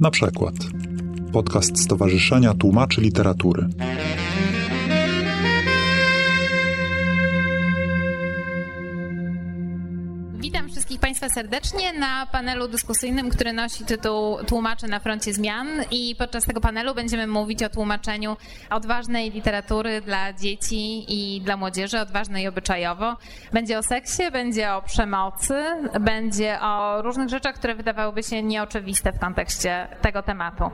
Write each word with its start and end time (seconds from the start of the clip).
Na 0.00 0.10
przykład 0.10 0.54
podcast 1.32 1.82
Stowarzyszenia 1.82 2.54
Tłumaczy 2.54 3.00
Literatury. 3.00 3.68
Serdecznie 11.34 11.92
na 11.92 12.26
panelu 12.26 12.68
dyskusyjnym, 12.68 13.30
który 13.30 13.52
nosi 13.52 13.84
tytuł 13.84 14.36
Tłumacze 14.46 14.88
na 14.88 15.00
froncie 15.00 15.34
zmian 15.34 15.68
i 15.90 16.16
podczas 16.18 16.44
tego 16.44 16.60
panelu 16.60 16.94
będziemy 16.94 17.26
mówić 17.26 17.62
o 17.62 17.68
tłumaczeniu 17.68 18.36
odważnej 18.70 19.30
literatury 19.30 20.00
dla 20.00 20.32
dzieci 20.32 21.04
i 21.08 21.40
dla 21.40 21.56
młodzieży, 21.56 22.00
odważnej 22.00 22.48
obyczajowo. 22.48 23.16
Będzie 23.52 23.78
o 23.78 23.82
seksie, 23.82 24.22
będzie 24.32 24.72
o 24.72 24.82
przemocy, 24.82 25.64
będzie 26.00 26.60
o 26.60 27.02
różnych 27.02 27.28
rzeczach, 27.28 27.54
które 27.54 27.74
wydawałyby 27.74 28.22
się 28.22 28.42
nieoczywiste 28.42 29.12
w 29.12 29.18
kontekście 29.18 29.88
tego 30.02 30.22
tematu. 30.22 30.64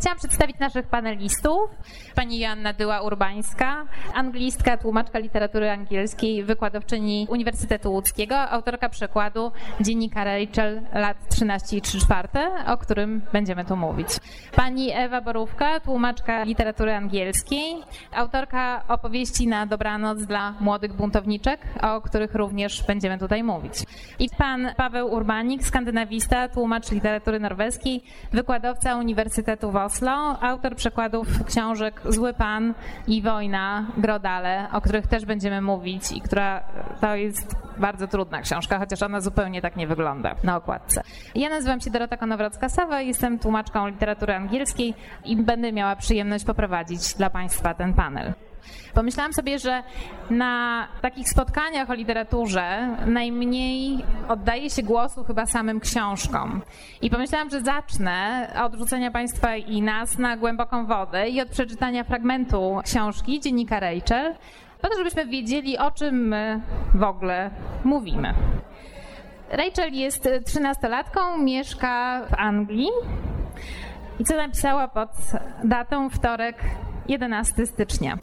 Chciałam 0.00 0.18
przedstawić 0.18 0.58
naszych 0.58 0.86
panelistów. 0.86 1.70
Pani 2.14 2.38
Joanna 2.38 2.72
Dyła-Urbańska, 2.72 3.84
anglistka, 4.14 4.76
tłumaczka 4.76 5.18
literatury 5.18 5.70
angielskiej, 5.70 6.44
wykładowczyni 6.44 7.26
Uniwersytetu 7.30 7.92
Łódzkiego, 7.92 8.36
autorka 8.38 8.88
przekładu 8.88 9.52
dziennika 10.00 10.24
Rachel 10.24 10.82
lat 10.94 11.16
13 11.28 11.76
i 11.76 11.80
3 11.80 11.98
czwarte, 11.98 12.50
o 12.66 12.76
którym 12.76 13.22
będziemy 13.32 13.64
tu 13.64 13.76
mówić. 13.76 14.08
Pani 14.56 14.90
Ewa 14.92 15.20
Borówka, 15.20 15.80
tłumaczka 15.80 16.44
literatury 16.44 16.94
angielskiej, 16.94 17.74
autorka 18.16 18.82
opowieści 18.88 19.48
na 19.48 19.66
dobranoc 19.66 20.24
dla 20.24 20.54
młodych 20.60 20.92
buntowniczek, 20.92 21.60
o 21.82 22.00
których 22.00 22.34
również 22.34 22.82
będziemy 22.86 23.18
tutaj 23.18 23.42
mówić. 23.42 23.74
I 24.18 24.28
pan 24.38 24.68
Paweł 24.76 25.12
Urbanik, 25.12 25.64
skandynawista, 25.64 26.48
tłumacz 26.48 26.90
literatury 26.90 27.40
norweskiej, 27.40 28.02
wykładowca 28.32 28.96
Uniwersytetu 28.96 29.70
w 29.70 29.76
Oslo, 29.76 30.12
autor 30.40 30.76
przekładów 30.76 31.44
książek 31.44 32.00
Zły 32.04 32.34
Pan 32.34 32.74
i 33.06 33.22
Wojna 33.22 33.86
Grodale, 33.96 34.66
o 34.72 34.80
których 34.80 35.06
też 35.06 35.24
będziemy 35.24 35.60
mówić 35.60 36.12
i 36.12 36.20
która 36.20 36.62
to 37.00 37.14
jest 37.14 37.69
bardzo 37.78 38.06
trudna 38.06 38.42
książka, 38.42 38.78
chociaż 38.78 39.02
ona 39.02 39.20
zupełnie 39.20 39.62
tak 39.62 39.76
nie 39.76 39.86
wygląda 39.86 40.34
na 40.44 40.56
okładce. 40.56 41.02
Ja 41.34 41.48
nazywam 41.48 41.80
się 41.80 41.90
Dorota 41.90 42.16
Konowrocka-Sawa, 42.16 42.98
jestem 42.98 43.38
tłumaczką 43.38 43.86
literatury 43.86 44.34
angielskiej 44.34 44.94
i 45.24 45.36
będę 45.36 45.72
miała 45.72 45.96
przyjemność 45.96 46.44
poprowadzić 46.44 47.14
dla 47.14 47.30
Państwa 47.30 47.74
ten 47.74 47.94
panel. 47.94 48.34
Pomyślałam 48.94 49.32
sobie, 49.32 49.58
że 49.58 49.82
na 50.30 50.88
takich 51.00 51.28
spotkaniach 51.28 51.90
o 51.90 51.94
literaturze 51.94 52.96
najmniej 53.06 54.04
oddaje 54.28 54.70
się 54.70 54.82
głosu 54.82 55.24
chyba 55.24 55.46
samym 55.46 55.80
książkom. 55.80 56.62
I 57.02 57.10
pomyślałam, 57.10 57.50
że 57.50 57.60
zacznę 57.60 58.48
od 58.64 58.74
rzucenia 58.74 59.10
Państwa 59.10 59.56
i 59.56 59.82
nas 59.82 60.18
na 60.18 60.36
głęboką 60.36 60.86
wodę 60.86 61.28
i 61.28 61.40
od 61.40 61.48
przeczytania 61.48 62.04
fragmentu 62.04 62.80
książki 62.84 63.40
dziennika 63.40 63.80
Rachel, 63.80 64.34
po 64.82 64.88
to, 64.88 64.94
żebyśmy 64.98 65.26
wiedzieli, 65.26 65.78
o 65.78 65.90
czym 65.90 66.28
my 66.28 66.60
w 66.94 67.02
ogóle 67.02 67.50
mówimy. 67.84 68.34
Rachel 69.50 69.92
jest 69.92 70.28
trzynastolatką, 70.46 71.38
mieszka 71.38 72.22
w 72.30 72.34
Anglii. 72.34 72.88
I 74.18 74.24
co 74.24 74.36
napisała 74.36 74.88
pod 74.88 75.10
datą 75.64 76.10
wtorek 76.10 76.56
11 77.08 77.66
stycznia. 77.66 78.18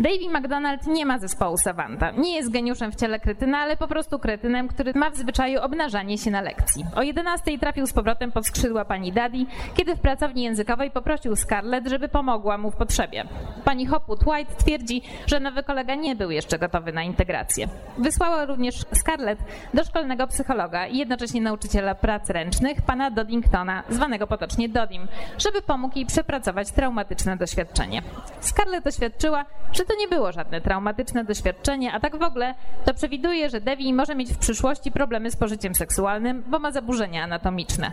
Davy 0.00 0.28
McDonald 0.38 0.86
nie 0.86 1.06
ma 1.06 1.18
zespołu 1.18 1.56
Savanta. 1.58 2.10
Nie 2.10 2.34
jest 2.34 2.50
geniuszem 2.50 2.92
w 2.92 2.96
ciele 2.96 3.20
kretyna, 3.20 3.58
ale 3.58 3.76
po 3.76 3.88
prostu 3.88 4.18
kretynem, 4.18 4.68
który 4.68 4.92
ma 4.94 5.10
w 5.10 5.16
zwyczaju 5.16 5.60
obnażanie 5.60 6.18
się 6.18 6.30
na 6.30 6.40
lekcji. 6.40 6.84
O 6.96 7.02
11 7.02 7.58
trafił 7.58 7.86
z 7.86 7.92
powrotem 7.92 8.32
pod 8.32 8.46
skrzydła 8.46 8.84
pani 8.84 9.12
Daddy, 9.12 9.46
kiedy 9.74 9.96
w 9.96 10.00
pracowni 10.00 10.42
językowej 10.42 10.90
poprosił 10.90 11.36
Scarlett, 11.36 11.88
żeby 11.88 12.08
pomogła 12.08 12.58
mu 12.58 12.70
w 12.70 12.76
potrzebie. 12.76 13.24
Pani 13.64 13.86
Hopwood 13.86 14.26
White 14.26 14.54
twierdzi, 14.54 15.02
że 15.26 15.40
nowy 15.40 15.62
kolega 15.62 15.94
nie 15.94 16.16
był 16.16 16.30
jeszcze 16.30 16.58
gotowy 16.58 16.92
na 16.92 17.02
integrację. 17.02 17.68
Wysłała 17.98 18.44
również 18.44 18.74
Scarlett 18.92 19.38
do 19.74 19.84
szkolnego 19.84 20.26
psychologa 20.26 20.86
i 20.86 20.98
jednocześnie 20.98 21.40
nauczyciela 21.40 21.94
prac 21.94 22.30
ręcznych, 22.30 22.82
pana 22.82 23.10
Doddingtona, 23.10 23.82
zwanego 23.88 24.26
potocznie 24.26 24.68
Dodim, 24.68 25.08
żeby 25.38 25.62
pomógł 25.62 25.96
jej 25.96 26.06
przepracować 26.06 26.70
traumatyczne 26.70 27.36
doświadczenie. 27.36 28.02
Scarlett 28.40 28.84
doświadczyła, 28.84 29.44
że 29.72 29.84
to 29.84 29.94
nie 29.98 30.08
było 30.08 30.32
żadne 30.32 30.60
traumatyczne 30.60 31.24
doświadczenie, 31.24 31.92
a 31.92 32.00
tak 32.00 32.18
w 32.18 32.22
ogóle 32.22 32.54
to 32.84 32.94
przewiduje, 32.94 33.50
że 33.50 33.60
Devi 33.60 33.94
może 33.94 34.14
mieć 34.14 34.32
w 34.32 34.38
przyszłości 34.38 34.92
problemy 34.92 35.30
z 35.30 35.36
pożyciem 35.36 35.74
seksualnym, 35.74 36.42
bo 36.46 36.58
ma 36.58 36.72
zaburzenia 36.72 37.24
anatomiczne. 37.24 37.92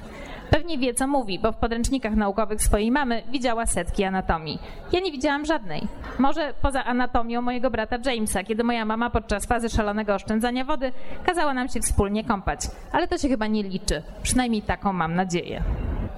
Pewnie 0.49 0.77
wie, 0.77 0.93
co 0.93 1.07
mówi, 1.07 1.39
bo 1.39 1.51
w 1.51 1.55
podręcznikach 1.55 2.15
naukowych 2.15 2.63
swojej 2.63 2.91
mamy 2.91 3.23
widziała 3.31 3.65
setki 3.65 4.03
anatomii. 4.03 4.59
Ja 4.91 4.99
nie 4.99 5.11
widziałam 5.11 5.45
żadnej. 5.45 5.87
Może 6.19 6.53
poza 6.61 6.83
anatomią 6.83 7.41
mojego 7.41 7.71
brata 7.71 7.97
Jamesa, 8.05 8.43
kiedy 8.43 8.63
moja 8.63 8.85
mama 8.85 9.09
podczas 9.09 9.45
fazy 9.45 9.69
szalonego 9.69 10.13
oszczędzania 10.15 10.65
wody 10.65 10.91
kazała 11.25 11.53
nam 11.53 11.67
się 11.67 11.79
wspólnie 11.79 12.23
kąpać. 12.23 12.59
Ale 12.91 13.07
to 13.07 13.17
się 13.17 13.27
chyba 13.27 13.47
nie 13.47 13.63
liczy. 13.63 14.03
Przynajmniej 14.23 14.61
taką 14.61 14.93
mam 14.93 15.15
nadzieję. 15.15 15.63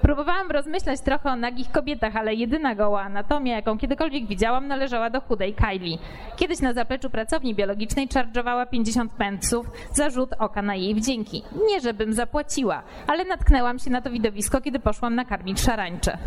Próbowałam 0.02 0.50
rozmyślać 0.50 1.00
trochę 1.00 1.30
o 1.30 1.36
nagich 1.36 1.70
kobietach, 1.70 2.16
ale 2.16 2.34
jedyna 2.34 2.74
goła 2.74 3.02
anatomia, 3.02 3.56
jaką 3.56 3.78
kiedykolwiek 3.78 4.26
widziałam, 4.26 4.68
należała 4.68 5.10
do 5.10 5.20
chudej 5.20 5.54
Kylie. 5.54 5.98
Kiedyś 6.36 6.60
na 6.60 6.72
zapleczu 6.72 7.10
pracowni 7.10 7.54
biologicznej 7.54 8.08
czarżowała 8.08 8.66
50 8.66 9.12
pensów 9.12 9.66
za 9.92 10.10
rzut 10.10 10.30
oka 10.38 10.62
na 10.62 10.74
jej 10.74 10.94
wdzięki. 10.94 11.42
Nie, 11.68 11.80
żebym 11.80 12.12
zapłaciła, 12.12 12.82
ale 13.06 13.24
natknęłam 13.24 13.78
się 13.78 13.90
na 13.90 14.00
to 14.00 14.10
widowisko, 14.10 14.60
kiedy 14.60 14.78
poszłam 14.78 15.14
nakarmić 15.14 15.60
szarańcze. 15.60 16.18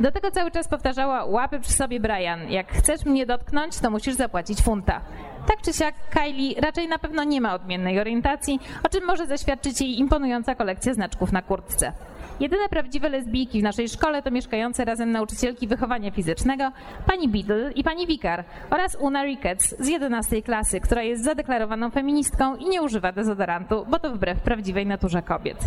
Do 0.00 0.12
tego 0.12 0.30
cały 0.30 0.50
czas 0.50 0.68
powtarzała 0.68 1.24
łapy 1.24 1.60
przy 1.60 1.72
sobie 1.72 2.00
Brian. 2.00 2.50
Jak 2.50 2.72
chcesz 2.72 3.04
mnie 3.04 3.26
dotknąć, 3.26 3.78
to 3.78 3.90
musisz 3.90 4.14
zapłacić 4.14 4.60
funta. 4.60 5.00
Tak 5.46 5.62
czy 5.62 5.72
siak, 5.72 5.94
Kylie 6.10 6.60
raczej 6.60 6.88
na 6.88 6.98
pewno 6.98 7.24
nie 7.24 7.40
ma 7.40 7.54
odmiennej 7.54 8.00
orientacji, 8.00 8.60
o 8.84 8.88
czym 8.88 9.06
może 9.06 9.26
zaświadczyć 9.26 9.80
jej 9.80 9.98
imponująca 9.98 10.54
kolekcja 10.54 10.94
znaczków 10.94 11.32
na 11.32 11.42
kurtce. 11.42 11.92
Jedyne 12.40 12.68
prawdziwe 12.68 13.08
lesbijki 13.08 13.60
w 13.60 13.62
naszej 13.62 13.88
szkole 13.88 14.22
to 14.22 14.30
mieszkające 14.30 14.84
razem 14.84 15.10
nauczycielki 15.10 15.68
wychowania 15.68 16.10
fizycznego, 16.10 16.72
pani 17.06 17.28
Beadle 17.28 17.72
i 17.72 17.84
pani 17.84 18.06
Wikar 18.06 18.44
oraz 18.70 18.96
Una 19.00 19.24
Ricketts 19.24 19.74
z 19.78 19.88
11 19.88 20.42
klasy, 20.42 20.80
która 20.80 21.02
jest 21.02 21.24
zadeklarowaną 21.24 21.90
feministką 21.90 22.56
i 22.56 22.68
nie 22.68 22.82
używa 22.82 23.12
dezodorantu, 23.12 23.86
bo 23.90 23.98
to 23.98 24.10
wbrew 24.14 24.40
prawdziwej 24.40 24.86
naturze 24.86 25.22
kobiet. 25.22 25.58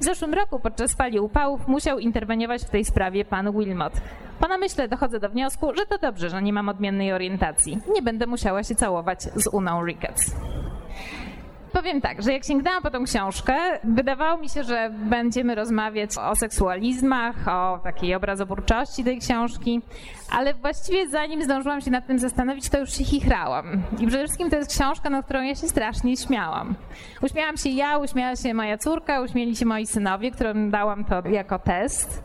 W 0.00 0.04
zeszłym 0.04 0.34
roku 0.34 0.60
podczas 0.60 0.94
fali 0.94 1.20
upałów 1.20 1.68
musiał 1.68 1.98
interweniować 1.98 2.62
w 2.62 2.70
tej 2.70 2.84
sprawie 2.84 3.24
pan 3.24 3.52
Wilmot. 3.52 3.92
Po 4.40 4.48
namyśle 4.48 4.88
dochodzę 4.88 5.20
do 5.20 5.28
wniosku, 5.28 5.74
że 5.74 5.86
to 5.86 5.98
dobrze, 5.98 6.30
że 6.30 6.42
nie 6.42 6.52
mam 6.52 6.68
odmiennej 6.68 7.12
orientacji. 7.12 7.78
Nie 7.94 8.02
będę 8.02 8.26
musiała 8.26 8.62
się 8.62 8.74
całować 8.74 9.22
z 9.22 9.46
Uną 9.46 9.84
Ricketts. 9.84 10.36
Powiem 11.72 12.00
tak, 12.00 12.22
że 12.22 12.32
jak 12.32 12.44
sięgnęłam 12.44 12.82
po 12.82 12.90
tą 12.90 13.04
książkę, 13.04 13.54
wydawało 13.84 14.38
mi 14.38 14.48
się, 14.48 14.64
że 14.64 14.90
będziemy 14.92 15.54
rozmawiać 15.54 16.10
o 16.18 16.36
seksualizmach, 16.36 17.48
o 17.48 17.78
takiej 17.84 18.14
obrazoburczości 18.14 19.04
tej 19.04 19.18
książki, 19.18 19.80
ale 20.30 20.54
właściwie 20.54 21.08
zanim 21.08 21.42
zdążyłam 21.42 21.80
się 21.80 21.90
nad 21.90 22.06
tym 22.06 22.18
zastanowić, 22.18 22.68
to 22.68 22.78
już 22.78 22.92
się 22.92 23.04
chichrałam. 23.04 23.82
I 23.98 24.06
przede 24.06 24.24
wszystkim 24.24 24.50
to 24.50 24.56
jest 24.56 24.70
książka, 24.70 25.10
na 25.10 25.22
którą 25.22 25.42
ja 25.42 25.54
się 25.54 25.68
strasznie 25.68 26.16
śmiałam. 26.16 26.74
Uśmiałam 27.22 27.56
się 27.56 27.68
ja, 27.68 27.98
uśmiała 27.98 28.36
się 28.36 28.54
moja 28.54 28.78
córka, 28.78 29.20
uśmieli 29.20 29.56
się 29.56 29.66
moi 29.66 29.86
synowie, 29.86 30.30
którym 30.30 30.70
dałam 30.70 31.04
to 31.04 31.28
jako 31.28 31.58
test. 31.58 32.22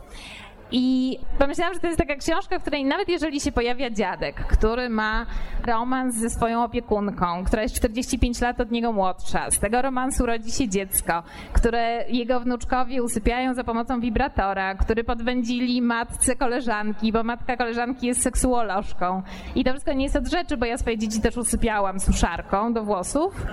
I 0.72 1.18
pomyślałam, 1.38 1.74
że 1.74 1.80
to 1.80 1.86
jest 1.86 1.98
taka 1.98 2.16
książka, 2.16 2.58
w 2.58 2.62
której 2.62 2.84
nawet 2.84 3.08
jeżeli 3.08 3.40
się 3.40 3.52
pojawia 3.52 3.90
dziadek, 3.90 4.36
który 4.36 4.88
ma 4.88 5.26
romans 5.66 6.14
ze 6.14 6.30
swoją 6.30 6.64
opiekunką, 6.64 7.44
która 7.44 7.62
jest 7.62 7.74
45 7.74 8.40
lat 8.40 8.60
od 8.60 8.70
niego 8.70 8.92
młodsza, 8.92 9.50
z 9.50 9.58
tego 9.58 9.82
romansu 9.82 10.26
rodzi 10.26 10.52
się 10.52 10.68
dziecko, 10.68 11.22
które 11.52 12.04
jego 12.08 12.40
wnuczkowie 12.40 13.02
usypiają 13.02 13.54
za 13.54 13.64
pomocą 13.64 14.00
wibratora, 14.00 14.74
który 14.74 15.04
podwędzili 15.04 15.82
matce 15.82 16.36
koleżanki, 16.36 17.12
bo 17.12 17.22
matka 17.22 17.56
koleżanki 17.56 18.06
jest 18.06 18.22
seksuolożką. 18.22 19.22
I 19.54 19.64
to 19.64 19.70
wszystko 19.70 19.92
nie 19.92 20.04
jest 20.04 20.16
od 20.16 20.28
rzeczy, 20.28 20.56
bo 20.56 20.66
ja 20.66 20.78
swoje 20.78 20.98
dzieci 20.98 21.20
też 21.20 21.36
usypiałam 21.36 22.00
suszarką 22.00 22.72
do 22.72 22.84
włosów. 22.84 23.46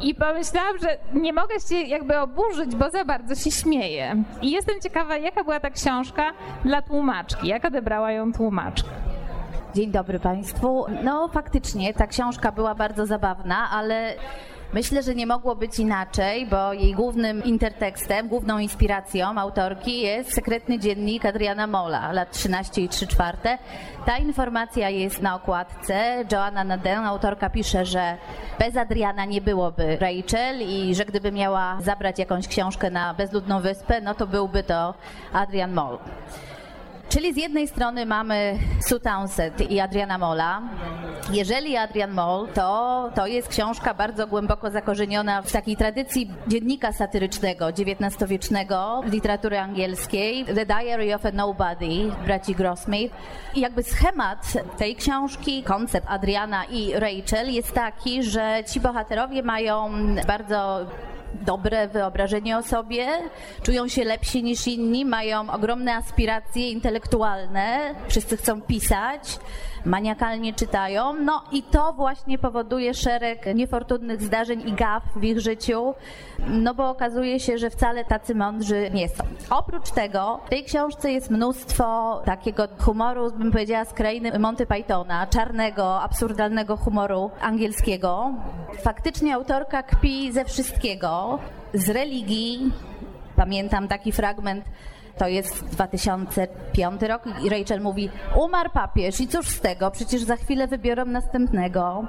I 0.00 0.14
pomyślałam, 0.14 0.78
że 0.78 0.96
nie 1.14 1.32
mogę 1.32 1.60
się 1.60 1.74
jakby 1.76 2.18
oburzyć, 2.18 2.76
bo 2.76 2.90
za 2.90 3.04
bardzo 3.04 3.34
się 3.34 3.50
śmieję. 3.50 4.24
I 4.42 4.50
jestem 4.50 4.80
ciekawa, 4.80 5.16
jaka 5.16 5.44
była 5.44 5.60
ta 5.60 5.70
książka 5.70 6.32
dla 6.64 6.82
tłumaczki, 6.82 7.48
jak 7.48 7.64
odebrała 7.64 8.12
ją 8.12 8.32
tłumaczka. 8.32 8.90
Dzień 9.74 9.90
dobry 9.90 10.20
Państwu. 10.20 10.86
No 11.04 11.28
faktycznie 11.28 11.94
ta 11.94 12.06
książka 12.06 12.52
była 12.52 12.74
bardzo 12.74 13.06
zabawna, 13.06 13.70
ale 13.70 14.14
Myślę, 14.72 15.02
że 15.02 15.14
nie 15.14 15.26
mogło 15.26 15.56
być 15.56 15.78
inaczej, 15.78 16.46
bo 16.46 16.72
jej 16.72 16.94
głównym 16.94 17.44
intertekstem, 17.44 18.28
główną 18.28 18.58
inspiracją 18.58 19.38
autorki 19.38 20.00
jest 20.00 20.34
sekretny 20.34 20.78
dziennik 20.78 21.24
Adriana 21.24 21.66
Mola, 21.66 22.12
lat 22.12 22.32
13 22.32 22.82
i 22.82 22.88
3 22.88 23.06
czwarte. 23.06 23.58
Ta 24.06 24.16
informacja 24.16 24.88
jest 24.90 25.22
na 25.22 25.34
okładce. 25.34 26.24
Joanna 26.32 26.64
Naden, 26.64 27.04
autorka, 27.04 27.50
pisze, 27.50 27.84
że 27.84 28.16
bez 28.58 28.76
Adriana 28.76 29.24
nie 29.24 29.40
byłoby 29.40 29.96
Rachel 29.96 30.62
i 30.62 30.94
że 30.94 31.04
gdyby 31.04 31.32
miała 31.32 31.78
zabrać 31.80 32.18
jakąś 32.18 32.48
książkę 32.48 32.90
na 32.90 33.14
bezludną 33.14 33.60
wyspę, 33.60 34.00
no 34.00 34.14
to 34.14 34.26
byłby 34.26 34.62
to 34.62 34.94
Adrian 35.32 35.72
Moll. 35.72 35.98
Czyli 37.18 37.34
z 37.34 37.36
jednej 37.36 37.68
strony 37.68 38.06
mamy 38.06 38.58
Sue 38.80 39.00
Townsend 39.00 39.70
i 39.70 39.80
Adriana 39.80 40.18
Mola. 40.18 40.62
Jeżeli 41.32 41.76
Adrian 41.76 42.10
Moll, 42.10 42.48
to, 42.48 43.10
to 43.14 43.26
jest 43.26 43.48
książka 43.48 43.94
bardzo 43.94 44.26
głęboko 44.26 44.70
zakorzeniona 44.70 45.42
w 45.42 45.52
takiej 45.52 45.76
tradycji 45.76 46.30
dziennika 46.46 46.92
satyrycznego 46.92 47.66
XIX-wiecznego 47.68 49.02
literatury 49.06 49.58
angielskiej, 49.58 50.44
The 50.44 50.66
Diary 50.66 51.14
of 51.14 51.26
a 51.26 51.30
Nobody, 51.30 52.10
braci 52.24 52.54
Grossmith. 52.54 53.14
I 53.54 53.60
jakby 53.60 53.82
schemat 53.82 54.52
tej 54.76 54.96
książki, 54.96 55.62
koncept 55.62 56.06
Adriana 56.10 56.64
i 56.64 56.92
Rachel 56.94 57.52
jest 57.52 57.72
taki, 57.72 58.22
że 58.22 58.62
ci 58.72 58.80
bohaterowie 58.80 59.42
mają 59.42 59.90
bardzo 60.26 60.86
dobre 61.34 61.88
wyobrażenie 61.88 62.58
o 62.58 62.62
sobie, 62.62 63.06
czują 63.62 63.88
się 63.88 64.04
lepsi 64.04 64.42
niż 64.42 64.66
inni, 64.66 65.04
mają 65.04 65.50
ogromne 65.50 65.94
aspiracje 65.94 66.70
intelektualne, 66.70 67.94
wszyscy 68.08 68.36
chcą 68.36 68.60
pisać, 68.60 69.38
maniakalnie 69.88 70.54
czytają, 70.54 71.12
no 71.12 71.42
i 71.52 71.62
to 71.62 71.92
właśnie 71.92 72.38
powoduje 72.38 72.94
szereg 72.94 73.54
niefortunnych 73.54 74.22
zdarzeń 74.22 74.68
i 74.68 74.72
gaf 74.72 75.02
w 75.16 75.24
ich 75.24 75.40
życiu, 75.40 75.94
no 76.48 76.74
bo 76.74 76.90
okazuje 76.90 77.40
się, 77.40 77.58
że 77.58 77.70
wcale 77.70 78.04
tacy 78.04 78.34
mądrzy 78.34 78.90
nie 78.94 79.08
są. 79.08 79.24
Oprócz 79.50 79.90
tego 79.90 80.40
w 80.46 80.48
tej 80.48 80.64
książce 80.64 81.12
jest 81.12 81.30
mnóstwo 81.30 82.20
takiego 82.24 82.68
humoru, 82.78 83.32
bym 83.32 83.52
powiedziała, 83.52 83.84
z 83.84 83.92
krainy 83.92 84.38
Monty 84.38 84.66
Pythona, 84.66 85.26
czarnego, 85.26 86.00
absurdalnego 86.02 86.76
humoru 86.76 87.30
angielskiego. 87.40 88.34
Faktycznie 88.82 89.34
autorka 89.34 89.82
kpi 89.82 90.32
ze 90.32 90.44
wszystkiego, 90.44 91.38
z 91.74 91.88
religii. 91.88 92.72
Pamiętam 93.36 93.88
taki 93.88 94.12
fragment 94.12 94.64
to 95.18 95.28
jest 95.28 95.64
2005 95.64 97.02
rok 97.02 97.22
i 97.44 97.48
Rachel 97.48 97.80
mówi, 97.80 98.10
umarł 98.36 98.70
papież 98.70 99.20
i 99.20 99.28
cóż 99.28 99.48
z 99.48 99.60
tego, 99.60 99.90
przecież 99.90 100.22
za 100.22 100.36
chwilę 100.36 100.66
wybiorą 100.66 101.04
następnego. 101.04 102.04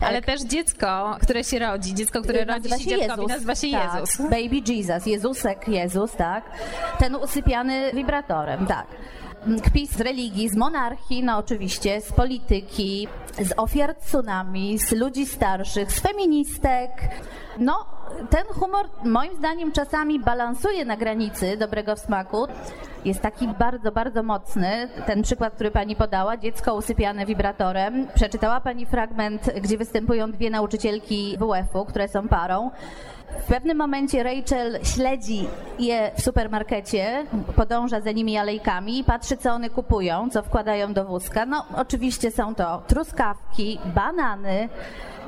Ale 0.00 0.22
też 0.22 0.42
dziecko, 0.42 1.16
które 1.22 1.44
się 1.44 1.58
rodzi, 1.58 1.94
dziecko, 1.94 2.22
które 2.22 2.44
nazywa 2.44 2.74
rodzi 2.74 2.90
się 2.90 2.98
dzieckowi, 2.98 3.26
nazywa 3.26 3.54
się 3.54 3.70
tak. 3.70 3.94
Jezus. 3.94 4.16
Baby 4.16 4.72
Jesus, 4.72 5.06
Jezusek 5.06 5.68
Jezus, 5.68 6.12
tak. 6.12 6.44
Ten 6.98 7.14
usypiany 7.14 7.92
wibratorem, 7.92 8.66
tak 8.66 8.86
kpi 9.64 9.86
z 9.86 10.00
religii, 10.00 10.48
z 10.48 10.56
monarchii, 10.56 11.24
no 11.24 11.36
oczywiście, 11.36 12.00
z 12.00 12.12
polityki, 12.12 13.08
z 13.42 13.52
ofiar 13.56 13.94
tsunami, 13.94 14.78
z 14.78 14.92
ludzi 14.92 15.26
starszych, 15.26 15.92
z 15.92 16.00
feministek. 16.00 16.90
No, 17.58 17.86
ten 18.30 18.44
humor 18.54 18.86
moim 19.04 19.36
zdaniem 19.36 19.72
czasami 19.72 20.20
balansuje 20.20 20.84
na 20.84 20.96
granicy 20.96 21.56
dobrego 21.56 21.96
smaku. 21.96 22.46
Jest 23.04 23.20
taki 23.20 23.48
bardzo, 23.48 23.92
bardzo 23.92 24.22
mocny. 24.22 24.88
Ten 25.06 25.22
przykład, 25.22 25.54
który 25.54 25.70
pani 25.70 25.96
podała, 25.96 26.36
dziecko 26.36 26.74
usypiane 26.74 27.26
wibratorem. 27.26 28.06
Przeczytała 28.14 28.60
pani 28.60 28.86
fragment, 28.86 29.50
gdzie 29.60 29.78
występują 29.78 30.32
dwie 30.32 30.50
nauczycielki 30.50 31.38
WF-u, 31.38 31.84
które 31.84 32.08
są 32.08 32.28
parą. 32.28 32.70
W 33.38 33.44
pewnym 33.52 33.78
momencie 33.78 34.22
Rachel 34.22 34.78
śledzi 34.82 35.46
je 35.78 36.10
w 36.16 36.22
supermarkecie, 36.22 37.26
podąża 37.56 38.00
za 38.00 38.12
nimi 38.12 38.38
alejkami 38.38 38.98
i 38.98 39.04
patrzy, 39.04 39.36
co 39.36 39.50
one 39.52 39.70
kupują, 39.70 40.30
co 40.30 40.42
wkładają 40.42 40.92
do 40.92 41.04
wózka. 41.04 41.46
No, 41.46 41.64
oczywiście 41.76 42.30
są 42.30 42.54
to 42.54 42.82
truskawki, 42.86 43.78
banany, 43.94 44.68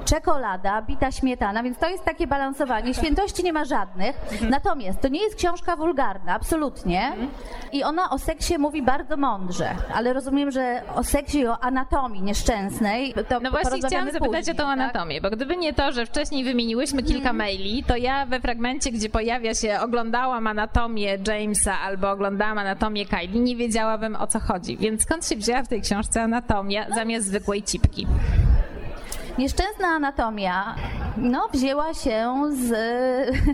czekolada, 0.04 0.82
bita 0.82 1.10
śmietana, 1.12 1.62
więc 1.62 1.78
to 1.78 1.88
jest 1.88 2.04
takie 2.04 2.26
balansowanie. 2.26 2.94
Świętości 2.94 3.44
nie 3.44 3.52
ma 3.52 3.64
żadnych. 3.64 4.16
Natomiast 4.50 5.00
to 5.00 5.08
nie 5.08 5.22
jest 5.22 5.36
książka 5.36 5.76
wulgarna, 5.76 6.34
absolutnie. 6.34 7.12
I 7.72 7.84
ona 7.84 8.10
o 8.10 8.18
seksie 8.18 8.58
mówi 8.58 8.82
bardzo 8.82 9.16
mądrze, 9.16 9.68
ale 9.94 10.12
rozumiem, 10.12 10.50
że 10.50 10.82
o 10.94 11.04
seksie 11.04 11.38
i 11.38 11.46
o 11.46 11.58
anatomii 11.58 12.22
nieszczęsnej 12.22 13.14
to 13.28 13.40
No 13.40 13.50
właśnie 13.50 13.80
chciałam 13.88 14.10
zapytać 14.12 14.38
później, 14.38 14.56
o 14.56 14.58
tą 14.58 14.64
tak? 14.64 14.72
anatomię, 14.72 15.20
bo 15.20 15.30
gdyby 15.30 15.56
nie 15.56 15.72
to, 15.74 15.92
że 15.92 16.06
wcześniej 16.06 16.44
wymieniłyśmy 16.44 17.02
kilka 17.02 17.32
maili, 17.32 17.84
to 17.92 17.96
ja 17.96 18.26
we 18.26 18.40
fragmencie, 18.40 18.92
gdzie 18.92 19.08
pojawia 19.08 19.54
się 19.54 19.80
oglądałam 19.80 20.46
anatomię 20.46 21.18
Jamesa 21.26 21.80
albo 21.80 22.10
oglądałam 22.10 22.58
anatomię 22.58 23.06
Kylie, 23.06 23.40
nie 23.40 23.56
wiedziałabym 23.56 24.16
o 24.16 24.26
co 24.26 24.40
chodzi. 24.40 24.76
Więc 24.76 25.02
skąd 25.02 25.28
się 25.28 25.36
wzięła 25.36 25.62
w 25.62 25.68
tej 25.68 25.82
książce 25.82 26.22
anatomia 26.22 26.86
zamiast 26.94 27.26
zwykłej 27.26 27.62
cipki? 27.62 28.06
Nieszczęsna 29.38 29.88
anatomia 29.88 30.74
no, 31.16 31.48
wzięła 31.52 31.94
się 31.94 32.34
z, 32.52 32.72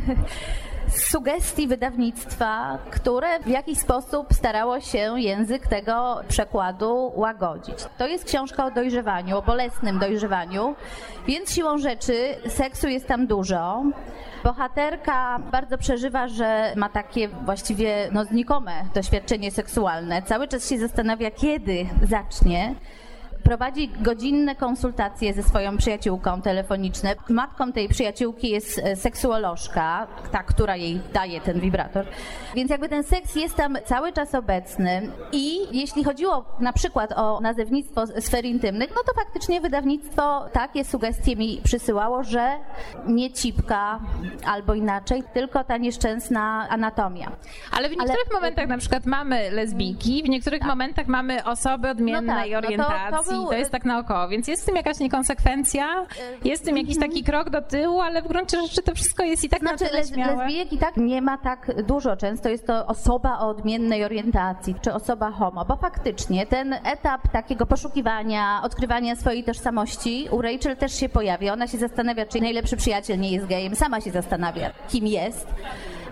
sugestii 1.11 1.67
wydawnictwa, 1.67 2.79
które 2.91 3.41
w 3.41 3.49
jakiś 3.49 3.79
sposób 3.79 4.27
starało 4.33 4.81
się 4.81 5.21
język 5.21 5.67
tego 5.67 6.21
przekładu 6.29 7.13
łagodzić. 7.15 7.77
To 7.99 8.07
jest 8.07 8.25
książka 8.25 8.67
o 8.67 8.71
dojrzewaniu, 8.71 9.39
o 9.39 9.43
bolesnym 9.43 9.99
dojrzewaniu, 9.99 10.75
więc 11.27 11.53
siłą 11.53 11.79
rzeczy 11.79 12.37
seksu 12.49 12.89
jest 12.89 13.07
tam 13.07 13.27
dużo. 13.27 13.83
Bohaterka 14.45 15.39
bardzo 15.53 15.79
przeżywa, 15.79 16.29
że 16.29 16.73
ma 16.77 16.89
takie 16.89 17.29
właściwie 17.29 18.09
no, 18.13 18.25
znikome 18.25 18.73
doświadczenie 18.95 19.51
seksualne. 19.51 20.23
Cały 20.23 20.49
czas 20.49 20.69
się 20.69 20.79
zastanawia, 20.79 21.31
kiedy 21.31 21.87
zacznie 22.03 22.75
prowadzi 23.49 23.89
godzinne 24.01 24.55
konsultacje 24.55 25.35
ze 25.35 25.43
swoją 25.43 25.77
przyjaciółką 25.77 26.43
telefoniczne. 26.43 27.15
Matką 27.29 27.73
tej 27.73 27.89
przyjaciółki 27.89 28.51
jest 28.51 28.79
e, 28.79 28.97
seksuolożka, 28.97 30.07
ta, 30.33 30.43
która 30.43 30.77
jej 30.77 31.01
daje 31.13 31.41
ten 31.41 31.61
wibrator. 31.61 32.07
Więc 32.55 32.71
jakby 32.71 32.89
ten 32.89 33.05
seks 33.05 33.37
jest 33.37 33.57
tam 33.57 33.77
cały 33.85 34.13
czas 34.13 34.35
obecny 34.35 35.03
i 35.33 35.59
jeśli 35.79 36.05
chodziło 36.05 36.45
na 36.61 36.73
przykład 36.73 37.13
o 37.17 37.41
nazewnictwo 37.41 38.07
sfer 38.07 38.45
intymnych, 38.45 38.91
no 38.91 39.03
to 39.07 39.15
faktycznie 39.15 39.61
wydawnictwo 39.61 40.49
takie 40.53 40.85
sugestie 40.85 41.37
mi 41.37 41.61
przysyłało, 41.65 42.25
że 42.25 42.53
nie 43.07 43.33
cipka 43.33 44.01
albo 44.47 44.75
inaczej, 44.75 45.23
tylko 45.35 45.65
ta 45.65 45.77
nieszczęsna 45.77 46.67
anatomia. 46.71 47.33
Ale 47.73 47.89
w 47.89 47.91
niektórych 47.91 48.33
momentach 48.33 48.69
na 48.69 48.79
przykład 48.79 49.07
mamy 49.07 49.51
lesbijki, 49.51 50.23
w 50.23 50.29
niektórych 50.29 50.63
momentach 50.63 51.07
mamy 51.07 51.45
osoby 51.45 51.91
odmiennej 51.91 52.51
No 52.77 52.85
tak, 52.85 53.11
no 53.11 53.19
to- 53.19 53.25
to 53.25 53.38
był- 53.41 53.47
to 53.51 53.55
jest 53.57 53.71
tak 53.71 53.85
naokoło, 53.85 54.29
więc 54.29 54.49
jest 54.49 54.63
w 54.63 54.67
tym 54.67 54.77
jakaś 54.77 54.99
niekonsekwencja, 54.99 56.07
jest 56.45 56.63
w 56.63 56.67
tym 56.67 56.77
jakiś 56.77 56.99
taki 56.99 57.25
krok 57.25 57.51
do 57.51 57.63
tyłu, 57.63 58.01
ale 58.01 58.23
w 58.23 58.29
gruncie 58.29 58.63
rzeczy 58.63 58.83
to 58.83 58.95
wszystko 58.95 59.23
jest 59.25 59.45
i 59.45 59.49
tak 59.49 59.61
Znaczy 59.61 59.85
na 59.85 59.91
tyle 59.91 60.05
śmiałe. 60.07 60.37
lesbijek 60.37 60.73
i 60.73 60.79
tak 60.79 60.97
nie 60.97 61.23
ma 61.23 61.39
tak 61.39 61.83
dużo. 61.83 62.17
Często 62.17 62.49
jest 62.49 62.67
to 62.67 62.87
osoba 62.87 63.39
o 63.39 63.49
odmiennej 63.49 64.05
orientacji, 64.05 64.75
czy 64.83 64.95
osoba 64.95 65.31
homo, 65.31 65.65
bo 65.65 65.77
faktycznie 65.77 66.47
ten 66.47 66.73
etap 66.73 67.29
takiego 67.33 67.67
poszukiwania, 67.67 68.61
odkrywania 68.63 69.17
swojej 69.17 69.45
tożsamości 69.45 70.29
u 70.31 70.43
Rachel 70.43 70.77
też 70.77 70.95
się 71.01 71.09
pojawia. 71.09 71.53
Ona 71.53 71.67
się 71.67 71.79
zastanawia, 71.79 72.27
czy 72.27 72.39
jej 72.39 72.43
najlepszy 72.43 72.77
przyjaciel 72.77 73.19
nie 73.19 73.31
jest 73.33 73.47
gejem. 73.47 73.77
Sama 73.77 74.01
się 74.01 74.11
zastanawia, 74.11 74.71
kim 74.89 75.07
jest. 75.07 75.47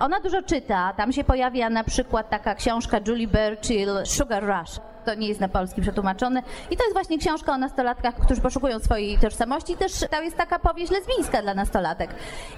Ona 0.01 0.21
dużo 0.21 0.43
czyta. 0.43 0.93
Tam 0.97 1.13
się 1.13 1.25
pojawia 1.25 1.71
na 1.71 1.85
przykład 1.85 2.31
taka 2.31 2.55
książka 2.55 2.99
Julie 3.09 3.29
Burchill, 3.29 3.89
Sugar 4.05 4.43
Rush. 4.45 4.81
To 5.07 5.15
nie 5.15 5.29
jest 5.29 5.41
na 5.41 5.49
polski 5.49 5.81
przetłumaczone. 5.81 6.43
I 6.71 6.77
to 6.77 6.85
jest 6.85 6.93
właśnie 6.93 7.19
książka 7.19 7.53
o 7.53 7.59
nastolatkach, 7.59 8.15
którzy 8.15 8.41
poszukują 8.41 8.79
swojej 8.79 9.19
tożsamości. 9.19 9.77
Też 9.77 9.93
to 10.11 10.23
jest 10.23 10.37
taka 10.37 10.59
powieść 10.59 10.93
lesbijska 10.93 11.43
dla 11.43 11.55
nastolatek. 11.55 12.11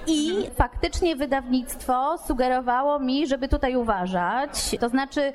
I 0.07 0.47
faktycznie 0.57 1.17
wydawnictwo 1.17 2.19
sugerowało 2.19 2.99
mi, 2.99 3.27
żeby 3.27 3.49
tutaj 3.49 3.77
uważać. 3.77 4.77
To 4.81 4.89
znaczy 4.89 5.33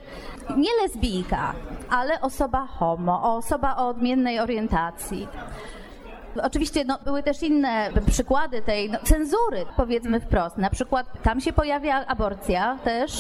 nie 0.58 0.70
lesbijka, 0.82 1.54
ale 1.90 2.22
osoba 2.22 2.68
homo, 2.68 3.36
osoba 3.38 3.76
o 3.76 3.88
odmiennej 3.88 4.40
orientacji. 4.40 5.28
Oczywiście 6.42 6.86
no, 6.86 7.00
były 7.06 7.24
też 7.24 7.44
inne 7.44 7.90
przykłady 8.12 8.62
tej 8.62 8.90
no, 8.90 8.98
cenzury, 9.04 9.66
powiedzmy 9.78 10.20
wprost. 10.20 10.58
Na 10.58 10.70
przykład 10.70 11.08
tam 11.24 11.42
się 11.42 11.54
pojawia 11.54 12.06
aborcja 12.06 12.78
też 12.84 13.12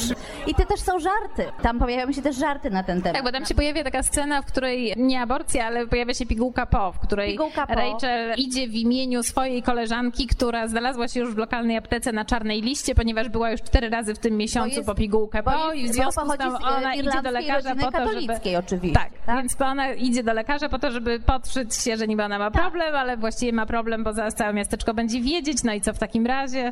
i 0.48 0.56
te 0.56 0.66
też 0.66 0.80
są 0.80 1.00
żarty. 1.00 1.46
Tam 1.62 1.80
pojawiają 1.80 2.12
się 2.12 2.22
też 2.22 2.36
żarty 2.36 2.70
na 2.70 2.84
ten 2.84 3.02
temat. 3.02 3.16
Tak, 3.16 3.24
bo 3.24 3.32
tam 3.32 3.46
się 3.46 3.56
pojawia 3.56 3.84
taka 3.84 4.04
scena, 4.04 4.42
w 4.42 4.46
której 4.46 4.94
nie 4.98 5.22
aborcja, 5.22 5.66
ale 5.66 5.88
pojawia 5.88 6.14
się 6.14 6.26
pigułka 6.26 6.66
po, 6.66 6.92
w 6.92 7.00
której 7.00 7.32
Pigułka 7.32 7.68
po. 7.68 7.74
Rachel 7.74 8.34
idzie 8.38 8.68
w 8.68 8.76
imieniu 8.76 9.24
swojej 9.24 9.64
koleżanki, 9.64 10.28
która 10.28 10.68
znalazła 10.68 11.08
się 11.08 11.20
już 11.20 11.36
w 11.36 11.38
lokalnej 11.38 11.78
aptece 11.78 12.12
na 12.12 12.26
czarnej 12.26 12.62
liście, 12.62 12.96
ponieważ 12.96 13.30
była 13.30 13.52
już 13.52 13.62
cztery 13.62 13.90
razy 13.90 14.16
w 14.16 14.20
tym 14.20 14.38
miesiącu 14.38 14.76
jest- 14.76 14.88
po 14.88 14.96
pigułkę 14.96 15.44
po 15.44 15.74
i 15.74 15.90
w 15.90 15.94
związku 15.94 16.30
z 16.30 16.38
tym 16.38 16.56
e, 16.56 16.58
ona 16.78 16.96
idzie 16.96 17.22
do 17.22 17.32
lekarza 17.32 17.76
po 17.76 17.92
to, 17.92 18.08
żeby... 18.14 18.58
oczywiście, 18.60 19.00
Tak, 19.00 19.10
tak? 19.26 19.38
więc 19.38 19.62
ona 19.62 19.92
idzie 19.92 20.24
do 20.24 20.34
lekarza 20.34 20.70
po 20.70 20.80
to, 20.80 20.92
żeby 20.92 21.20
podszyć 21.20 21.76
się, 21.76 21.98
że 21.98 22.08
niby 22.08 22.24
ona 22.24 22.40
ma 22.40 22.52
problem, 22.52 22.96
ale 23.04 23.18
właściwie 23.18 23.54
ma 23.54 23.66
problem, 23.66 24.04
bo 24.04 24.14
zaraz 24.14 24.34
całe 24.36 24.54
miasteczko 24.54 24.94
będzie 24.94 25.22
wiedzieć, 25.22 25.64
no 25.64 25.74
i 25.74 25.82
co 25.82 25.94
w 25.94 26.00
takim 26.00 26.26
razie? 26.26 26.68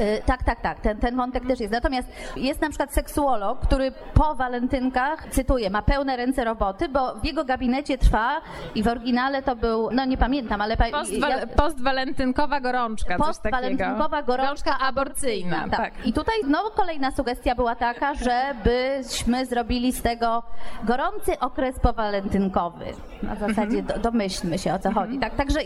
Y, 0.00 0.22
tak, 0.26 0.42
tak, 0.44 0.60
tak, 0.60 0.80
ten, 0.80 0.98
ten 0.98 1.16
wątek 1.16 1.46
też 1.46 1.60
jest. 1.60 1.72
Natomiast 1.72 2.08
jest 2.36 2.60
na 2.60 2.68
przykład 2.68 2.92
seksuolog, 2.94 3.60
który 3.60 3.92
po 4.14 4.34
walentynkach, 4.34 5.26
cytuję, 5.30 5.70
ma 5.70 5.82
pełne 5.82 6.16
ręce 6.16 6.44
roboty, 6.44 6.88
bo 6.88 7.14
w 7.14 7.24
jego 7.24 7.44
gabinecie 7.44 7.98
trwa 7.98 8.40
i 8.74 8.82
w 8.82 8.88
oryginale 8.88 9.42
to 9.42 9.56
był, 9.56 9.88
no 9.92 10.04
nie 10.04 10.16
pamiętam, 10.16 10.60
ale... 10.60 10.76
pa- 10.76 10.90
Postwa- 10.90 11.28
ja- 11.30 11.46
postwalentynkowa 11.46 12.60
gorączka. 12.60 13.16
Postwalentynkowa 13.16 14.22
gorączka 14.22 14.78
aborcyjna, 14.78 15.60
tak. 15.70 15.76
tak. 15.80 16.06
I 16.06 16.12
tutaj 16.12 16.34
no, 16.48 16.58
kolejna 16.76 17.10
sugestia 17.10 17.54
była 17.54 17.74
taka, 17.74 18.12
żebyśmy 18.14 19.46
zrobili 19.46 19.92
z 19.92 20.02
tego 20.02 20.42
gorący 20.84 21.38
okres 21.40 21.80
powalentynkowy. 21.80 22.84
Na 23.22 23.34
zasadzie 23.34 23.82
do, 23.82 23.98
domyślmy 23.98 24.58
się 24.58 24.74
o 24.74 24.78
co 24.78 24.92
chodzi. 24.92 25.18
Tak, 25.18 25.34
także 25.34 25.60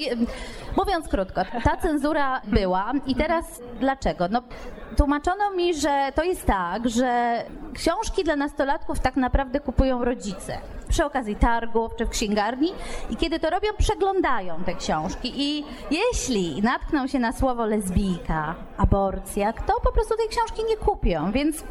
mówiąc 0.76 1.09
krótko, 1.09 1.40
ta 1.64 1.76
cenzura 1.76 2.40
była 2.45 2.93
i 3.07 3.14
teraz 3.14 3.61
dlaczego? 3.81 4.29
No, 4.31 4.43
tłumaczono 4.97 5.50
mi, 5.50 5.75
że 5.75 6.12
to 6.14 6.23
jest 6.23 6.47
tak, 6.47 6.88
że 6.88 7.43
książki 7.75 8.25
dla 8.25 8.37
nastolatków 8.37 9.00
tak 9.00 9.17
naprawdę 9.17 9.61
kupują 9.61 10.05
rodzice 10.05 10.59
przy 10.88 11.05
okazji 11.05 11.37
targów 11.37 11.97
czy 11.97 12.07
w 12.07 12.11
księgarni 12.11 12.73
i 13.11 13.17
kiedy 13.17 13.40
to 13.40 13.50
robią, 13.50 13.69
przeglądają 13.79 14.64
te 14.64 14.75
książki 14.75 15.33
i 15.37 15.64
jeśli 15.90 16.62
natkną 16.62 17.07
się 17.07 17.19
na 17.19 17.33
słowo 17.33 17.67
lesbijka, 17.67 18.55
aborcja, 18.76 19.52
to 19.52 19.73
po 19.83 19.93
prostu 19.93 20.17
tej 20.17 20.29
książki 20.29 20.62
nie 20.69 20.76
kupią, 20.76 21.33
więc 21.33 21.64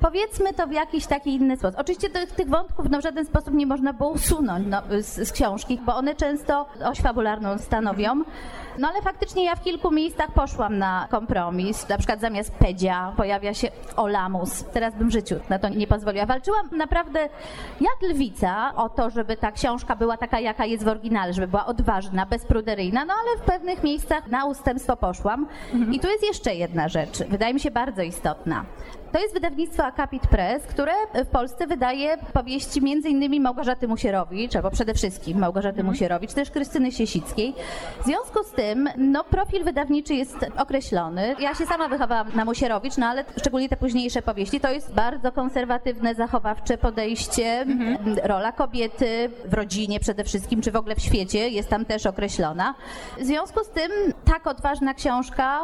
Powiedzmy 0.00 0.54
to 0.54 0.66
w 0.66 0.72
jakiś 0.72 1.06
taki 1.06 1.34
inny 1.34 1.56
sposób. 1.56 1.80
Oczywiście 1.80 2.10
tych, 2.10 2.32
tych 2.32 2.48
wątków 2.48 2.86
no, 2.90 2.98
w 2.98 3.02
żaden 3.02 3.24
sposób 3.24 3.54
nie 3.54 3.66
można 3.66 3.92
było 3.92 4.10
usunąć 4.10 4.66
no, 4.68 4.82
z, 5.00 5.28
z 5.28 5.32
książki, 5.32 5.80
bo 5.86 5.96
one 5.96 6.14
często 6.14 6.66
oś 6.84 6.98
fabularną 6.98 7.58
stanowią. 7.58 8.22
No 8.78 8.88
ale 8.88 9.02
faktycznie 9.02 9.44
ja 9.44 9.56
w 9.56 9.62
kilku 9.62 9.90
miejscach 9.90 10.32
poszłam 10.32 10.78
na 10.78 11.06
kompromis. 11.10 11.88
Na 11.88 11.98
przykład 11.98 12.20
zamiast 12.20 12.54
Pedzia 12.54 13.12
pojawia 13.16 13.54
się 13.54 13.68
Olamus. 13.96 14.64
Teraz 14.64 14.94
bym 14.94 15.10
życiu 15.10 15.34
na 15.48 15.58
to 15.58 15.68
nie 15.68 15.86
pozwoliła. 15.86 16.26
Walczyłam 16.26 16.68
naprawdę 16.72 17.28
jak 17.80 18.10
lwica 18.10 18.74
o 18.74 18.88
to, 18.88 19.10
żeby 19.10 19.36
ta 19.36 19.52
książka 19.52 19.96
była 19.96 20.16
taka, 20.16 20.40
jaka 20.40 20.64
jest 20.64 20.84
w 20.84 20.88
oryginale, 20.88 21.32
żeby 21.32 21.48
była 21.48 21.66
odważna, 21.66 22.26
bezpruderyjna, 22.26 23.04
no 23.04 23.14
ale 23.14 23.42
w 23.42 23.46
pewnych 23.46 23.82
miejscach 23.82 24.26
na 24.26 24.44
ustępstwo 24.44 24.96
poszłam. 24.96 25.46
I 25.92 26.00
tu 26.00 26.08
jest 26.08 26.22
jeszcze 26.26 26.54
jedna 26.54 26.88
rzecz, 26.88 27.22
wydaje 27.28 27.54
mi 27.54 27.60
się 27.60 27.70
bardzo 27.70 28.02
istotna. 28.02 28.64
To 29.12 29.18
jest 29.18 29.34
wydawnictwo 29.34 29.84
Akapit 29.84 30.26
Press, 30.26 30.62
które 30.62 30.92
w 31.14 31.26
Polsce 31.26 31.66
wydaje 31.66 32.16
powieści 32.32 32.78
innymi 33.08 33.40
Małgorzaty 33.40 33.88
Musierowicz, 33.88 34.56
albo 34.56 34.70
przede 34.70 34.94
wszystkim 34.94 35.38
Małgorzaty 35.38 35.84
Musierowicz, 35.84 36.32
też 36.32 36.50
Krystyny 36.50 36.92
Siesickiej. 36.92 37.54
W 38.02 38.04
związku 38.04 38.44
z 38.44 38.50
tym, 38.50 38.88
no 38.96 39.24
profil 39.24 39.64
wydawniczy 39.64 40.14
jest 40.14 40.36
określony. 40.56 41.36
Ja 41.38 41.54
się 41.54 41.66
sama 41.66 41.88
wychowałam 41.88 42.26
na 42.34 42.44
Musierowicz, 42.44 42.96
no 42.96 43.06
ale 43.06 43.24
szczególnie 43.40 43.68
te 43.68 43.76
późniejsze 43.76 44.22
powieści, 44.22 44.60
to 44.60 44.70
jest 44.70 44.94
bardzo 44.94 45.32
konserwatywne, 45.32 46.14
zachowawcze 46.14 46.78
podejście. 46.78 47.66
Rola 48.22 48.52
kobiety 48.52 49.30
w 49.44 49.54
rodzinie 49.54 50.00
przede 50.00 50.24
wszystkim, 50.24 50.60
czy 50.60 50.72
w 50.72 50.76
ogóle 50.76 50.94
w 50.94 51.00
świecie 51.00 51.48
jest 51.48 51.68
tam 51.68 51.84
też 51.84 52.06
określona. 52.06 52.74
W 53.18 53.24
związku 53.24 53.64
z 53.64 53.68
tym 53.68 53.90
tak 54.24 54.46
odważna 54.46 54.94
książka 54.94 55.60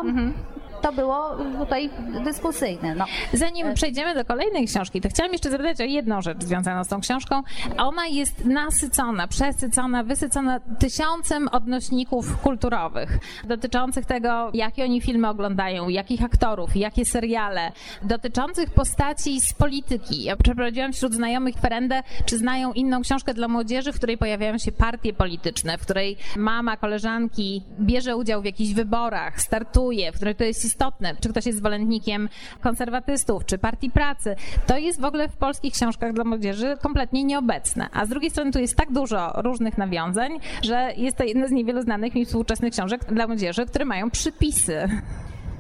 to 0.82 0.92
było 0.92 1.36
tutaj 1.58 1.90
dyskusyjne. 2.24 2.94
No. 2.94 3.04
Zanim 3.32 3.74
przejdziemy 3.74 4.14
do 4.14 4.24
kolejnej 4.24 4.66
książki, 4.66 5.00
to 5.00 5.08
chciałam 5.08 5.32
jeszcze 5.32 5.50
zapytać 5.50 5.80
o 5.80 5.84
jedną 5.84 6.22
rzecz 6.22 6.44
związaną 6.44 6.84
z 6.84 6.88
tą 6.88 7.00
książką. 7.00 7.42
Ona 7.78 8.06
jest 8.06 8.44
nasycona, 8.44 9.28
przesycona, 9.28 10.02
wysycona 10.04 10.60
tysiącem 10.78 11.48
odnośników 11.48 12.40
kulturowych 12.40 13.18
dotyczących 13.44 14.06
tego, 14.06 14.50
jakie 14.54 14.84
oni 14.84 15.00
filmy 15.00 15.28
oglądają, 15.28 15.88
jakich 15.88 16.22
aktorów, 16.22 16.76
jakie 16.76 17.04
seriale, 17.04 17.72
dotyczących 18.02 18.70
postaci 18.70 19.40
z 19.40 19.52
polityki. 19.52 20.24
Ja 20.24 20.36
przeprowadziłam 20.36 20.92
wśród 20.92 21.14
znajomych 21.14 21.54
kwerendę, 21.56 22.02
czy 22.24 22.38
znają 22.38 22.72
inną 22.72 23.02
książkę 23.02 23.34
dla 23.34 23.48
młodzieży, 23.48 23.92
w 23.92 23.96
której 23.96 24.18
pojawiają 24.18 24.58
się 24.58 24.72
partie 24.72 25.12
polityczne, 25.12 25.78
w 25.78 25.80
której 25.80 26.16
mama 26.36 26.76
koleżanki 26.76 27.62
bierze 27.80 28.16
udział 28.16 28.42
w 28.42 28.44
jakichś 28.44 28.72
wyborach, 28.72 29.40
startuje, 29.40 30.12
w 30.12 30.14
której 30.16 30.34
to 30.34 30.44
jest 30.44 30.62
istotne, 30.74 31.16
czy 31.20 31.28
ktoś 31.28 31.46
jest 31.46 31.58
zwolennikiem 31.58 32.28
konserwatystów, 32.60 33.44
czy 33.44 33.58
partii 33.58 33.90
pracy. 33.90 34.36
To 34.66 34.78
jest 34.78 35.00
w 35.00 35.04
ogóle 35.04 35.28
w 35.28 35.36
polskich 35.36 35.72
książkach 35.72 36.12
dla 36.12 36.24
młodzieży 36.24 36.76
kompletnie 36.82 37.24
nieobecne. 37.24 37.88
A 37.92 38.06
z 38.06 38.08
drugiej 38.08 38.30
strony 38.30 38.52
tu 38.52 38.58
jest 38.58 38.76
tak 38.76 38.92
dużo 38.92 39.32
różnych 39.42 39.78
nawiązań, 39.78 40.38
że 40.62 40.92
jest 40.96 41.16
to 41.16 41.24
jedna 41.24 41.48
z 41.48 41.50
niewielu 41.50 41.82
znanych 41.82 42.14
mi 42.14 42.24
współczesnych 42.24 42.72
książek 42.72 43.04
dla 43.04 43.26
młodzieży, 43.26 43.66
które 43.66 43.84
mają 43.84 44.10
przypisy. 44.10 44.88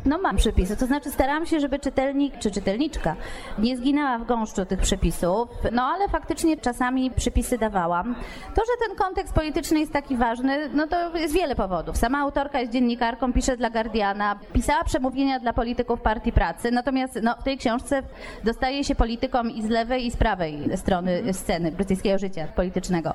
No 0.04 0.18
mam 0.18 0.36
przepisy, 0.36 0.76
to 0.76 0.86
znaczy 0.86 1.10
starałam 1.10 1.46
się, 1.46 1.60
żeby 1.60 1.78
czytelnik 1.78 2.38
czy 2.38 2.50
czytelniczka 2.50 3.16
nie 3.58 3.76
zginęła 3.76 4.18
w 4.18 4.26
gąszczu 4.26 4.66
tych 4.66 4.80
przepisów, 4.80 5.48
no 5.72 5.82
ale 5.82 6.08
faktycznie 6.08 6.56
czasami 6.56 7.10
przepisy 7.10 7.58
dawałam. 7.58 8.14
To, 8.54 8.62
że 8.62 8.86
ten 8.88 8.96
kontekst 8.96 9.34
polityczny 9.34 9.80
jest 9.80 9.92
taki 9.92 10.16
ważny, 10.16 10.68
no 10.74 10.86
to 10.86 11.16
jest 11.16 11.34
wiele 11.34 11.54
powodów. 11.54 11.96
Sama 11.96 12.18
autorka 12.18 12.60
jest 12.60 12.72
dziennikarką, 12.72 13.32
pisze 13.32 13.56
dla 13.56 13.70
Guardiana, 13.70 14.38
pisała 14.52 14.84
przemówienia 14.84 15.40
dla 15.40 15.52
polityków 15.52 16.00
Partii 16.00 16.32
Pracy, 16.32 16.70
natomiast 16.70 17.20
no, 17.22 17.34
w 17.40 17.42
tej 17.42 17.58
książce 17.58 18.02
dostaje 18.44 18.84
się 18.84 18.94
politykom 18.94 19.50
i 19.50 19.62
z 19.62 19.68
lewej 19.68 20.06
i 20.06 20.10
z 20.10 20.16
prawej 20.16 20.76
strony 20.76 21.34
sceny 21.34 21.72
brytyjskiego 21.72 22.18
życia 22.18 22.48
politycznego. 22.56 23.14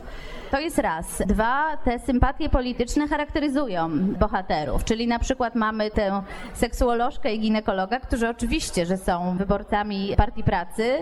To 0.51 0.60
jest 0.60 0.77
raz. 0.77 1.24
Dwa, 1.27 1.77
te 1.77 2.00
sympatie 2.00 2.50
polityczne 2.50 3.08
charakteryzują 3.08 3.89
bohaterów, 4.00 4.84
czyli 4.84 5.08
na 5.08 5.19
przykład 5.19 5.55
mamy 5.55 5.91
tę 5.91 6.22
seksuolożkę 6.79 7.33
i 7.33 7.39
ginekologa, 7.39 8.00
którzy 8.00 8.29
oczywiście, 8.29 8.86
że 8.86 8.98
są 8.98 9.38
wyborcami 9.38 10.13
Partii 10.17 10.43
Pracy, 10.43 10.98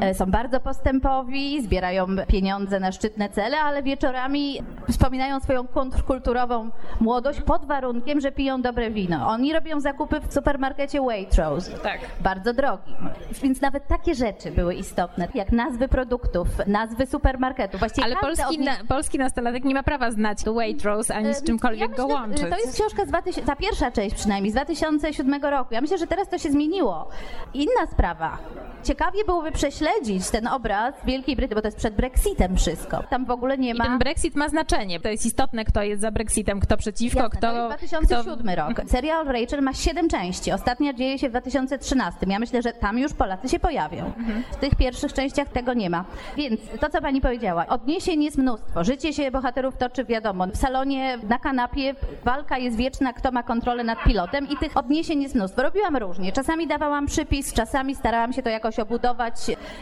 e, 0.00 0.14
są 0.14 0.26
bardzo 0.26 0.60
postępowi, 0.60 1.62
zbierają 1.62 2.06
pieniądze 2.28 2.80
na 2.80 2.92
szczytne 2.92 3.28
cele, 3.28 3.58
ale 3.58 3.82
wieczorami 3.82 4.62
wspominają 4.90 5.40
swoją 5.40 5.66
kontrkulturową 5.66 6.70
młodość 7.00 7.40
pod 7.40 7.64
warunkiem, 7.64 8.20
że 8.20 8.32
piją 8.32 8.62
dobre 8.62 8.90
wino. 8.90 9.28
Oni 9.28 9.52
robią 9.52 9.80
zakupy 9.80 10.20
w 10.20 10.34
supermarkecie 10.34 11.00
Waitrose. 11.00 11.78
Tak. 11.78 12.00
Bardzo 12.20 12.52
drogim. 12.52 12.96
Więc 13.42 13.60
nawet 13.60 13.86
takie 13.86 14.14
rzeczy 14.14 14.50
były 14.50 14.74
istotne, 14.74 15.28
jak 15.34 15.52
nazwy 15.52 15.88
produktów, 15.88 16.48
nazwy 16.66 17.06
supermarketów. 17.06 17.80
Właściwie 17.80 18.04
Ale 18.04 18.16
polski, 18.16 18.44
odnie- 18.44 18.64
na, 18.64 18.72
polski 18.88 19.18
nastolatek 19.18 19.64
nie 19.64 19.74
ma 19.74 19.82
prawa 19.82 20.10
znać 20.10 20.38
Waitrose 20.44 21.14
ani 21.14 21.34
z 21.34 21.42
czymkolwiek 21.42 21.80
ja 21.80 21.88
myślę, 21.88 22.04
go 22.04 22.14
łączyć. 22.14 22.50
To 22.50 22.58
jest 22.58 22.74
książka 22.74 23.04
z 23.04 23.08
2000, 23.08 23.42
ta 23.42 23.56
pierwsza 23.56 23.90
część 23.90 24.14
przynajmniej, 24.16 24.52
z 24.52 24.54
2007 25.02 25.50
roku. 25.50 25.74
Ja 25.74 25.80
myślę, 25.80 25.98
że 25.98 26.06
teraz 26.06 26.28
to 26.28 26.38
się 26.38 26.50
zmieniło. 26.50 27.08
Inna 27.54 27.86
sprawa. 27.92 28.38
Ciekawie 28.84 29.24
byłoby 29.24 29.52
prześledzić 29.52 30.30
ten 30.30 30.46
obraz 30.46 30.94
Wielkiej 31.04 31.36
Brytanii, 31.36 31.54
bo 31.54 31.62
to 31.62 31.68
jest 31.68 31.78
przed 31.78 31.94
Brexitem 31.94 32.56
wszystko. 32.56 33.02
Tam 33.10 33.24
w 33.24 33.30
ogóle 33.30 33.58
nie 33.58 33.70
I 33.70 33.74
ma... 33.74 33.84
ten 33.84 33.98
Brexit 33.98 34.34
ma 34.34 34.48
znaczenie. 34.48 35.00
To 35.00 35.08
jest 35.08 35.26
istotne, 35.26 35.64
kto 35.64 35.82
jest 35.82 36.02
za 36.02 36.10
Brexitem, 36.10 36.60
kto 36.60 36.76
przeciwko, 36.76 37.20
Jasne, 37.20 37.38
kto... 37.38 37.52
to 37.52 37.56
jest 37.56 37.94
2007 37.94 38.48
rok. 38.48 38.90
Serial 38.90 39.26
Rachel 39.26 39.62
ma 39.62 39.72
7 39.72 40.08
części. 40.08 40.52
Ostatnia 40.52 40.92
dzieje 40.92 41.18
się 41.18 41.28
w 41.28 41.30
2013. 41.30 42.26
Ja 42.26 42.38
myślę, 42.38 42.62
że 42.62 42.72
tam 42.72 42.98
już 42.98 43.12
Polacy 43.12 43.48
się 43.48 43.58
pojawią. 43.58 44.12
W 44.52 44.56
tych 44.56 44.74
pierwszych 44.74 45.12
częściach 45.12 45.48
tego 45.48 45.74
nie 45.74 45.90
ma. 45.90 46.04
Więc 46.36 46.60
to, 46.80 46.90
co 46.90 47.00
pani 47.00 47.20
powiedziała, 47.20 47.66
odniesień 47.66 48.24
jest 48.24 48.38
mnóstwo. 48.38 48.84
Życie 48.84 49.12
się 49.12 49.30
bohaterów 49.30 49.76
toczy 49.76 50.04
wiadomo. 50.04 50.46
W 50.46 50.56
salonie, 50.56 51.18
na 51.28 51.38
kanapie 51.38 51.94
walka 52.24 52.58
jest 52.58 52.76
wieczna, 52.76 53.12
kto 53.12 53.32
ma 53.32 53.42
kontrolę 53.42 53.84
nad 53.84 54.04
pilotem 54.04 54.48
i 54.48 54.56
tych 54.56 54.76
odniesień 54.76 54.91
jest 54.96 55.34
mnóstwo. 55.34 55.62
Robiłam 55.62 55.96
różnie. 55.96 56.32
Czasami 56.32 56.66
dawałam 56.66 57.06
przypis, 57.06 57.52
czasami 57.52 57.94
starałam 57.94 58.32
się 58.32 58.42
to 58.42 58.50
jakoś 58.50 58.78
obudować, 58.78 59.34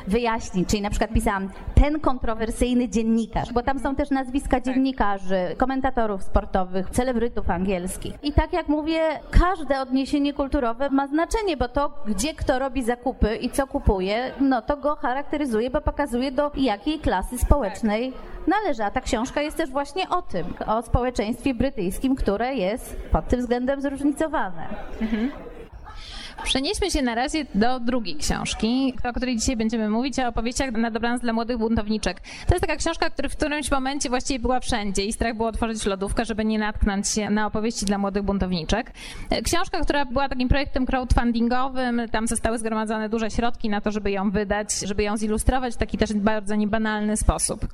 wyjaśnić. 0.06 0.68
Czyli 0.68 0.82
na 0.82 0.90
przykład 0.90 1.12
pisałam 1.12 1.50
ten 1.74 2.00
kontrowersyjny 2.00 2.88
dziennikarz, 2.88 3.52
bo 3.52 3.62
tam 3.62 3.78
są 3.78 3.94
też 3.94 4.10
nazwiska 4.10 4.60
dziennikarzy, 4.60 5.54
komentatorów 5.56 6.22
sportowych, 6.22 6.90
celebrytów 6.90 7.50
angielskich. 7.50 8.14
I 8.22 8.32
tak 8.32 8.52
jak 8.52 8.68
mówię, 8.68 9.00
każde 9.30 9.80
odniesienie 9.80 10.32
kulturowe 10.32 10.90
ma 10.90 11.06
znaczenie, 11.06 11.56
bo 11.56 11.68
to, 11.68 11.92
gdzie 12.06 12.34
kto 12.34 12.58
robi 12.58 12.82
zakupy 12.82 13.36
i 13.36 13.50
co 13.50 13.66
kupuje, 13.66 14.32
no 14.40 14.62
to 14.62 14.76
go 14.76 14.96
charakteryzuje, 14.96 15.70
bo 15.70 15.80
pokazuje 15.80 16.32
do 16.32 16.50
jakiej 16.56 16.98
klasy 16.98 17.38
społecznej 17.38 18.12
należy. 18.46 18.84
A 18.84 18.90
ta 18.90 19.00
książka 19.00 19.42
jest 19.42 19.56
też 19.56 19.70
właśnie 19.70 20.08
o 20.08 20.22
tym, 20.22 20.54
o 20.66 20.82
społeczeństwie 20.82 21.54
brytyjskim, 21.54 22.16
które 22.16 22.54
jest 22.54 22.96
pod 23.12 23.28
tym 23.28 23.40
względem 23.40 23.80
zróżnicowane. 23.80 24.68
Przenieśmy 26.44 26.90
się 26.90 27.02
na 27.02 27.14
razie 27.14 27.46
do 27.54 27.80
drugiej 27.80 28.16
książki, 28.16 28.94
o 29.04 29.12
której 29.12 29.36
dzisiaj 29.36 29.56
będziemy 29.56 29.90
mówić, 29.90 30.18
o 30.18 30.28
opowieściach 30.28 30.72
na 30.72 30.90
dobranoc 30.90 31.22
dla 31.22 31.32
młodych 31.32 31.58
buntowniczek. 31.58 32.20
To 32.20 32.54
jest 32.54 32.60
taka 32.60 32.76
książka, 32.76 33.10
która 33.10 33.28
w 33.28 33.36
którymś 33.36 33.70
momencie 33.70 34.08
właściwie 34.08 34.38
była 34.38 34.60
wszędzie 34.60 35.04
i 35.04 35.12
strach 35.12 35.36
było 35.36 35.48
otworzyć 35.48 35.86
lodówkę, 35.86 36.24
żeby 36.24 36.44
nie 36.44 36.58
natknąć 36.58 37.08
się 37.08 37.30
na 37.30 37.46
opowieści 37.46 37.86
dla 37.86 37.98
młodych 37.98 38.22
buntowniczek. 38.22 38.92
Książka, 39.44 39.80
która 39.80 40.04
była 40.04 40.28
takim 40.28 40.48
projektem 40.48 40.86
crowdfundingowym, 40.86 42.02
tam 42.12 42.26
zostały 42.26 42.58
zgromadzone 42.58 43.08
duże 43.08 43.30
środki 43.30 43.68
na 43.68 43.80
to, 43.80 43.90
żeby 43.90 44.10
ją 44.10 44.30
wydać, 44.30 44.80
żeby 44.80 45.02
ją 45.02 45.16
zilustrować 45.16 45.74
w 45.74 45.76
taki 45.76 45.98
też 45.98 46.12
bardzo 46.12 46.54
niebanalny 46.54 47.16
sposób. 47.16 47.66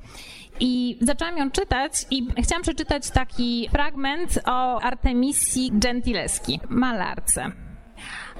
I 0.59 0.97
zaczęłam 1.01 1.37
ją 1.37 1.51
czytać 1.51 1.91
i 2.11 2.27
chciałam 2.43 2.63
przeczytać 2.63 3.09
taki 3.09 3.69
fragment 3.71 4.39
o 4.45 4.81
Artemisji 4.81 5.71
Gentileski, 5.73 6.59
malarce. 6.69 7.66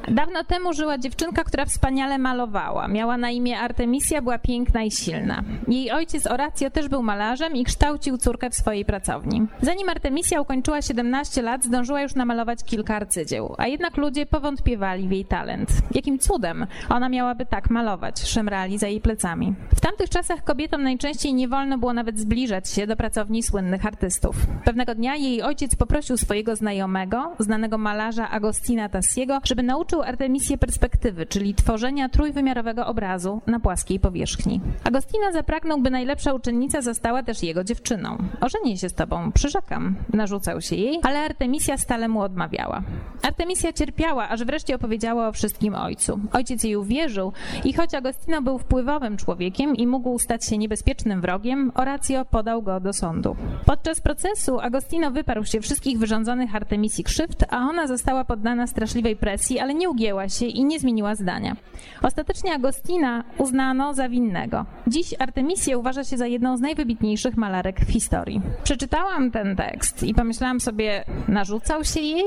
Dawno 0.07 0.43
temu 0.43 0.73
żyła 0.73 0.97
dziewczynka, 0.97 1.43
która 1.43 1.65
wspaniale 1.65 2.17
malowała. 2.17 2.87
Miała 2.87 3.17
na 3.17 3.31
imię 3.31 3.59
Artemisia, 3.59 4.21
była 4.21 4.37
piękna 4.37 4.83
i 4.83 4.91
silna. 4.91 5.43
Jej 5.67 5.91
ojciec 5.91 6.27
Oratio 6.27 6.69
też 6.69 6.87
był 6.87 7.03
malarzem 7.03 7.55
i 7.55 7.63
kształcił 7.63 8.17
córkę 8.17 8.49
w 8.49 8.55
swojej 8.55 8.85
pracowni. 8.85 9.47
Zanim 9.61 9.89
Artemisia 9.89 10.41
ukończyła 10.41 10.81
17 10.81 11.41
lat, 11.41 11.63
zdążyła 11.63 12.01
już 12.01 12.15
namalować 12.15 12.63
kilka 12.63 12.95
arcydzieł, 12.95 13.55
a 13.57 13.67
jednak 13.67 13.97
ludzie 13.97 14.25
powątpiewali 14.25 15.07
w 15.07 15.11
jej 15.11 15.25
talent. 15.25 15.69
Jakim 15.91 16.19
cudem 16.19 16.67
ona 16.89 17.09
miałaby 17.09 17.45
tak 17.45 17.69
malować, 17.69 18.19
szemrali 18.21 18.77
za 18.77 18.87
jej 18.87 19.01
plecami. 19.01 19.55
W 19.75 19.81
tamtych 19.81 20.09
czasach 20.09 20.43
kobietom 20.43 20.83
najczęściej 20.83 21.33
nie 21.33 21.47
wolno 21.47 21.77
było 21.77 21.93
nawet 21.93 22.19
zbliżać 22.19 22.69
się 22.69 22.87
do 22.87 22.95
pracowni 22.95 23.43
słynnych 23.43 23.85
artystów. 23.85 24.35
Pewnego 24.65 24.95
dnia 24.95 25.15
jej 25.15 25.41
ojciec 25.41 25.75
poprosił 25.75 26.17
swojego 26.17 26.55
znajomego, 26.55 27.35
znanego 27.39 27.77
malarza 27.77 28.29
Agostina 28.29 28.89
Tassiego, 28.89 29.39
żeby 29.43 29.63
nauczył 29.63 29.87
nauczył 29.88 30.10
Artemisję 30.10 30.58
perspektywy, 30.58 31.25
czyli 31.25 31.56
tworzenia 31.56 32.10
trójwymiarowego 32.10 32.88
obrazu 32.88 33.41
na 33.48 33.60
płaskiej 33.60 34.00
powierzchni. 34.00 34.62
Agostina 34.84 35.32
zapragnął, 35.32 35.82
by 35.82 35.91
najlepsza 35.91 36.34
uczennica 36.34 36.82
została 36.82 37.24
też 37.24 37.44
jego 37.44 37.63
dziewczyną. 37.63 38.17
Ożenię 38.41 38.77
się 38.77 38.89
z 38.89 38.94
tobą, 38.94 39.32
przyrzekam, 39.32 39.96
narzucał 40.13 40.62
się 40.62 40.75
jej, 40.75 41.00
ale 41.03 41.20
Artemisja 41.20 41.77
stale 41.77 42.08
mu 42.08 42.22
odmawiała. 42.22 42.84
Artemisja 43.24 43.74
cierpiała, 43.74 44.29
aż 44.29 44.44
wreszcie 44.44 44.75
opowiedziała 44.75 45.27
o 45.27 45.32
wszystkim 45.32 45.75
ojcu. 45.75 46.20
Ojciec 46.34 46.63
jej 46.63 46.75
uwierzył 46.75 47.34
i 47.63 47.74
choć 47.74 47.94
Agostino 47.94 48.41
był 48.41 48.58
wpływowym 48.60 49.17
człowiekiem 49.17 49.75
i 49.75 49.88
mógł 49.88 50.20
stać 50.20 50.46
się 50.46 50.58
niebezpiecznym 50.58 51.22
wrogiem, 51.22 51.72
Horacio 51.75 52.25
podał 52.25 52.62
go 52.62 52.79
do 52.79 52.94
sądu. 52.94 53.36
Podczas 53.65 54.01
procesu 54.01 54.60
Agostino 54.60 55.12
wyparł 55.12 55.46
się 55.46 55.62
wszystkich 55.62 56.00
wyrządzonych 56.00 56.56
Artemisji 56.56 57.03
krzywd, 57.03 57.46
a 57.50 57.58
ona 57.58 57.88
została 57.88 58.25
poddana 58.25 58.67
straszliwej 58.67 59.15
presji, 59.15 59.60
ale 59.60 59.76
nie 59.77 59.89
ugięła 59.89 60.29
się 60.29 60.46
i 60.46 60.65
nie 60.65 60.79
zmieniła 60.79 61.15
zdania. 61.15 61.55
Ostatecznie 62.03 62.53
Agostina 62.53 63.24
uznano 63.38 63.93
za 63.93 64.10
winnego. 64.10 64.65
Dziś 64.88 65.15
Artemisję 65.19 65.77
uważa 65.77 66.03
się 66.03 66.17
za 66.17 66.27
jedną 66.27 66.57
z 66.57 66.62
najwybitniejszych 66.62 67.38
malarek 67.38 67.79
w 67.79 67.91
historii. 67.91 68.41
Przeczytałam 68.63 69.31
ten 69.31 69.55
tekst 69.55 70.03
i 70.03 70.13
pomyślałam 70.13 70.60
sobie, 70.60 71.03
narzucał 71.27 71.84
się 71.84 72.00
jej? 72.00 72.24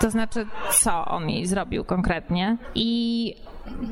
To 0.00 0.10
znaczy, 0.10 0.46
co 0.82 1.04
on 1.04 1.30
jej 1.30 1.46
zrobił 1.46 1.84
konkretnie? 1.84 2.56
I 2.74 3.34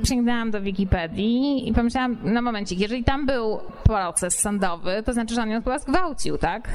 sięgnęłam 0.04 0.50
do 0.50 0.60
Wikipedii 0.60 1.68
i 1.68 1.72
pomyślałam, 1.72 2.16
no 2.24 2.42
momencik, 2.42 2.80
jeżeli 2.80 3.04
tam 3.04 3.26
był 3.26 3.58
proces 3.84 4.38
sądowy, 4.40 5.02
to 5.06 5.12
znaczy, 5.12 5.34
że 5.34 5.42
on 5.42 5.50
ją 5.50 5.62
chyba 5.62 5.78
zgwałcił, 5.78 6.38
tak? 6.38 6.68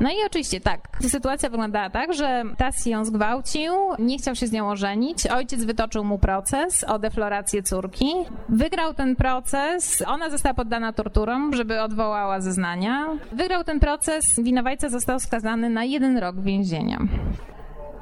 No 0.00 0.10
i 0.10 0.14
oczywiście 0.26 0.60
tak, 0.60 0.88
sytuacja 1.02 1.50
wyglądała 1.50 1.90
tak, 1.90 2.14
że 2.14 2.44
Tassi 2.56 2.90
ją 2.90 3.04
zgwałcił, 3.04 3.72
nie 3.98 4.18
chciał 4.18 4.34
się 4.34 4.46
z 4.46 4.52
nią 4.52 4.70
ożenić, 4.70 5.26
ojciec 5.26 5.64
wytoczył 5.64 6.04
mu 6.04 6.18
proces 6.18 6.84
o 6.84 6.98
deflorację 6.98 7.62
córki, 7.62 8.12
wygrał 8.48 8.94
ten 8.94 9.16
proces, 9.16 10.02
ona 10.06 10.30
została 10.30 10.54
poddana 10.54 10.92
torturom, 10.92 11.54
żeby 11.54 11.80
odwołała 11.80 12.40
zeznania, 12.40 13.06
wygrał 13.32 13.64
ten 13.64 13.80
proces, 13.80 14.24
winowajca 14.42 14.88
został 14.88 15.20
skazany 15.20 15.70
na 15.70 15.84
jeden 15.84 16.18
rok 16.18 16.40
więzienia. 16.40 16.98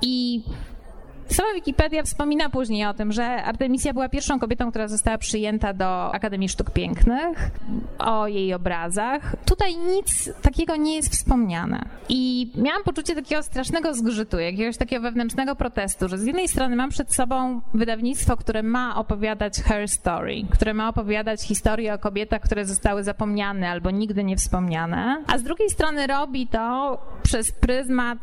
I 0.02 0.42
Sama 1.36 1.54
Wikipedia 1.54 2.02
wspomina 2.02 2.50
później 2.50 2.86
o 2.86 2.94
tym, 2.94 3.12
że 3.12 3.24
Artemisia 3.24 3.92
była 3.92 4.08
pierwszą 4.08 4.38
kobietą, 4.38 4.70
która 4.70 4.88
została 4.88 5.18
przyjęta 5.18 5.72
do 5.72 6.14
Akademii 6.14 6.48
Sztuk 6.48 6.70
Pięknych, 6.70 7.50
o 7.98 8.26
jej 8.26 8.54
obrazach. 8.54 9.36
Tutaj 9.44 9.76
nic 9.76 10.32
takiego 10.42 10.76
nie 10.76 10.96
jest 10.96 11.12
wspomniane. 11.12 11.88
I 12.08 12.50
miałam 12.54 12.82
poczucie 12.82 13.14
takiego 13.14 13.42
strasznego 13.42 13.94
zgrzytu, 13.94 14.38
jakiegoś 14.38 14.76
takiego 14.76 15.02
wewnętrznego 15.02 15.56
protestu, 15.56 16.08
że 16.08 16.18
z 16.18 16.26
jednej 16.26 16.48
strony 16.48 16.76
mam 16.76 16.90
przed 16.90 17.14
sobą 17.14 17.60
wydawnictwo, 17.74 18.36
które 18.36 18.62
ma 18.62 18.96
opowiadać 18.96 19.58
her 19.58 19.88
story, 19.88 20.42
które 20.50 20.74
ma 20.74 20.88
opowiadać 20.88 21.42
historię 21.42 21.94
o 21.94 21.98
kobietach, 21.98 22.42
które 22.42 22.64
zostały 22.64 23.04
zapomniane 23.04 23.70
albo 23.70 23.90
nigdy 23.90 24.24
nie 24.24 24.36
wspomniane, 24.36 25.24
a 25.26 25.38
z 25.38 25.42
drugiej 25.42 25.70
strony 25.70 26.06
robi 26.06 26.46
to 26.46 26.98
przez 27.22 27.52
pryzmat 27.52 28.18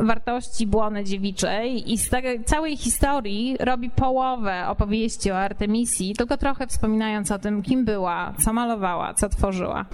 wartości 0.00 0.66
błony 0.66 1.04
dziewiczej 1.04 1.92
i 1.92 1.98
z 1.98 2.08
tej 2.08 2.45
całej 2.46 2.76
historii 2.76 3.56
robi 3.60 3.90
połowę 3.90 4.68
opowieści 4.68 5.30
o 5.30 5.38
Artemisji, 5.38 6.14
tylko 6.14 6.36
trochę 6.36 6.66
wspominając 6.66 7.30
o 7.30 7.38
tym, 7.38 7.62
kim 7.62 7.84
była, 7.84 8.32
co 8.44 8.52
malowała, 8.52 9.14
co 9.14 9.28
tworzyła. 9.28 9.84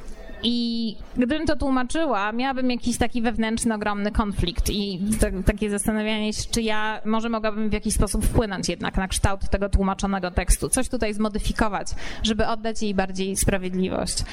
I 0.42 0.96
gdybym 1.16 1.46
to 1.46 1.56
tłumaczyła, 1.56 2.32
miałabym 2.32 2.70
jakiś 2.70 2.98
taki 2.98 3.22
wewnętrzny, 3.22 3.74
ogromny 3.74 4.10
konflikt 4.10 4.70
i 4.70 5.00
takie 5.46 5.70
zastanawianie 5.70 6.32
się, 6.32 6.42
czy 6.50 6.62
ja 6.62 7.00
może 7.04 7.28
mogłabym 7.28 7.70
w 7.70 7.72
jakiś 7.72 7.94
sposób 7.94 8.24
wpłynąć 8.24 8.68
jednak 8.68 8.96
na 8.96 9.08
kształt 9.08 9.50
tego 9.50 9.68
tłumaczonego 9.68 10.30
tekstu, 10.30 10.68
coś 10.68 10.88
tutaj 10.88 11.14
zmodyfikować, 11.14 11.88
żeby 12.22 12.46
oddać 12.46 12.82
jej 12.82 12.94
bardziej 12.94 13.36
sprawiedliwość. 13.36 14.24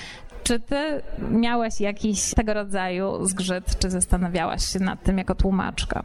Czy 0.44 0.60
ty 0.60 1.02
miałeś 1.32 1.82
jakiś 1.82 2.34
tego 2.34 2.54
rodzaju 2.54 3.26
zgrzyt, 3.26 3.80
czy 3.80 3.90
zastanawiałaś 3.90 4.66
się 4.66 4.80
nad 4.80 5.04
tym 5.04 5.18
jako 5.18 5.36
tłumaczka? 5.36 6.04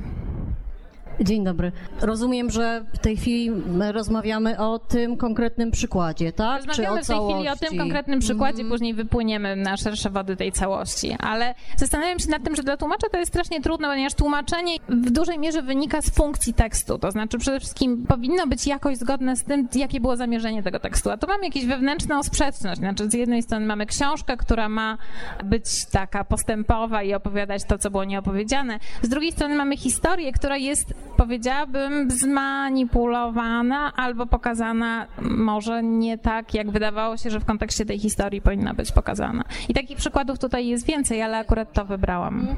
Dzień 1.20 1.44
dobry. 1.44 1.72
Rozumiem, 2.00 2.50
że 2.50 2.84
w 2.94 2.98
tej 2.98 3.16
chwili 3.16 3.50
rozmawiamy 3.92 4.58
o 4.58 4.78
tym 4.78 5.16
konkretnym 5.16 5.70
przykładzie, 5.70 6.32
tak? 6.32 6.64
Rozmawiamy 6.64 7.02
w 7.02 7.06
tej 7.06 7.16
chwili 7.16 7.48
o 7.48 7.56
tym 7.56 7.78
konkretnym 7.78 8.20
przykładzie, 8.20 8.60
mm. 8.60 8.72
później 8.72 8.94
wypłyniemy 8.94 9.56
na 9.56 9.76
szersze 9.76 10.10
wody 10.10 10.36
tej 10.36 10.52
całości. 10.52 11.16
Ale 11.20 11.54
zastanawiam 11.76 12.18
się 12.18 12.30
nad 12.30 12.44
tym, 12.44 12.56
że 12.56 12.62
dla 12.62 12.76
tłumacza 12.76 13.08
to 13.12 13.18
jest 13.18 13.32
strasznie 13.32 13.60
trudne, 13.60 13.88
ponieważ 13.88 14.14
tłumaczenie 14.14 14.76
w 14.88 15.10
dużej 15.10 15.38
mierze 15.38 15.62
wynika 15.62 16.02
z 16.02 16.10
funkcji 16.10 16.54
tekstu. 16.54 16.98
To 16.98 17.10
znaczy 17.10 17.38
przede 17.38 17.60
wszystkim 17.60 18.06
powinno 18.06 18.46
być 18.46 18.66
jakoś 18.66 18.96
zgodne 18.96 19.36
z 19.36 19.44
tym, 19.44 19.68
jakie 19.74 20.00
było 20.00 20.16
zamierzenie 20.16 20.62
tego 20.62 20.80
tekstu. 20.80 21.10
A 21.10 21.16
tu 21.16 21.26
mamy 21.26 21.44
jakąś 21.44 21.66
wewnętrzną 21.66 22.22
sprzeczność. 22.22 22.78
Znaczy 22.80 23.10
z 23.10 23.14
jednej 23.14 23.42
strony 23.42 23.66
mamy 23.66 23.86
książkę, 23.86 24.36
która 24.36 24.68
ma 24.68 24.98
być 25.44 25.86
taka 25.86 26.24
postępowa 26.24 27.02
i 27.02 27.14
opowiadać 27.14 27.64
to, 27.64 27.78
co 27.78 27.90
było 27.90 28.04
nieopowiedziane. 28.04 28.78
Z 29.02 29.08
drugiej 29.08 29.32
strony 29.32 29.54
mamy 29.54 29.76
historię, 29.76 30.32
która 30.32 30.56
jest 30.56 30.94
powiedziałabym, 31.16 32.10
zmanipulowana 32.10 33.92
albo 33.96 34.26
pokazana 34.26 35.06
może 35.20 35.82
nie 35.82 36.18
tak, 36.18 36.54
jak 36.54 36.70
wydawało 36.70 37.16
się, 37.16 37.30
że 37.30 37.40
w 37.40 37.44
kontekście 37.44 37.86
tej 37.86 37.98
historii 37.98 38.42
powinna 38.42 38.74
być 38.74 38.92
pokazana. 38.92 39.44
I 39.68 39.74
takich 39.74 39.98
przykładów 39.98 40.38
tutaj 40.38 40.66
jest 40.66 40.86
więcej, 40.86 41.22
ale 41.22 41.38
akurat 41.38 41.72
to 41.72 41.84
wybrałam. 41.84 42.48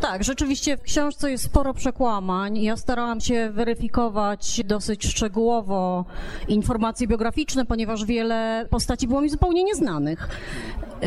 Tak, 0.00 0.24
rzeczywiście 0.24 0.76
w 0.76 0.82
książce 0.82 1.30
jest 1.30 1.44
sporo 1.44 1.74
przekłamań. 1.74 2.58
Ja 2.58 2.76
starałam 2.76 3.20
się 3.20 3.50
weryfikować 3.50 4.60
dosyć 4.64 5.06
szczegółowo 5.06 6.04
informacje 6.48 7.06
biograficzne, 7.06 7.64
ponieważ 7.64 8.04
wiele 8.04 8.66
postaci 8.70 9.08
było 9.08 9.20
mi 9.20 9.28
zupełnie 9.28 9.64
nieznanych. 9.64 10.28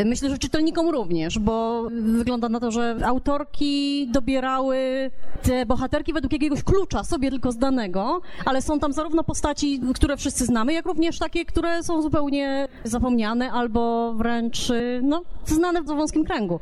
Myślę, 0.06 0.30
że 0.30 0.38
czytelnikom 0.38 0.90
również, 0.90 1.40
bo 1.40 1.88
wygląda 1.92 2.50
na 2.50 2.60
to, 2.60 2.72
że 2.72 2.96
autorki 3.06 4.08
dobierały 4.12 5.12
te 5.44 5.66
bohaterki 5.66 6.14
według 6.14 6.34
jakiegoś 6.34 6.64
klucza, 6.64 7.04
sobie 7.04 7.32
tylko 7.32 7.52
zdanego, 7.52 8.22
ale 8.46 8.62
są 8.62 8.80
tam 8.80 8.94
zarówno 8.94 9.24
postaci, 9.24 9.82
które 9.96 10.18
wszyscy 10.18 10.46
znamy, 10.46 10.74
jak 10.74 10.86
również 10.86 11.20
takie, 11.20 11.46
które 11.46 11.84
są 11.84 12.02
zupełnie 12.02 12.68
zapomniane 12.84 13.52
albo 13.52 14.14
wręcz 14.14 14.72
no, 15.02 15.22
znane 15.46 15.82
w 15.82 15.86
wąskim 15.86 16.26
kręgu. 16.26 16.60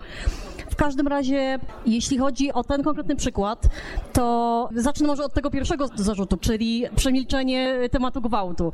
W 0.69 0.75
każdym 0.75 1.07
razie, 1.07 1.59
jeśli 1.85 2.17
chodzi 2.17 2.53
o 2.53 2.63
ten 2.63 2.83
konkretny 2.83 3.15
przykład, 3.15 3.67
to 4.13 4.69
zacznę 4.75 5.07
może 5.07 5.23
od 5.23 5.33
tego 5.33 5.51
pierwszego 5.51 5.87
zarzutu, 5.95 6.37
czyli 6.37 6.85
przemilczenie 6.95 7.89
tematu 7.91 8.21
gwałtu. 8.21 8.71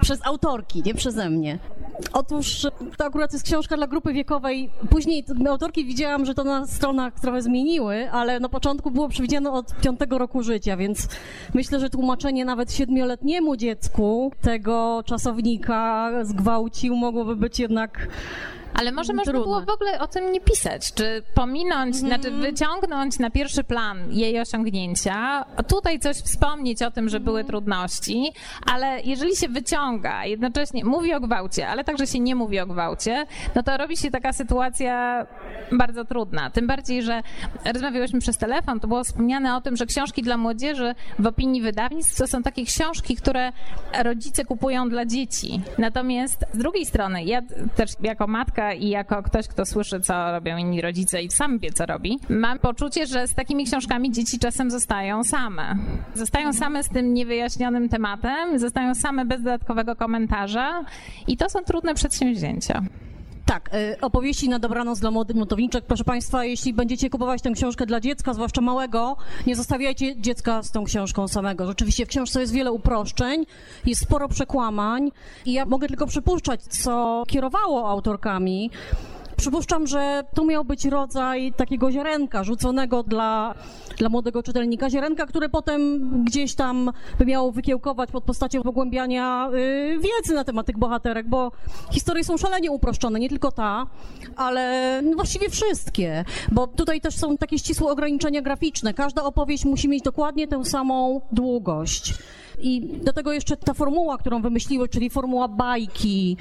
Przez 0.00 0.26
autorki, 0.26 0.82
nie 0.86 0.94
przeze 0.94 1.30
mnie. 1.30 1.58
Otóż 2.12 2.66
to 2.96 3.04
akurat 3.04 3.32
jest 3.32 3.44
książka 3.44 3.76
dla 3.76 3.86
grupy 3.86 4.12
wiekowej. 4.12 4.70
Później 4.90 5.24
autorki 5.48 5.84
widziałam, 5.84 6.24
że 6.26 6.34
to 6.34 6.44
na 6.44 6.66
stronach 6.66 7.20
trochę 7.20 7.42
zmieniły, 7.42 8.10
ale 8.10 8.40
na 8.40 8.48
początku 8.48 8.90
było 8.90 9.08
przewidziane 9.08 9.52
od 9.52 9.74
piątego 9.80 10.18
roku 10.18 10.42
życia, 10.42 10.76
więc 10.76 11.08
myślę, 11.54 11.80
że 11.80 11.90
tłumaczenie 11.90 12.44
nawet 12.44 12.72
siedmioletniemu 12.72 13.56
dziecku 13.56 14.32
tego 14.40 15.02
czasownika 15.06 16.10
zgwałcił 16.22 16.96
mogłoby 16.96 17.36
być 17.36 17.58
jednak 17.58 18.08
Ale 18.78 18.92
może 18.92 19.12
można 19.12 19.32
Trudne. 19.32 19.44
było 19.44 19.60
w 19.60 19.70
ogóle 19.70 20.00
o 20.00 20.06
tym 20.06 20.32
nie 20.32 20.40
pisać, 20.40 20.94
czy 20.94 21.22
pominąć, 21.34 21.96
mm. 21.96 22.08
znaczy 22.08 22.30
wyciągnąć 22.30 23.18
na 23.18 23.30
pierwszy 23.30 23.64
plan 23.64 24.12
jej 24.12 24.40
osiągnięcia, 24.40 25.44
tutaj 25.68 26.00
coś 26.00 26.16
wspomnieć 26.16 26.82
o 26.82 26.90
tym, 26.90 27.08
że 27.08 27.20
były 27.20 27.40
mhm. 27.40 27.46
trudności, 27.46 28.32
ale 28.66 29.00
jeżeli 29.00 29.36
się 29.36 29.48
wyciąga, 29.48 30.24
jednocześnie 30.24 30.84
mówi 30.84 31.14
o 31.14 31.20
gwałcie, 31.20 31.68
ale 31.68 31.84
także 31.84 32.06
się 32.06 32.20
nie 32.20 32.34
mówi 32.34 32.60
o 32.60 32.66
gwałcie, 32.66 33.26
no 33.54 33.62
to 33.62 33.76
robi 33.76 33.96
się 33.96 34.10
taka 34.10 34.32
sytuacja 34.32 35.26
bardzo 35.72 36.04
trudna. 36.04 36.50
Tym 36.50 36.66
bardziej, 36.66 37.02
że 37.02 37.22
rozmawiałyśmy 37.72 38.20
przez 38.20 38.38
telefon, 38.38 38.80
to 38.80 38.88
było 38.88 39.04
wspomniane 39.04 39.56
o 39.56 39.60
tym, 39.60 39.76
że 39.76 39.86
książki 39.86 40.22
dla 40.22 40.36
młodzieży 40.36 40.94
w 41.18 41.26
opinii 41.26 41.62
wydawnictw 41.62 42.18
to 42.18 42.26
są 42.26 42.42
takie 42.42 42.64
książki, 42.64 43.16
które 43.16 43.52
rodzice 44.02 44.44
kupują 44.44 44.88
dla 44.88 45.06
dzieci. 45.06 45.60
Natomiast 45.78 46.44
z 46.52 46.58
drugiej 46.58 46.86
strony, 46.86 47.24
ja 47.24 47.42
też 47.76 47.90
jako 48.02 48.26
matka 48.26 48.65
i 48.72 48.88
jako 48.88 49.22
ktoś, 49.22 49.48
kto 49.48 49.66
słyszy, 49.66 50.00
co 50.00 50.32
robią 50.32 50.56
inni 50.56 50.80
rodzice 50.80 51.22
i 51.22 51.30
sam 51.30 51.58
wie, 51.58 51.72
co 51.72 51.86
robi, 51.86 52.18
mam 52.28 52.58
poczucie, 52.58 53.06
że 53.06 53.26
z 53.26 53.34
takimi 53.34 53.64
książkami 53.64 54.12
dzieci 54.12 54.38
czasem 54.38 54.70
zostają 54.70 55.24
same. 55.24 55.76
Zostają 56.14 56.52
same 56.52 56.82
z 56.82 56.88
tym 56.88 57.14
niewyjaśnionym 57.14 57.88
tematem, 57.88 58.58
zostają 58.58 58.94
same 58.94 59.24
bez 59.24 59.42
dodatkowego 59.42 59.96
komentarza 59.96 60.84
i 61.26 61.36
to 61.36 61.50
są 61.50 61.62
trudne 61.64 61.94
przedsięwzięcia. 61.94 62.82
Tak, 63.46 63.70
y, 63.74 64.00
opowieści 64.00 64.48
na 64.48 64.58
dobranoc 64.58 65.00
dla 65.00 65.10
młodych 65.10 65.36
notowniczek. 65.36 65.84
Proszę 65.84 66.04
Państwa, 66.04 66.44
jeśli 66.44 66.74
będziecie 66.74 67.10
kupować 67.10 67.42
tę 67.42 67.50
książkę 67.50 67.86
dla 67.86 68.00
dziecka, 68.00 68.34
zwłaszcza 68.34 68.60
małego, 68.60 69.16
nie 69.46 69.56
zostawiajcie 69.56 70.20
dziecka 70.20 70.62
z 70.62 70.70
tą 70.70 70.84
książką 70.84 71.28
samego. 71.28 71.66
Rzeczywiście 71.66 72.06
w 72.06 72.08
książce 72.08 72.40
jest 72.40 72.52
wiele 72.52 72.72
uproszczeń, 72.72 73.46
jest 73.84 74.02
sporo 74.02 74.28
przekłamań 74.28 75.10
i 75.44 75.52
ja 75.52 75.66
mogę 75.66 75.88
tylko 75.88 76.06
przypuszczać, 76.06 76.62
co 76.62 77.22
kierowało 77.28 77.88
autorkami 77.88 78.70
Przypuszczam, 79.36 79.86
że 79.86 80.24
to 80.34 80.44
miał 80.44 80.64
być 80.64 80.84
rodzaj 80.84 81.52
takiego 81.56 81.92
ziarenka 81.92 82.44
rzuconego 82.44 83.02
dla, 83.02 83.54
dla 83.98 84.08
młodego 84.08 84.42
czytelnika. 84.42 84.90
Ziarenka, 84.90 85.26
które 85.26 85.48
potem 85.48 86.10
gdzieś 86.24 86.54
tam 86.54 86.92
by 87.18 87.26
miało 87.26 87.52
wykiełkować 87.52 88.10
pod 88.10 88.24
postacią 88.24 88.62
pogłębiania 88.62 89.50
y, 89.54 89.98
wiedzy 89.98 90.34
na 90.34 90.44
temat 90.44 90.66
tych 90.66 90.78
bohaterek, 90.78 91.28
bo 91.28 91.52
historie 91.90 92.24
są 92.24 92.36
szalenie 92.36 92.70
uproszczone, 92.70 93.20
nie 93.20 93.28
tylko 93.28 93.52
ta, 93.52 93.86
ale 94.36 95.02
właściwie 95.14 95.50
wszystkie, 95.50 96.24
bo 96.52 96.66
tutaj 96.66 97.00
też 97.00 97.16
są 97.16 97.36
takie 97.36 97.58
ścisłe 97.58 97.90
ograniczenia 97.90 98.42
graficzne. 98.42 98.94
Każda 98.94 99.22
opowieść 99.22 99.64
musi 99.64 99.88
mieć 99.88 100.02
dokładnie 100.02 100.48
tę 100.48 100.64
samą 100.64 101.20
długość. 101.32 102.14
I 102.58 102.80
do 103.04 103.12
tego 103.12 103.32
jeszcze 103.32 103.56
ta 103.56 103.74
formuła, 103.74 104.18
którą 104.18 104.42
wymyśliły, 104.42 104.88
czyli 104.88 105.10
formuła 105.10 105.48
bajki, 105.48 106.36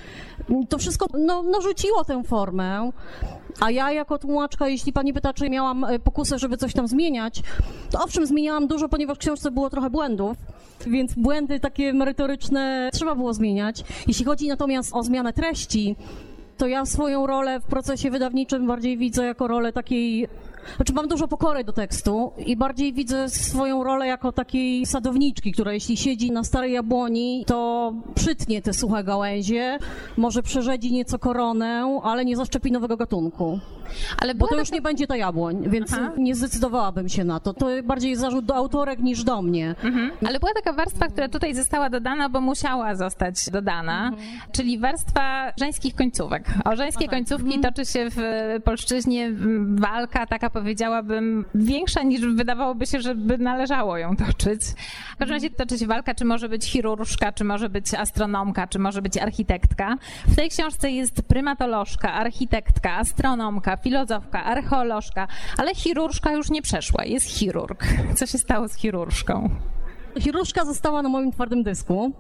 to 0.70 0.78
wszystko 0.78 1.08
no, 1.20 1.44
narzuciło 1.44 2.04
tę 2.04 2.24
formę. 2.24 2.92
A 3.60 3.72
ja 3.72 3.92
jako 3.92 4.18
tłumaczka, 4.18 4.68
jeśli 4.68 4.94
pani 4.94 5.14
pyta, 5.14 5.34
czy 5.34 5.50
miałam 5.50 5.84
e, 5.84 6.00
pokusę, 6.00 6.40
żeby 6.40 6.58
coś 6.58 6.74
tam 6.74 6.88
zmieniać, 6.88 7.44
to 7.92 8.04
owszem, 8.04 8.26
zmieniałam 8.26 8.68
dużo, 8.68 8.90
ponieważ 8.90 9.18
w 9.18 9.20
książce 9.20 9.52
było 9.52 9.70
trochę 9.70 9.90
błędów, 9.90 10.38
więc 10.88 11.14
błędy 11.14 11.60
takie 11.60 11.94
merytoryczne 11.94 12.90
trzeba 12.94 13.16
było 13.16 13.34
zmieniać. 13.34 13.84
Jeśli 14.08 14.26
chodzi 14.26 14.48
natomiast 14.48 14.96
o 14.96 15.04
zmianę 15.04 15.34
treści, 15.34 15.96
to 16.58 16.68
ja 16.68 16.86
swoją 16.86 17.28
rolę 17.28 17.60
w 17.60 17.64
procesie 17.64 18.12
wydawniczym 18.12 18.68
bardziej 18.68 18.98
widzę 18.98 19.26
jako 19.26 19.48
rolę 19.48 19.74
takiej 19.74 20.28
znaczy 20.76 20.94
mam 20.94 21.08
dużo 21.08 21.28
pokory 21.28 21.64
do 21.64 21.74
tekstu 21.74 22.32
i 22.46 22.58
bardziej 22.58 22.94
widzę 22.94 23.30
swoją 23.30 23.84
rolę 23.84 24.08
jako 24.08 24.32
takiej 24.32 24.86
sadowniczki, 24.86 25.52
która 25.52 25.74
jeśli 25.74 25.98
siedzi 25.98 26.32
na 26.32 26.44
starej 26.44 26.74
jabłoni, 26.74 27.44
to 27.48 27.94
przytnie 28.16 28.62
te 28.62 28.74
suche 28.74 29.04
gałęzie, 29.04 29.80
może 30.18 30.44
przerzedzi 30.44 30.94
nieco 30.94 31.20
koronę, 31.20 32.00
ale 32.04 32.26
nie 32.26 32.36
zaszczepi 32.36 32.72
nowego 32.72 32.98
gatunku. 32.98 33.60
Ale 34.22 34.36
Bo 34.36 34.46
to 34.46 34.50
taka... 34.50 34.60
już 34.60 34.72
nie 34.72 34.82
będzie 34.82 35.08
ta 35.08 35.18
jabłoń, 35.18 35.70
więc 35.70 35.94
Aha. 35.94 36.12
nie 36.18 36.36
zdecydowałabym 36.36 37.10
się 37.10 37.24
na 37.24 37.40
to. 37.40 37.54
To 37.54 37.68
bardziej 37.84 38.16
zarzut 38.16 38.46
do 38.46 38.56
autorek 38.56 39.00
niż 39.00 39.24
do 39.24 39.42
mnie. 39.42 39.76
Mhm. 39.84 40.12
Ale 40.28 40.40
była 40.40 40.52
taka 40.54 40.74
warstwa, 40.74 41.08
która 41.08 41.30
tutaj 41.30 41.56
została 41.56 41.90
dodana, 41.90 42.30
bo 42.30 42.42
musiała 42.42 42.96
zostać 42.96 43.50
dodana, 43.50 44.08
mhm. 44.08 44.40
czyli 44.52 44.80
warstwa 44.80 45.54
żeńskich 45.60 45.96
końcówek. 45.96 46.44
O 46.66 46.76
żeńskie 46.76 47.06
Aha. 47.08 47.16
końcówki 47.16 47.56
mhm. 47.56 47.74
toczy 47.74 47.92
się 47.92 48.08
w 48.10 48.20
polszczyźnie 48.64 49.32
walka 49.76 50.26
taka 50.26 50.50
powiedziałabym, 50.56 51.46
większa 51.56 52.04
niż 52.04 52.22
wydawałoby 52.22 52.86
się, 52.86 53.02
żeby 53.02 53.38
należało 53.38 53.98
ją 53.98 54.16
toczyć. 54.16 54.62
W 55.14 55.18
każdym 55.18 55.36
razie 55.36 55.50
toczy 55.50 55.78
się 55.78 55.88
walka, 55.88 56.16
czy 56.16 56.26
może 56.26 56.50
być 56.50 56.66
chirurżka, 56.66 57.32
czy 57.32 57.44
może 57.44 57.70
być 57.70 57.94
astronomka, 57.94 58.68
czy 58.68 58.80
może 58.80 59.02
być 59.02 59.18
architektka. 59.18 59.98
W 60.28 60.36
tej 60.36 60.50
książce 60.50 60.92
jest 60.92 61.22
prymatolożka, 61.22 62.14
architektka, 62.14 62.94
astronomka, 62.94 63.78
filozofka, 63.78 64.44
archeolożka, 64.44 65.28
ale 65.58 65.76
chirurżka 65.76 66.32
już 66.32 66.50
nie 66.50 66.62
przeszła, 66.62 67.06
jest 67.06 67.26
chirurg. 67.26 67.86
Co 68.16 68.26
się 68.26 68.38
stało 68.38 68.68
z 68.68 68.76
chirurżką? 68.76 69.50
Chirurżka 70.20 70.66
została 70.66 71.02
na 71.02 71.10
moim 71.10 71.32
twardym 71.32 71.64
dysku. 71.64 72.14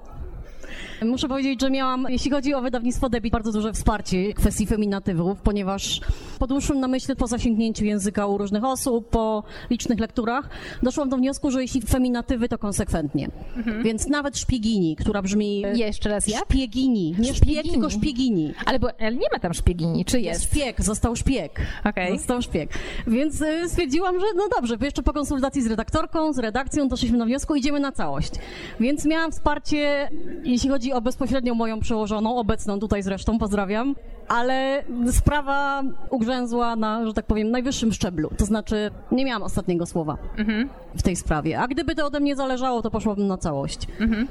Muszę 1.01 1.27
powiedzieć, 1.27 1.61
że 1.61 1.69
miałam, 1.69 2.07
jeśli 2.09 2.31
chodzi 2.31 2.53
o 2.53 2.61
wydawnictwo 2.61 3.09
Debit, 3.09 3.31
bardzo 3.31 3.51
duże 3.51 3.73
wsparcie 3.73 4.33
kwestii 4.33 4.65
feminatywów, 4.65 5.41
ponieważ 5.41 6.01
po 6.39 6.47
dłuższym 6.47 6.79
namyśle, 6.79 7.15
po 7.15 7.27
zasięgnięciu 7.27 7.85
języka 7.85 8.27
u 8.27 8.37
różnych 8.37 8.63
osób, 8.63 9.09
po 9.09 9.43
licznych 9.69 9.99
lekturach, 9.99 10.49
doszłam 10.83 11.09
do 11.09 11.17
wniosku, 11.17 11.51
że 11.51 11.61
jeśli 11.61 11.81
feminatywy, 11.81 12.49
to 12.49 12.57
konsekwentnie. 12.57 13.29
Mhm. 13.57 13.83
Więc 13.83 14.07
nawet 14.07 14.37
szpiegini, 14.37 14.95
która 14.95 15.21
brzmi... 15.21 15.63
Jeszcze 15.75 16.09
raz 16.09 16.27
jak? 16.27 16.45
Szpiegini. 16.45 17.15
Nie 17.19 17.33
szpieg, 17.33 17.63
tylko 17.63 17.89
szpiegini. 17.89 18.53
Ale, 18.65 18.79
bo, 18.79 18.87
nie 18.99 19.27
ma 19.33 19.39
tam 19.39 19.53
szpiegini, 19.53 20.05
czy 20.05 20.21
jest? 20.21 20.43
Szpieg, 20.43 20.81
został 20.81 21.15
szpieg. 21.15 21.61
Okay. 21.89 22.17
Został 22.17 22.41
szpieg. 22.41 22.69
Więc 23.07 23.41
y, 23.41 23.69
stwierdziłam, 23.69 24.19
że 24.19 24.25
no 24.35 24.43
dobrze, 24.55 24.77
jeszcze 24.81 25.03
po 25.03 25.13
konsultacji 25.13 25.61
z 25.61 25.67
redaktorką, 25.67 26.33
z 26.33 26.39
redakcją 26.39 26.87
doszliśmy 26.87 27.17
do 27.17 27.25
wniosku, 27.25 27.55
idziemy 27.55 27.79
na 27.79 27.91
całość. 27.91 28.31
Więc 28.79 29.05
miałam 29.05 29.31
wsparcie, 29.31 30.09
jeśli 30.55 30.69
chodzi 30.69 30.93
o 30.93 31.01
bezpośrednią 31.01 31.55
moją 31.55 31.79
przełożoną, 31.79 32.37
obecną 32.37 32.79
tutaj 32.79 33.03
zresztą, 33.03 33.39
pozdrawiam, 33.39 33.95
ale 34.27 34.83
sprawa 35.11 35.83
ugrzęzła 36.09 36.75
na, 36.75 37.05
że 37.05 37.13
tak 37.13 37.25
powiem, 37.25 37.51
najwyższym 37.51 37.93
szczeblu. 37.93 38.29
To 38.37 38.45
znaczy, 38.45 38.91
nie 39.11 39.25
miałam 39.25 39.43
ostatniego 39.43 39.85
słowa 39.85 40.17
mhm. 40.37 40.69
w 40.95 41.03
tej 41.03 41.15
sprawie. 41.15 41.59
A 41.59 41.67
gdyby 41.67 41.95
to 41.95 42.05
ode 42.05 42.19
mnie 42.19 42.35
zależało, 42.35 42.81
to 42.81 42.91
poszłabym 42.91 43.27
na 43.27 43.37
całość. 43.37 43.87
Mhm. 43.99 44.27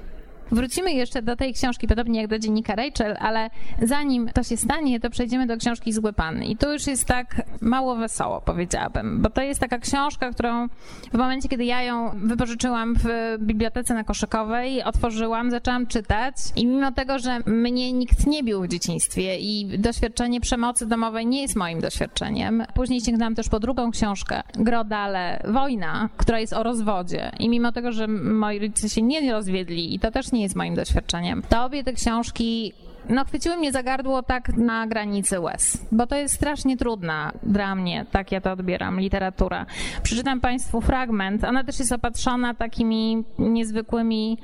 Wrócimy 0.50 0.92
jeszcze 0.92 1.22
do 1.22 1.36
tej 1.36 1.54
książki, 1.54 1.88
podobnie 1.88 2.20
jak 2.20 2.30
do 2.30 2.38
dziennika 2.38 2.74
Rachel, 2.74 3.16
ale 3.20 3.50
zanim 3.82 4.28
to 4.34 4.42
się 4.42 4.56
stanie, 4.56 5.00
to 5.00 5.10
przejdziemy 5.10 5.46
do 5.46 5.56
książki 5.56 5.92
Zły 5.92 6.12
Pan. 6.12 6.42
I 6.42 6.56
tu 6.56 6.72
już 6.72 6.86
jest 6.86 7.04
tak 7.04 7.42
mało 7.60 7.96
wesoło, 7.96 8.40
powiedziałabym, 8.40 9.22
bo 9.22 9.30
to 9.30 9.42
jest 9.42 9.60
taka 9.60 9.78
książka, 9.78 10.30
którą 10.30 10.68
w 11.12 11.18
momencie, 11.18 11.48
kiedy 11.48 11.64
ja 11.64 11.82
ją 11.82 12.10
wypożyczyłam 12.14 12.94
w 12.94 13.36
bibliotece 13.38 13.94
na 13.94 14.04
Koszykowej, 14.04 14.82
otworzyłam, 14.82 15.50
zaczęłam 15.50 15.86
czytać 15.86 16.36
i 16.56 16.66
mimo 16.66 16.92
tego, 16.92 17.18
że 17.18 17.40
mnie 17.46 17.92
nikt 17.92 18.26
nie 18.26 18.42
bił 18.42 18.62
w 18.62 18.68
dzieciństwie 18.68 19.38
i 19.38 19.78
doświadczenie 19.78 20.40
przemocy 20.40 20.86
domowej 20.86 21.26
nie 21.26 21.42
jest 21.42 21.56
moim 21.56 21.80
doświadczeniem, 21.80 22.64
później 22.74 23.00
sięgnęłam 23.00 23.34
też 23.34 23.48
po 23.48 23.60
drugą 23.60 23.90
książkę, 23.90 24.42
Grodale, 24.54 25.42
Wojna, 25.48 26.08
która 26.16 26.40
jest 26.40 26.52
o 26.52 26.62
rozwodzie 26.62 27.30
i 27.38 27.48
mimo 27.48 27.72
tego, 27.72 27.92
że 27.92 28.08
moi 28.08 28.58
rodzice 28.58 28.88
się 28.88 29.02
nie 29.02 29.32
rozwiedli 29.32 29.94
i 29.94 29.98
to 29.98 30.10
też 30.10 30.32
nie 30.34 30.42
jest 30.42 30.56
moim 30.56 30.74
doświadczeniem. 30.74 31.42
To 31.48 31.64
obie 31.64 31.84
te 31.84 31.92
książki 31.92 32.72
no, 33.08 33.24
chwyciły 33.24 33.56
mnie 33.56 33.72
za 33.72 33.82
gardło 33.82 34.22
tak 34.22 34.56
na 34.56 34.86
granicy 34.86 35.40
łez, 35.40 35.86
bo 35.92 36.06
to 36.06 36.16
jest 36.16 36.34
strasznie 36.34 36.76
trudna 36.76 37.32
dla 37.42 37.74
mnie, 37.74 38.06
tak 38.10 38.32
ja 38.32 38.40
to 38.40 38.52
odbieram, 38.52 39.00
literatura. 39.00 39.66
Przeczytam 40.02 40.40
Państwu 40.40 40.80
fragment, 40.80 41.44
ona 41.44 41.64
też 41.64 41.78
jest 41.78 41.92
opatrzona 41.92 42.54
takimi 42.54 43.24
niezwykłymi 43.38 44.38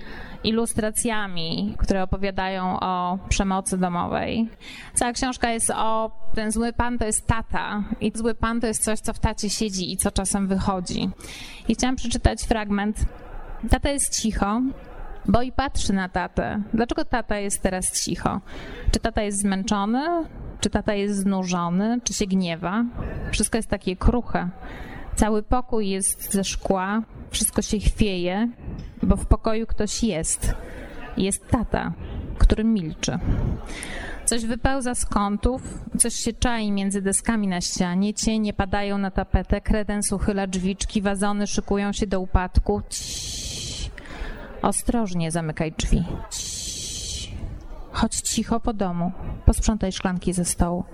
ilustracjami, 0.45 1.75
które 1.79 2.03
opowiadają 2.03 2.81
o 2.81 3.19
przemocy 3.29 3.79
domowej. 3.79 4.49
Cała 4.95 5.13
książka 5.13 5.51
jest 5.51 5.71
o, 5.71 6.11
ten 6.35 6.53
zły 6.53 6.73
pan 6.73 6.99
to 6.99 7.05
jest 7.05 7.27
tata 7.27 7.85
i 8.01 8.13
zły 8.15 8.35
pan 8.35 8.61
to 8.61 8.67
jest 8.67 8.85
coś, 8.85 9.01
co 9.01 9.13
w 9.13 9.19
tacie 9.19 9.51
siedzi 9.51 9.93
i 9.93 9.97
co 9.97 10.11
czasem 10.11 10.49
wychodzi. 10.49 11.11
I 11.69 11.75
chciałam 11.75 11.97
przeczytać 11.97 12.43
fragment. 12.43 12.97
Tata 13.71 13.91
jest 13.91 14.21
cicho, 14.21 14.61
bo 15.29 15.43
i 15.43 15.53
patrzy 15.53 15.93
na 15.93 16.09
tatę. 16.09 16.63
Dlaczego 16.75 17.05
tata 17.05 17.39
jest 17.39 17.63
teraz 17.63 18.05
cicho? 18.05 18.41
Czy 18.93 19.01
tata 19.01 19.23
jest 19.23 19.39
zmęczony? 19.39 20.25
Czy 20.61 20.71
tata 20.71 20.95
jest 20.95 21.17
znużony? 21.17 22.01
Czy 22.05 22.15
się 22.15 22.27
gniewa? 22.27 22.85
Wszystko 23.33 23.59
jest 23.59 23.69
takie 23.69 23.97
kruche. 23.97 24.49
Cały 25.17 25.43
pokój 25.43 25.89
jest 25.89 26.33
ze 26.33 26.45
szkła, 26.45 27.03
wszystko 27.31 27.63
się 27.63 27.79
chwieje, 27.79 28.49
bo 29.03 29.17
w 29.17 29.27
pokoju 29.27 29.67
ktoś 29.67 30.03
jest. 30.03 30.55
Jest 31.17 31.49
tata, 31.49 31.93
który 32.39 32.65
milczy. 32.65 33.19
Coś 34.25 34.47
wypełza 34.47 34.95
z 34.95 35.07
kątów, 35.07 35.63
coś 35.99 36.15
się 36.15 36.33
czai 36.33 36.73
między 36.73 37.03
deskami 37.03 37.49
na 37.49 37.61
ścianie, 37.61 38.15
cienie 38.15 38.53
padają 38.53 38.99
na 38.99 39.11
tapetę, 39.11 39.61
kredens 39.61 40.13
uchyla 40.13 40.47
drzwiczki, 40.47 41.03
wazony 41.03 41.47
szykują 41.47 41.93
się 41.93 42.07
do 42.07 42.21
upadku. 42.21 42.83
Ciii 42.89 43.50
Ostrożnie 44.63 45.31
zamykaj 45.31 45.73
drzwi. 45.73 46.05
Chodź 47.93 48.21
cicho 48.21 48.61
po 48.61 48.73
domu. 48.73 49.13
Posprzątaj 49.47 49.93
szklanki 49.93 50.33
ze 50.33 50.45
stołu. 50.45 50.85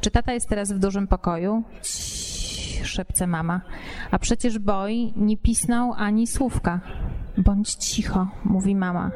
Czy 0.00 0.10
tata 0.10 0.32
jest 0.32 0.48
teraz 0.48 0.72
w 0.72 0.78
dużym 0.78 1.06
pokoju? 1.06 1.62
Ciii, 1.82 2.84
szepce 2.84 3.26
mama. 3.26 3.60
A 4.10 4.18
przecież 4.18 4.58
boj 4.58 5.12
nie 5.16 5.36
pisnął 5.36 5.92
ani 5.96 6.26
słówka. 6.26 6.80
Bądź 7.36 7.74
cicho, 7.74 8.28
mówi 8.44 8.74
mama. 8.74 9.10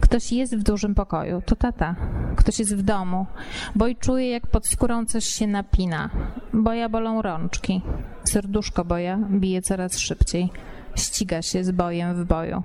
Ktoś 0.00 0.32
jest 0.32 0.56
w 0.56 0.62
dużym 0.62 0.94
pokoju, 0.94 1.42
to 1.46 1.56
tata. 1.56 1.96
Ktoś 2.36 2.58
jest 2.58 2.76
w 2.76 2.82
domu. 2.82 3.26
Boj 3.74 3.96
czuje, 3.96 4.30
jak 4.30 4.46
pod 4.46 4.66
skórą 4.66 5.06
coś 5.06 5.24
się 5.24 5.46
napina. 5.46 6.10
Boja 6.52 6.88
bolą 6.88 7.22
rączki. 7.22 7.82
Serduszko 8.24 8.84
boja 8.84 9.18
bije 9.30 9.62
coraz 9.62 9.98
szybciej. 9.98 10.50
Ściga 10.96 11.42
się 11.42 11.64
z 11.64 11.70
bojem 11.70 12.14
w 12.14 12.24
boju. 12.24 12.62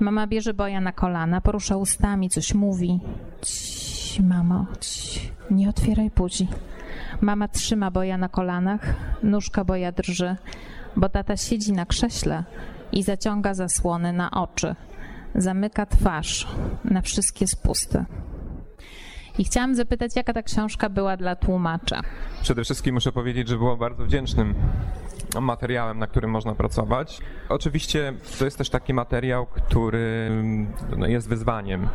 Mama 0.00 0.26
bierze 0.26 0.54
boja 0.54 0.80
na 0.80 0.92
kolana, 0.92 1.40
porusza 1.40 1.76
ustami, 1.76 2.30
coś 2.30 2.54
mówi. 2.54 3.00
Cii, 3.42 4.22
mamo, 4.22 4.66
cii, 4.80 5.30
nie 5.50 5.68
otwieraj 5.68 6.10
buzi. 6.10 6.48
Mama 7.20 7.48
trzyma 7.48 7.90
boja 7.90 8.18
na 8.18 8.28
kolanach, 8.28 8.94
nóżka 9.22 9.64
boja 9.64 9.92
drży, 9.92 10.36
bo 10.96 11.08
tata 11.08 11.36
siedzi 11.36 11.72
na 11.72 11.86
krześle 11.86 12.44
i 12.92 13.02
zaciąga 13.02 13.54
zasłony 13.54 14.12
na 14.12 14.30
oczy. 14.30 14.74
Zamyka 15.34 15.86
twarz, 15.86 16.46
na 16.84 17.00
wszystkie 17.02 17.46
spusty. 17.46 18.04
I 19.38 19.44
chciałam 19.44 19.74
zapytać, 19.74 20.16
jaka 20.16 20.32
ta 20.32 20.42
książka 20.42 20.88
była 20.88 21.16
dla 21.16 21.36
tłumacza? 21.36 22.00
Przede 22.42 22.64
wszystkim 22.64 22.94
muszę 22.94 23.12
powiedzieć, 23.12 23.48
że 23.48 23.56
było 23.56 23.76
bardzo 23.76 24.04
wdzięcznym 24.04 24.54
materiałem, 25.40 25.98
na 25.98 26.06
którym 26.06 26.30
można 26.30 26.54
pracować. 26.54 27.20
Oczywiście 27.48 28.12
to 28.38 28.44
jest 28.44 28.58
też 28.58 28.70
taki 28.70 28.94
materiał, 28.94 29.46
który 29.46 30.30
no, 30.96 31.06
jest 31.06 31.28
wyzwaniem. 31.28 31.88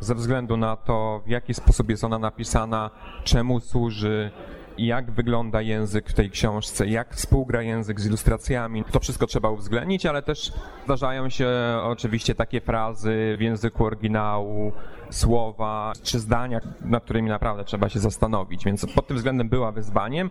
Ze 0.00 0.14
względu 0.14 0.56
na 0.56 0.76
to, 0.76 1.22
w 1.26 1.28
jaki 1.28 1.54
sposób 1.54 1.90
jest 1.90 2.04
ona 2.04 2.18
napisana, 2.18 2.90
czemu 3.24 3.60
służy, 3.60 4.30
jak 4.78 5.10
wygląda 5.10 5.60
język 5.60 6.08
w 6.08 6.14
tej 6.14 6.30
książce, 6.30 6.86
jak 6.86 7.14
współgra 7.14 7.62
język 7.62 8.00
z 8.00 8.06
ilustracjami. 8.06 8.84
To 8.84 9.00
wszystko 9.00 9.26
trzeba 9.26 9.50
uwzględnić, 9.50 10.06
ale 10.06 10.22
też 10.22 10.52
zdarzają 10.84 11.28
się 11.28 11.48
oczywiście 11.82 12.34
takie 12.34 12.60
frazy 12.60 13.36
w 13.38 13.40
języku 13.40 13.84
oryginału, 13.84 14.72
słowa 15.10 15.92
czy 16.02 16.18
zdania, 16.18 16.60
nad 16.80 17.04
którymi 17.04 17.28
naprawdę 17.28 17.64
trzeba 17.64 17.88
się 17.88 17.98
zastanowić. 17.98 18.64
Więc 18.64 18.86
pod 18.94 19.06
tym 19.06 19.16
względem 19.16 19.48
była 19.48 19.72
wyzwaniem 19.72 20.30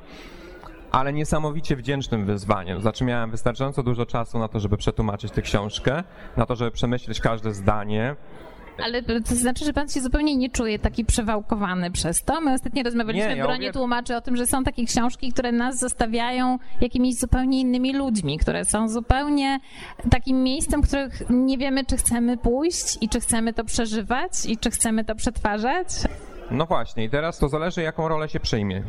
ale 0.91 1.13
niesamowicie 1.13 1.75
wdzięcznym 1.75 2.25
wyzwaniem. 2.25 2.81
Znaczy 2.81 3.03
miałem 3.03 3.31
wystarczająco 3.31 3.83
dużo 3.83 4.05
czasu 4.05 4.39
na 4.39 4.47
to, 4.47 4.59
żeby 4.59 4.77
przetłumaczyć 4.77 5.31
tę 5.31 5.41
książkę, 5.41 6.03
na 6.37 6.45
to, 6.45 6.55
żeby 6.55 6.71
przemyśleć 6.71 7.19
każde 7.19 7.53
zdanie, 7.53 8.15
ale 8.83 9.03
to 9.03 9.35
znaczy, 9.35 9.65
że 9.65 9.73
pan 9.73 9.89
się 9.89 10.01
zupełnie 10.01 10.35
nie 10.35 10.49
czuje 10.49 10.79
taki 10.79 11.05
przewałkowany 11.05 11.91
przez 11.91 12.23
to. 12.23 12.41
My 12.41 12.53
ostatnio 12.53 12.83
rozmawialiśmy 12.83 13.35
Nie, 13.35 13.43
w 13.43 13.45
gronie 13.45 13.73
tłumaczy 13.73 14.15
o 14.15 14.21
tym, 14.21 14.35
że 14.35 14.45
są 14.45 14.63
takie 14.63 14.85
książki, 14.85 15.31
które 15.31 15.51
nas 15.51 15.79
zostawiają 15.79 16.57
jakimiś 16.81 17.19
zupełnie 17.19 17.61
innymi 17.61 17.93
ludźmi, 17.93 18.37
które 18.37 18.65
są 18.65 18.89
zupełnie 18.89 19.59
takim 20.11 20.43
miejscem, 20.43 20.83
w 20.83 20.87
których 20.87 21.29
nie 21.29 21.57
wiemy, 21.57 21.85
czy 21.85 21.97
chcemy 21.97 22.37
pójść 22.37 22.97
i 23.01 23.09
czy 23.09 23.19
chcemy 23.19 23.53
to 23.53 23.63
przeżywać 23.63 24.31
i 24.45 24.57
czy 24.57 24.71
chcemy 24.71 25.05
to 25.05 25.15
przetwarzać. 25.15 25.87
No 26.51 26.65
właśnie, 26.65 27.03
i 27.03 27.09
teraz 27.09 27.37
to 27.37 27.49
zależy, 27.49 27.81
jaką 27.81 28.07
rolę 28.07 28.29
się 28.29 28.39
przyjmie. 28.39 28.83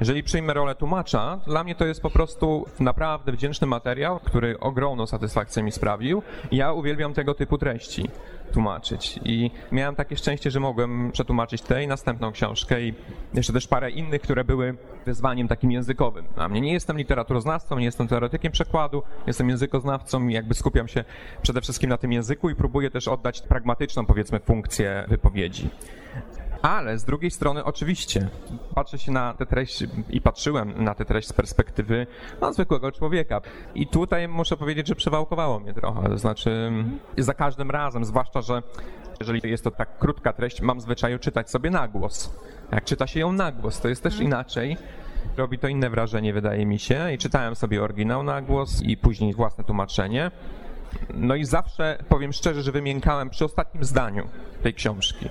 Jeżeli 0.00 0.22
przyjmę 0.22 0.54
rolę 0.54 0.74
tłumacza, 0.74 1.40
dla 1.46 1.64
mnie 1.64 1.74
to 1.74 1.84
jest 1.84 2.02
po 2.02 2.10
prostu 2.10 2.66
naprawdę 2.80 3.32
wdzięczny 3.32 3.66
materiał, 3.66 4.20
który 4.20 4.60
ogromną 4.60 5.06
satysfakcję 5.06 5.62
mi 5.62 5.72
sprawił. 5.72 6.22
Ja 6.52 6.72
uwielbiam 6.72 7.14
tego 7.14 7.34
typu 7.34 7.58
treści 7.58 8.10
tłumaczyć. 8.52 9.20
I 9.24 9.50
miałem 9.72 9.94
takie 9.94 10.16
szczęście, 10.16 10.50
że 10.50 10.60
mogłem 10.60 11.12
przetłumaczyć 11.12 11.62
tę 11.62 11.84
i 11.84 11.86
następną 11.86 12.32
książkę 12.32 12.82
i 12.82 12.94
jeszcze 13.34 13.52
też 13.52 13.66
parę 13.68 13.90
innych, 13.90 14.22
które 14.22 14.44
były 14.44 14.76
wyzwaniem 15.06 15.48
takim 15.48 15.70
językowym. 15.72 16.24
A 16.36 16.48
mnie 16.48 16.60
nie 16.60 16.72
jestem 16.72 16.98
literaturoznawcą, 16.98 17.78
nie 17.78 17.84
jestem 17.84 18.08
teoretykiem 18.08 18.52
przekładu, 18.52 19.02
jestem 19.26 19.48
językoznawcą 19.48 20.28
i 20.28 20.32
jakby 20.32 20.54
skupiam 20.54 20.88
się 20.88 21.04
przede 21.42 21.60
wszystkim 21.60 21.90
na 21.90 21.96
tym 21.96 22.12
języku 22.12 22.50
i 22.50 22.54
próbuję 22.54 22.90
też 22.90 23.08
oddać 23.08 23.40
pragmatyczną, 23.40 24.06
powiedzmy, 24.06 24.40
funkcję 24.40 25.04
wypowiedzi. 25.08 25.70
Ale 26.62 26.98
z 26.98 27.04
drugiej 27.04 27.30
strony, 27.30 27.64
oczywiście, 27.64 28.28
patrzę 28.74 28.98
się 28.98 29.12
na 29.12 29.34
tę 29.34 29.46
treść 29.46 29.84
i 30.10 30.20
patrzyłem 30.20 30.84
na 30.84 30.94
tę 30.94 31.04
treść 31.04 31.28
z 31.28 31.32
perspektywy 31.32 32.06
no, 32.40 32.52
zwykłego 32.52 32.92
człowieka. 32.92 33.40
I 33.74 33.86
tutaj 33.86 34.28
muszę 34.28 34.56
powiedzieć, 34.56 34.88
że 34.88 34.94
przewałkowało 34.94 35.60
mnie 35.60 35.74
trochę. 35.74 36.08
To 36.08 36.18
znaczy, 36.18 36.72
za 37.18 37.34
każdym 37.34 37.70
razem, 37.70 38.04
zwłaszcza, 38.04 38.42
że 38.42 38.62
jeżeli 39.20 39.50
jest 39.50 39.64
to 39.64 39.70
tak 39.70 39.98
krótka 39.98 40.32
treść, 40.32 40.60
mam 40.60 40.80
zwyczaju 40.80 41.18
czytać 41.18 41.50
sobie 41.50 41.70
na 41.70 41.88
głos. 41.88 42.36
Jak 42.72 42.84
czyta 42.84 43.06
się 43.06 43.20
ją 43.20 43.32
na 43.32 43.52
głos, 43.52 43.80
to 43.80 43.88
jest 43.88 44.02
też 44.02 44.20
inaczej. 44.20 44.76
Robi 45.36 45.58
to 45.58 45.68
inne 45.68 45.90
wrażenie, 45.90 46.32
wydaje 46.32 46.66
mi 46.66 46.78
się. 46.78 47.12
I 47.12 47.18
czytałem 47.18 47.54
sobie 47.54 47.82
oryginał 47.82 48.22
na 48.22 48.42
głos 48.42 48.82
i 48.82 48.96
później 48.96 49.34
własne 49.34 49.64
tłumaczenie. 49.64 50.30
No 51.14 51.34
i 51.34 51.44
zawsze, 51.44 51.98
powiem 52.08 52.32
szczerze, 52.32 52.62
że 52.62 52.72
wymiękałem 52.72 53.30
przy 53.30 53.44
ostatnim 53.44 53.84
zdaniu 53.84 54.28
tej 54.62 54.74
książki. 54.74 55.28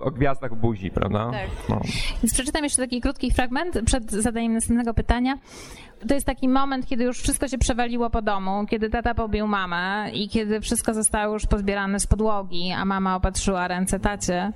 O 0.00 0.10
gwiazdach 0.10 0.54
buzi, 0.54 0.90
prawda? 0.90 1.30
Tak. 1.30 1.50
No. 1.68 1.80
Więc 2.22 2.34
przeczytam 2.34 2.64
jeszcze 2.64 2.82
taki 2.82 3.00
krótki 3.00 3.30
fragment 3.30 3.80
przed 3.86 4.10
zadaniem 4.10 4.52
następnego 4.52 4.94
pytania. 4.94 5.38
To 6.08 6.14
jest 6.14 6.26
taki 6.26 6.48
moment, 6.48 6.86
kiedy 6.86 7.04
już 7.04 7.20
wszystko 7.20 7.48
się 7.48 7.58
przewaliło 7.58 8.10
po 8.10 8.22
domu, 8.22 8.66
kiedy 8.70 8.90
tata 8.90 9.14
pobił 9.14 9.46
mamę 9.46 10.10
i 10.12 10.28
kiedy 10.28 10.60
wszystko 10.60 10.94
zostało 10.94 11.34
już 11.34 11.46
pozbierane 11.46 12.00
z 12.00 12.06
podłogi, 12.06 12.72
a 12.72 12.84
mama 12.84 13.16
opatrzyła 13.16 13.68
ręce 13.68 14.00
tacie. 14.00 14.52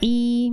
I 0.00 0.52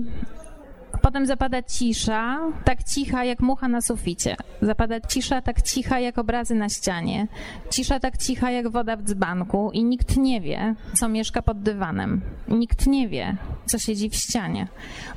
potem 1.02 1.26
zapada 1.26 1.64
cisza, 1.64 2.40
tak 2.64 2.84
cicha 2.84 3.24
jak 3.24 3.40
mucha 3.40 3.68
na 3.68 3.82
suficie. 3.82 4.36
Zapada 4.62 5.00
cisza 5.00 5.42
tak 5.42 5.62
cicha 5.62 6.00
jak 6.00 6.18
obrazy 6.18 6.56
na 6.56 6.70
ścianie. 6.70 7.28
Cisza 7.70 8.00
tak 8.00 8.18
cicha 8.18 8.52
jak 8.52 8.70
woda 8.70 8.98
w 8.98 9.04
dzbanku 9.04 9.72
i 9.74 9.84
nikt 9.84 10.18
nie 10.18 10.42
wie, 10.42 10.76
co 10.94 11.10
mieszka 11.10 11.42
pod 11.42 11.62
dywanem. 11.62 12.22
Nikt 12.48 12.88
nie 12.88 13.08
wie, 13.08 13.38
co 13.66 13.80
siedzi 13.80 14.10
w 14.10 14.16
ścianie. 14.16 14.68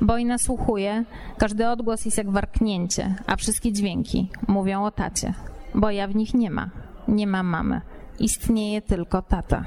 Boj 0.01 0.25
nasłuchuje, 0.25 1.03
każdy 1.37 1.69
odgłos 1.69 2.05
jest 2.05 2.17
jak 2.17 2.31
warknięcie, 2.31 3.15
a 3.27 3.35
wszystkie 3.35 3.73
dźwięki 3.73 4.29
mówią 4.47 4.83
o 4.83 4.91
tacie. 4.91 5.33
Boja 5.75 6.07
w 6.07 6.15
nich 6.15 6.33
nie 6.33 6.51
ma. 6.51 6.69
Nie 7.07 7.27
ma 7.27 7.43
mamy. 7.43 7.81
Istnieje 8.19 8.81
tylko 8.81 9.21
tata. 9.21 9.65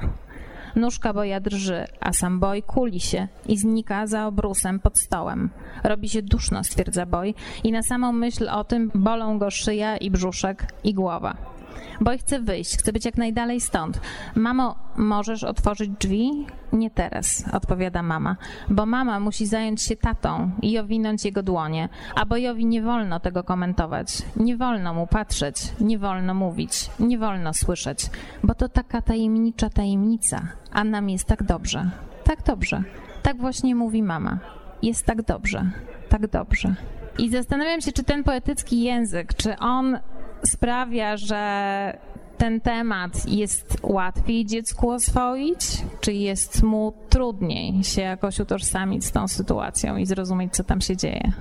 Nóżka 0.77 1.13
boja 1.13 1.39
drży, 1.39 1.85
a 1.99 2.13
sam 2.13 2.39
boj 2.39 2.63
kuli 2.63 2.99
się 2.99 3.27
i 3.47 3.57
znika 3.57 4.07
za 4.07 4.27
obrusem 4.27 4.79
pod 4.79 4.99
stołem. 4.99 5.49
Robi 5.83 6.09
się 6.09 6.21
duszno, 6.21 6.63
stwierdza 6.63 7.05
boj, 7.05 7.33
i 7.63 7.71
na 7.71 7.83
samą 7.83 8.11
myśl 8.11 8.49
o 8.49 8.63
tym 8.63 8.91
bolą 8.95 9.39
go 9.39 9.51
szyja 9.51 9.97
i 9.97 10.11
brzuszek 10.11 10.73
i 10.83 10.93
głowa. 10.93 11.56
Boj 12.01 12.17
chce 12.17 12.39
wyjść, 12.39 12.77
chce 12.77 12.93
być 12.93 13.05
jak 13.05 13.17
najdalej 13.17 13.61
stąd. 13.61 14.01
Mamo, 14.35 14.75
możesz 14.97 15.43
otworzyć 15.43 15.89
drzwi? 15.89 16.45
Nie 16.73 16.91
teraz, 16.91 17.45
odpowiada 17.53 18.03
mama, 18.03 18.35
bo 18.69 18.85
mama 18.85 19.19
musi 19.19 19.45
zająć 19.45 19.81
się 19.81 19.95
tatą 19.95 20.51
i 20.61 20.79
owinąć 20.79 21.25
jego 21.25 21.43
dłonie, 21.43 21.89
a 22.15 22.25
bojowi 22.25 22.65
nie 22.65 22.81
wolno 22.81 23.19
tego 23.19 23.43
komentować. 23.43 24.07
Nie 24.35 24.57
wolno 24.57 24.93
mu 24.93 25.07
patrzeć, 25.07 25.55
nie 25.81 25.99
wolno 25.99 26.33
mówić, 26.33 26.89
nie 26.99 27.17
wolno 27.17 27.53
słyszeć, 27.53 28.09
bo 28.43 28.55
to 28.55 28.69
taka 28.69 29.01
tajemnicza 29.01 29.69
tajemnica, 29.69 30.47
a 30.71 30.83
nam 30.83 31.09
jest 31.09 31.25
tak 31.25 31.43
dobrze. 31.43 31.89
Tak 32.23 32.43
dobrze. 32.43 32.83
Tak 33.23 33.37
właśnie 33.37 33.75
mówi 33.75 34.03
mama. 34.03 34.39
Jest 34.81 35.05
tak 35.05 35.21
dobrze. 35.21 35.71
Tak 36.09 36.27
dobrze. 36.27 36.75
I 37.17 37.29
zastanawiam 37.29 37.81
się, 37.81 37.91
czy 37.91 38.03
ten 38.03 38.23
poetycki 38.23 38.81
język, 38.81 39.33
czy 39.33 39.57
on 39.57 39.99
sprawia, 40.47 41.17
że 41.17 41.97
ten 42.37 42.61
temat 42.61 43.27
jest 43.27 43.77
łatwiej 43.83 44.45
dziecku 44.45 44.89
oswoić, 44.89 45.59
czy 46.01 46.13
jest 46.13 46.63
mu 46.63 46.93
trudniej 47.09 47.83
się 47.83 48.01
jakoś 48.01 48.39
utożsamić 48.39 49.05
z 49.05 49.11
tą 49.11 49.27
sytuacją 49.27 49.97
i 49.97 50.05
zrozumieć, 50.05 50.53
co 50.53 50.63
tam 50.63 50.81
się 50.81 50.97
dzieje? 50.97 51.31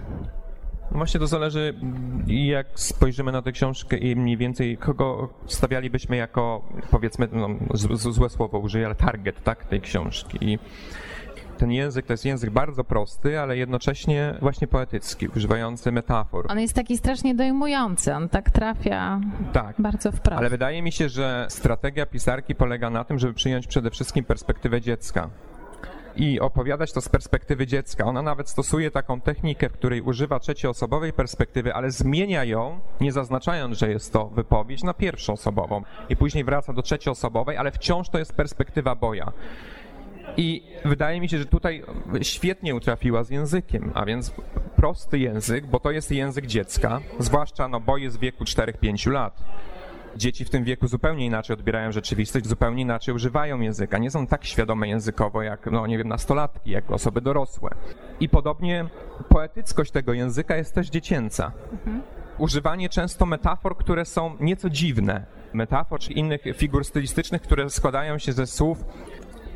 No 0.90 0.96
Właśnie 0.96 1.20
to 1.20 1.26
zależy, 1.26 1.74
jak 2.26 2.66
spojrzymy 2.74 3.32
na 3.32 3.42
tę 3.42 3.52
książkę 3.52 3.96
i 3.96 4.16
mniej 4.16 4.36
więcej 4.36 4.76
kogo 4.76 5.28
stawialibyśmy 5.46 6.16
jako, 6.16 6.62
powiedzmy, 6.90 7.28
no, 7.32 7.48
złe 7.94 8.28
słowo 8.28 8.58
użyję, 8.58 8.86
ale 8.86 8.94
target, 8.94 9.42
tak, 9.44 9.64
tej 9.64 9.80
książki. 9.80 10.38
I 10.40 10.58
ten 11.58 11.72
język 11.72 12.06
to 12.06 12.12
jest 12.12 12.24
język 12.24 12.50
bardzo 12.50 12.84
prosty, 12.84 13.40
ale 13.40 13.56
jednocześnie 13.56 14.34
właśnie 14.40 14.66
poetycki, 14.66 15.28
używający 15.36 15.92
metafor. 15.92 16.46
On 16.48 16.60
jest 16.60 16.74
taki 16.74 16.96
strasznie 16.96 17.34
dojmujący, 17.34 18.14
on 18.14 18.28
tak 18.28 18.50
trafia 18.50 19.20
Tak. 19.52 19.76
bardzo 19.78 20.12
wprost. 20.12 20.38
Ale 20.38 20.50
wydaje 20.50 20.82
mi 20.82 20.92
się, 20.92 21.08
że 21.08 21.46
strategia 21.48 22.06
pisarki 22.06 22.54
polega 22.54 22.90
na 22.90 23.04
tym, 23.04 23.18
żeby 23.18 23.34
przyjąć 23.34 23.66
przede 23.66 23.90
wszystkim 23.90 24.24
perspektywę 24.24 24.80
dziecka. 24.80 25.30
I 26.16 26.40
opowiadać 26.40 26.92
to 26.92 27.00
z 27.00 27.08
perspektywy 27.08 27.66
dziecka. 27.66 28.04
Ona 28.04 28.22
nawet 28.22 28.48
stosuje 28.48 28.90
taką 28.90 29.20
technikę, 29.20 29.68
w 29.68 29.72
której 29.72 30.00
używa 30.00 30.38
trzecioosobowej 30.40 31.12
perspektywy, 31.12 31.74
ale 31.74 31.90
zmienia 31.90 32.44
ją, 32.44 32.80
nie 33.00 33.12
zaznaczając, 33.12 33.78
że 33.78 33.90
jest 33.90 34.12
to 34.12 34.26
wypowiedź, 34.26 34.82
na 34.82 34.94
pierwszoosobową. 34.94 35.82
I 36.08 36.16
później 36.16 36.44
wraca 36.44 36.72
do 36.72 36.82
trzecioosobowej, 36.82 37.56
ale 37.56 37.70
wciąż 37.70 38.08
to 38.08 38.18
jest 38.18 38.34
perspektywa 38.34 38.94
boja. 38.94 39.32
I 40.36 40.62
wydaje 40.84 41.20
mi 41.20 41.28
się, 41.28 41.38
że 41.38 41.46
tutaj 41.46 41.82
świetnie 42.22 42.74
utrafiła 42.74 43.24
z 43.24 43.30
językiem, 43.30 43.90
a 43.94 44.04
więc 44.04 44.32
prosty 44.76 45.18
język, 45.18 45.66
bo 45.66 45.80
to 45.80 45.90
jest 45.90 46.10
język 46.10 46.46
dziecka, 46.46 47.00
zwłaszcza 47.18 47.68
no, 47.68 47.80
bo 47.80 47.96
jest 47.96 48.16
w 48.16 48.20
wieku 48.20 48.44
4-5 48.44 49.10
lat. 49.10 49.42
Dzieci 50.16 50.44
w 50.44 50.50
tym 50.50 50.64
wieku 50.64 50.86
zupełnie 50.88 51.26
inaczej 51.26 51.54
odbierają 51.54 51.92
rzeczywistość, 51.92 52.46
zupełnie 52.46 52.82
inaczej 52.82 53.14
używają 53.14 53.60
języka. 53.60 53.98
Nie 53.98 54.10
są 54.10 54.26
tak 54.26 54.44
świadome 54.44 54.88
językowo 54.88 55.42
jak, 55.42 55.66
no 55.70 55.86
nie 55.86 55.98
wiem, 55.98 56.08
nastolatki, 56.08 56.70
jak 56.70 56.90
osoby 56.90 57.20
dorosłe. 57.20 57.70
I 58.20 58.28
podobnie 58.28 58.86
poetyckość 59.28 59.90
tego 59.90 60.12
języka 60.12 60.56
jest 60.56 60.74
też 60.74 60.88
dziecięca. 60.88 61.52
Mhm. 61.72 62.02
Używanie 62.38 62.88
często 62.88 63.26
metafor, 63.26 63.76
które 63.76 64.04
są 64.04 64.36
nieco 64.40 64.70
dziwne. 64.70 65.26
Metafor 65.52 66.00
czy 66.00 66.12
innych 66.12 66.40
figur 66.56 66.84
stylistycznych, 66.84 67.42
które 67.42 67.70
składają 67.70 68.18
się 68.18 68.32
ze 68.32 68.46
słów 68.46 68.84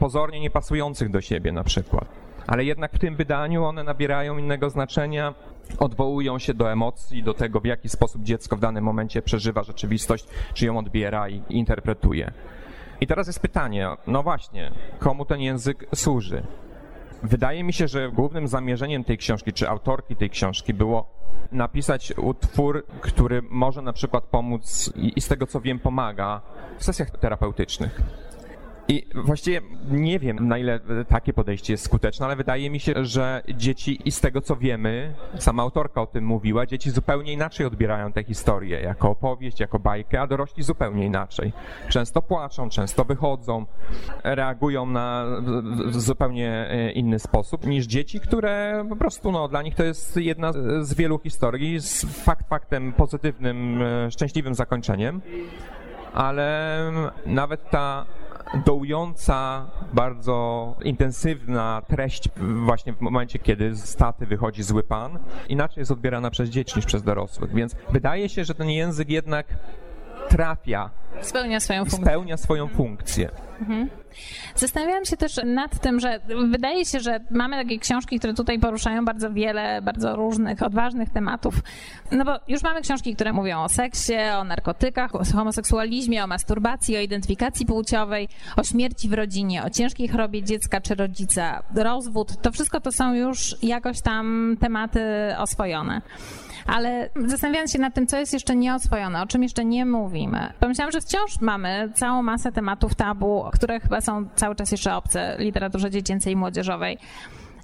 pozornie 0.01 0.41
niepasujących 0.41 1.11
do 1.11 1.21
siebie 1.21 1.53
na 1.53 1.65
przykład. 1.65 2.09
Ale 2.47 2.65
jednak 2.65 2.93
w 2.93 2.99
tym 2.99 3.17
wydaniu 3.17 3.65
one 3.65 3.85
nabierają 3.85 4.39
innego 4.39 4.71
znaczenia, 4.71 5.35
odwołują 5.79 6.39
się 6.39 6.55
do 6.55 6.73
emocji, 6.73 7.23
do 7.23 7.35
tego, 7.35 7.61
w 7.61 7.65
jaki 7.65 7.89
sposób 7.89 8.23
dziecko 8.23 8.57
w 8.57 8.61
danym 8.61 8.85
momencie 8.85 9.23
przeżywa 9.23 9.63
rzeczywistość, 9.63 10.25
czy 10.55 10.67
ją 10.67 10.79
odbiera 10.79 11.29
i 11.29 11.43
interpretuje. 11.49 12.33
I 13.01 13.07
teraz 13.07 13.27
jest 13.27 13.41
pytanie, 13.41 13.89
no 14.07 14.23
właśnie, 14.23 14.73
komu 14.99 15.25
ten 15.25 15.41
język 15.41 15.87
służy? 15.95 16.43
Wydaje 17.23 17.65
mi 17.65 17.73
się, 17.73 17.89
że 17.89 18.11
głównym 18.13 18.49
zamierzeniem 18.49 19.05
tej 19.05 19.19
książki, 19.19 19.53
czy 19.53 19.69
autorki 19.69 20.17
tej 20.17 20.31
książki 20.31 20.75
było 20.75 21.07
napisać 21.53 22.13
utwór, 22.17 22.87
który 23.01 23.43
może 23.51 23.83
na 23.83 23.93
przykład 23.93 24.25
pomóc 24.25 24.93
i 24.97 25.21
z 25.21 25.29
tego 25.29 25.47
co 25.47 25.61
wiem 25.61 25.79
pomaga 25.79 26.41
w 26.79 26.85
sesjach 26.85 27.11
terapeutycznych. 27.11 28.03
I 28.91 29.07
właściwie 29.15 29.61
nie 29.91 30.19
wiem, 30.19 30.49
na 30.49 30.59
ile 30.59 30.81
takie 31.09 31.33
podejście 31.33 31.73
jest 31.73 31.85
skuteczne, 31.85 32.27
ale 32.27 32.37
wydaje 32.37 32.71
mi 32.71 32.81
się, 32.81 33.05
że 33.05 33.43
dzieci, 33.55 33.99
i 34.05 34.13
z 34.13 34.21
tego 34.21 34.41
co 34.41 34.57
wiemy, 34.57 35.15
sama 35.39 35.63
autorka 35.63 36.03
o 36.03 36.07
tym 36.07 36.25
mówiła, 36.25 36.67
dzieci 36.67 36.91
zupełnie 36.91 37.33
inaczej 37.33 37.67
odbierają 37.67 38.13
tę 38.13 38.25
historię, 38.25 38.81
jako 38.81 39.11
opowieść, 39.11 39.61
jako 39.61 39.79
bajkę, 39.79 40.21
a 40.21 40.27
dorośli 40.27 40.63
zupełnie 40.63 41.07
inaczej. 41.07 41.53
Często 41.89 42.23
płaczą, 42.23 42.69
często 42.69 43.05
wychodzą, 43.05 43.67
reagują 44.25 44.87
na 44.87 45.27
w 45.87 46.01
zupełnie 46.01 46.69
e, 46.71 46.93
inny 46.93 47.19
sposób 47.19 47.67
niż 47.67 47.87
dzieci, 47.87 48.21
które 48.21 48.85
po 48.89 48.97
prostu, 48.97 49.33
no, 49.33 49.49
dla 49.49 49.63
nich 49.63 49.75
to 49.75 49.85
jest 49.85 50.17
jedna 50.17 50.53
z 50.81 50.95
wielu 50.95 51.19
historii 51.19 51.81
z 51.81 52.05
fakt 52.25 52.49
faktem 52.49 52.93
pozytywnym, 52.93 53.83
e, 53.83 54.11
szczęśliwym 54.11 54.55
zakończeniem 54.55 55.21
ale 56.15 56.81
nawet 57.27 57.71
ta 57.71 58.07
dołująca, 58.55 59.67
bardzo 59.93 60.77
intensywna 60.83 61.83
treść 61.89 62.29
właśnie 62.37 62.93
w 62.93 63.01
momencie, 63.01 63.39
kiedy 63.39 63.75
z 63.75 63.97
taty 63.97 64.27
wychodzi 64.27 64.63
zły 64.63 64.83
pan, 64.83 65.19
inaczej 65.49 65.81
jest 65.81 65.91
odbierana 65.91 66.31
przez 66.31 66.49
dzieci 66.51 66.73
niż 66.77 66.87
przez 66.87 67.03
dorosłych. 67.03 67.55
Więc 67.55 67.77
wydaje 67.93 68.29
się, 68.29 68.45
że 68.45 68.55
ten 68.55 68.71
język 68.71 69.11
jednak 69.11 69.47
trafia. 70.29 70.91
Spełnia 71.21 71.61
swoją 71.61 71.85
funkcję. 71.85 72.07
Spełnia 72.07 72.37
swoją 72.37 72.69
funkcję. 72.69 73.31
Mhm. 73.61 73.89
Zastanawiałam 74.57 75.05
się 75.05 75.17
też 75.17 75.41
nad 75.45 75.81
tym, 75.81 76.01
że 76.01 76.21
wydaje 76.51 76.85
się, 76.85 77.01
że 77.01 77.21
mamy 77.31 77.57
takie 77.57 77.79
książki, 77.79 78.19
które 78.19 78.35
tutaj 78.35 78.59
poruszają 78.59 79.05
bardzo 79.05 79.33
wiele, 79.33 79.83
bardzo 79.83 80.17
różnych, 80.17 80.63
odważnych 80.63 81.11
tematów. 81.11 81.55
No 82.13 82.25
bo 82.25 82.39
już 82.49 82.63
mamy 82.63 82.81
książki, 82.81 83.15
które 83.15 83.33
mówią 83.33 83.63
o 83.63 83.69
seksie, 83.69 84.15
o 84.39 84.45
narkotykach, 84.45 85.15
o 85.15 85.23
homoseksualizmie, 85.35 86.25
o 86.25 86.27
masturbacji, 86.27 86.97
o 86.97 87.01
identyfikacji 87.01 87.67
płciowej, 87.67 88.29
o 88.57 88.65
śmierci 88.65 89.09
w 89.09 89.13
rodzinie, 89.13 89.65
o 89.65 89.71
ciężkiej 89.71 90.09
chorobie 90.09 90.43
dziecka 90.43 90.81
czy 90.81 90.95
rodzica, 90.95 91.63
rozwód. 91.75 92.43
To 92.43 92.53
wszystko 92.53 92.81
to 92.81 92.93
są 92.93 93.15
już 93.15 93.57
jakoś 93.63 94.01
tam 94.01 94.57
tematy 94.61 95.01
oswojone 95.39 96.03
ale 96.67 97.11
zastanawiając 97.27 97.73
się 97.73 97.79
nad 97.79 97.95
tym, 97.95 98.07
co 98.07 98.19
jest 98.19 98.33
jeszcze 98.33 98.57
nieoswojone, 98.57 99.23
o 99.23 99.27
czym 99.27 99.43
jeszcze 99.43 99.65
nie 99.65 99.87
mówimy, 99.87 100.53
pomyślałam, 100.61 100.93
że 100.93 101.01
wciąż 101.01 101.41
mamy 101.41 101.93
całą 101.95 102.23
masę 102.23 102.53
tematów 102.53 102.95
tabu, 102.95 103.45
które 103.53 103.81
chyba 103.81 104.01
są 104.01 104.29
cały 104.35 104.55
czas 104.55 104.73
jeszcze 104.73 104.95
obce 104.95 105.37
literaturze 105.39 105.91
dziecięcej 105.91 106.33
i 106.33 106.37
młodzieżowej 106.37 106.99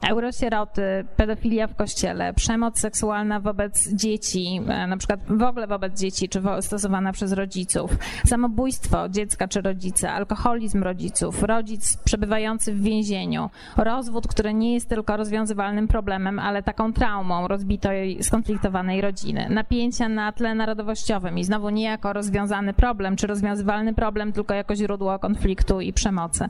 eurosieroty, 0.08 0.82
pedofilia 1.16 1.66
w 1.66 1.76
kościele, 1.76 2.34
przemoc 2.34 2.78
seksualna 2.78 3.40
wobec 3.40 3.88
dzieci, 3.92 4.60
e, 4.68 4.86
na 4.86 4.96
przykład 4.96 5.20
w 5.28 5.42
ogóle 5.42 5.66
wobec 5.66 6.00
dzieci, 6.00 6.28
czy 6.28 6.42
stosowana 6.60 7.12
przez 7.12 7.32
rodziców, 7.32 7.90
samobójstwo 8.26 9.08
dziecka 9.08 9.48
czy 9.48 9.60
rodzica, 9.60 10.12
alkoholizm 10.12 10.82
rodziców, 10.82 11.42
rodzic 11.42 11.96
przebywający 11.96 12.72
w 12.72 12.82
więzieniu, 12.82 13.50
rozwód, 13.76 14.28
który 14.28 14.54
nie 14.54 14.74
jest 14.74 14.88
tylko 14.88 15.16
rozwiązywalnym 15.16 15.88
problemem, 15.88 16.38
ale 16.38 16.62
taką 16.62 16.92
traumą 16.92 17.48
rozbitej, 17.48 18.22
skonfliktowanej 18.22 19.00
rodziny, 19.00 19.46
napięcia 19.50 20.08
na 20.08 20.32
tle 20.32 20.54
narodowościowym 20.54 21.38
i 21.38 21.44
znowu 21.44 21.70
nie 21.70 21.84
jako 21.84 22.12
rozwiązany 22.12 22.72
problem, 22.72 23.16
czy 23.16 23.26
rozwiązywalny 23.26 23.94
problem, 23.94 24.32
tylko 24.32 24.54
jako 24.54 24.74
źródło 24.74 25.18
konfliktu 25.18 25.80
i 25.80 25.92
przemocy. 25.92 26.48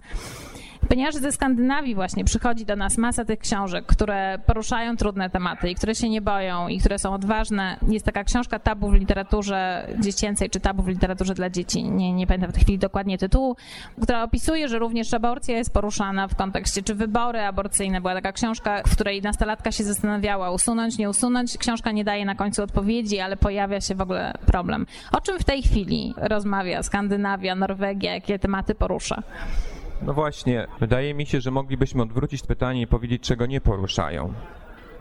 Ponieważ 0.89 1.15
ze 1.15 1.33
Skandynawii 1.33 1.95
właśnie 1.95 2.25
przychodzi 2.25 2.65
do 2.65 2.77
nas 2.77 2.99
masa 2.99 3.25
tych 3.25 3.39
książek, 3.39 3.87
które 3.87 4.39
poruszają 4.47 4.97
trudne 4.97 5.31
tematy 5.31 5.71
i 5.71 5.75
które 5.75 5.95
się 5.95 6.09
nie 6.09 6.21
boją 6.21 6.69
i 6.69 6.81
które 6.81 6.99
są 6.99 7.15
odważne. 7.15 7.77
Jest 7.89 8.07
taka 8.07 8.25
książka 8.25 8.59
Tabu 8.59 8.89
w 8.89 8.95
literaturze 8.95 9.89
dziecięcej, 9.99 10.51
czy 10.51 10.61
Tabu 10.61 10.83
w 10.83 10.89
literaturze 10.89 11.35
dla 11.35 11.51
dzieci, 11.51 11.85
nie, 11.85 12.13
nie 12.13 12.27
pamiętam 12.27 12.51
w 12.51 12.55
tej 12.55 12.63
chwili 12.63 12.79
dokładnie 12.79 13.19
tytułu, 13.19 13.57
która 14.03 14.23
opisuje, 14.23 14.69
że 14.69 14.79
również 14.79 15.15
aborcja 15.15 15.57
jest 15.57 15.73
poruszana 15.73 16.29
w 16.29 16.37
kontekście, 16.37 16.83
czy 16.83 16.95
wybory 16.95 17.41
aborcyjne. 17.41 18.01
Była 18.01 18.15
taka 18.15 18.33
książka, 18.33 18.83
w 18.87 18.93
której 18.93 19.23
nastolatka 19.23 19.73
się 19.73 19.85
zastanawiała, 19.85 20.51
usunąć, 20.51 20.99
nie 20.99 21.11
usunąć. 21.11 21.59
Książka 21.59 21.93
nie 21.93 22.05
daje 22.05 22.25
na 22.25 22.35
końcu 22.35 22.63
odpowiedzi, 22.63 23.21
ale 23.21 23.37
pojawia 23.37 23.81
się 23.81 23.95
w 23.95 24.01
ogóle 24.01 24.35
problem. 24.47 24.87
O 25.13 25.21
czym 25.21 25.39
w 25.39 25.45
tej 25.45 25.63
chwili 25.63 26.15
rozmawia 26.17 26.83
Skandynawia, 26.83 27.55
Norwegia, 27.55 28.15
jakie 28.15 28.39
tematy 28.39 28.75
porusza? 28.75 29.23
No 30.03 30.15
właśnie, 30.15 30.67
wydaje 30.81 31.15
mi 31.15 31.27
się, 31.27 31.41
że 31.41 31.51
moglibyśmy 31.51 32.03
odwrócić 32.03 32.43
pytanie 32.43 32.83
i 32.83 32.87
powiedzieć, 32.87 33.23
czego 33.23 33.47
nie 33.47 33.61
poruszają. 33.61 34.33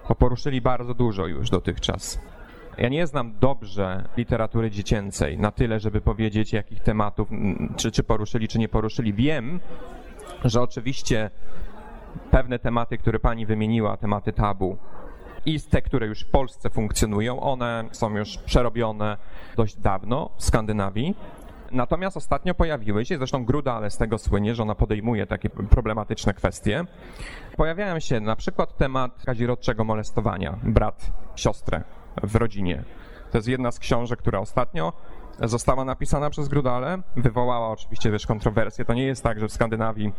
Bo 0.09 0.15
poruszyli 0.15 0.61
bardzo 0.61 0.93
dużo 0.93 1.27
już 1.27 1.49
dotychczas. 1.49 2.19
Ja 2.77 2.89
nie 2.89 3.07
znam 3.07 3.33
dobrze 3.39 4.03
literatury 4.17 4.71
dziecięcej 4.71 5.37
na 5.37 5.51
tyle, 5.51 5.79
żeby 5.79 6.01
powiedzieć, 6.01 6.53
jakich 6.53 6.79
tematów, 6.79 7.29
czy, 7.75 7.91
czy 7.91 8.03
poruszyli, 8.03 8.47
czy 8.47 8.59
nie 8.59 8.67
poruszyli. 8.67 9.13
Wiem, 9.13 9.59
że 10.45 10.61
oczywiście 10.61 11.29
pewne 12.31 12.59
tematy, 12.59 12.97
które 12.97 13.19
pani 13.19 13.45
wymieniła, 13.45 13.97
tematy 13.97 14.33
tabu, 14.33 14.77
i 15.45 15.61
te, 15.61 15.81
które 15.81 16.07
już 16.07 16.21
w 16.21 16.29
Polsce 16.29 16.69
funkcjonują, 16.69 17.39
one 17.39 17.83
są 17.91 18.17
już 18.17 18.37
przerobione 18.37 19.17
dość 19.55 19.75
dawno 19.75 20.29
w 20.37 20.43
Skandynawii. 20.43 21.15
Natomiast 21.71 22.17
ostatnio 22.17 22.53
pojawiły 22.55 23.05
się, 23.05 23.17
zresztą 23.17 23.45
Gruda, 23.45 23.73
ale 23.73 23.89
z 23.89 23.97
tego 23.97 24.17
słynie, 24.17 24.55
że 24.55 24.63
ona 24.63 24.75
podejmuje 24.75 25.27
takie 25.27 25.49
problematyczne 25.49 26.33
kwestie. 26.33 26.83
Pojawiają 27.57 27.99
się 27.99 28.19
na 28.19 28.35
przykład 28.35 28.77
temat 28.77 29.23
kazirodczego 29.25 29.83
molestowania, 29.83 30.59
brat, 30.63 31.11
siostrę 31.35 31.83
w 32.23 32.35
rodzinie. 32.35 32.83
To 33.31 33.37
jest 33.37 33.47
jedna 33.47 33.71
z 33.71 33.79
książek, 33.79 34.19
która 34.19 34.39
ostatnio 34.39 34.93
została 35.39 35.85
napisana 35.85 36.29
przez 36.29 36.47
Grudale. 36.47 36.97
Wywołała 37.15 37.69
oczywiście 37.69 38.11
też 38.11 38.25
kontrowersje. 38.25 38.85
To 38.85 38.93
nie 38.93 39.03
jest 39.03 39.23
tak, 39.23 39.39
że 39.39 39.47
w 39.47 39.51
Skandynawii 39.51 40.11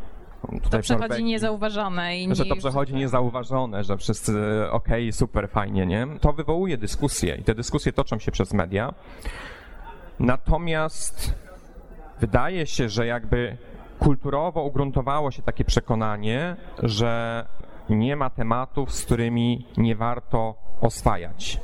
to 0.70 0.78
przechodzi 0.78 0.92
Norwegii, 0.92 1.24
niezauważone. 1.24 2.18
I 2.18 2.34
że 2.34 2.46
to 2.46 2.56
przechodzi 2.56 2.94
niezauważone, 2.94 3.84
że 3.84 3.96
wszyscy 3.96 4.32
okej, 4.70 5.04
okay, 5.04 5.12
super, 5.12 5.48
fajnie, 5.48 5.86
nie? 5.86 6.06
To 6.20 6.32
wywołuje 6.32 6.78
dyskusje 6.78 7.36
i 7.36 7.42
te 7.42 7.54
dyskusje 7.54 7.92
toczą 7.92 8.18
się 8.18 8.32
przez 8.32 8.52
media. 8.52 8.94
Natomiast 10.20 11.34
wydaje 12.20 12.66
się, 12.66 12.88
że 12.88 13.06
jakby 13.06 13.56
kulturowo 13.98 14.62
ugruntowało 14.62 15.30
się 15.30 15.42
takie 15.42 15.64
przekonanie, 15.64 16.56
że 16.82 17.44
nie 17.90 18.16
ma 18.16 18.30
tematów, 18.30 18.92
z 18.92 19.04
którymi 19.04 19.66
nie 19.76 19.96
warto 19.96 20.54
oswajać. 20.80 21.60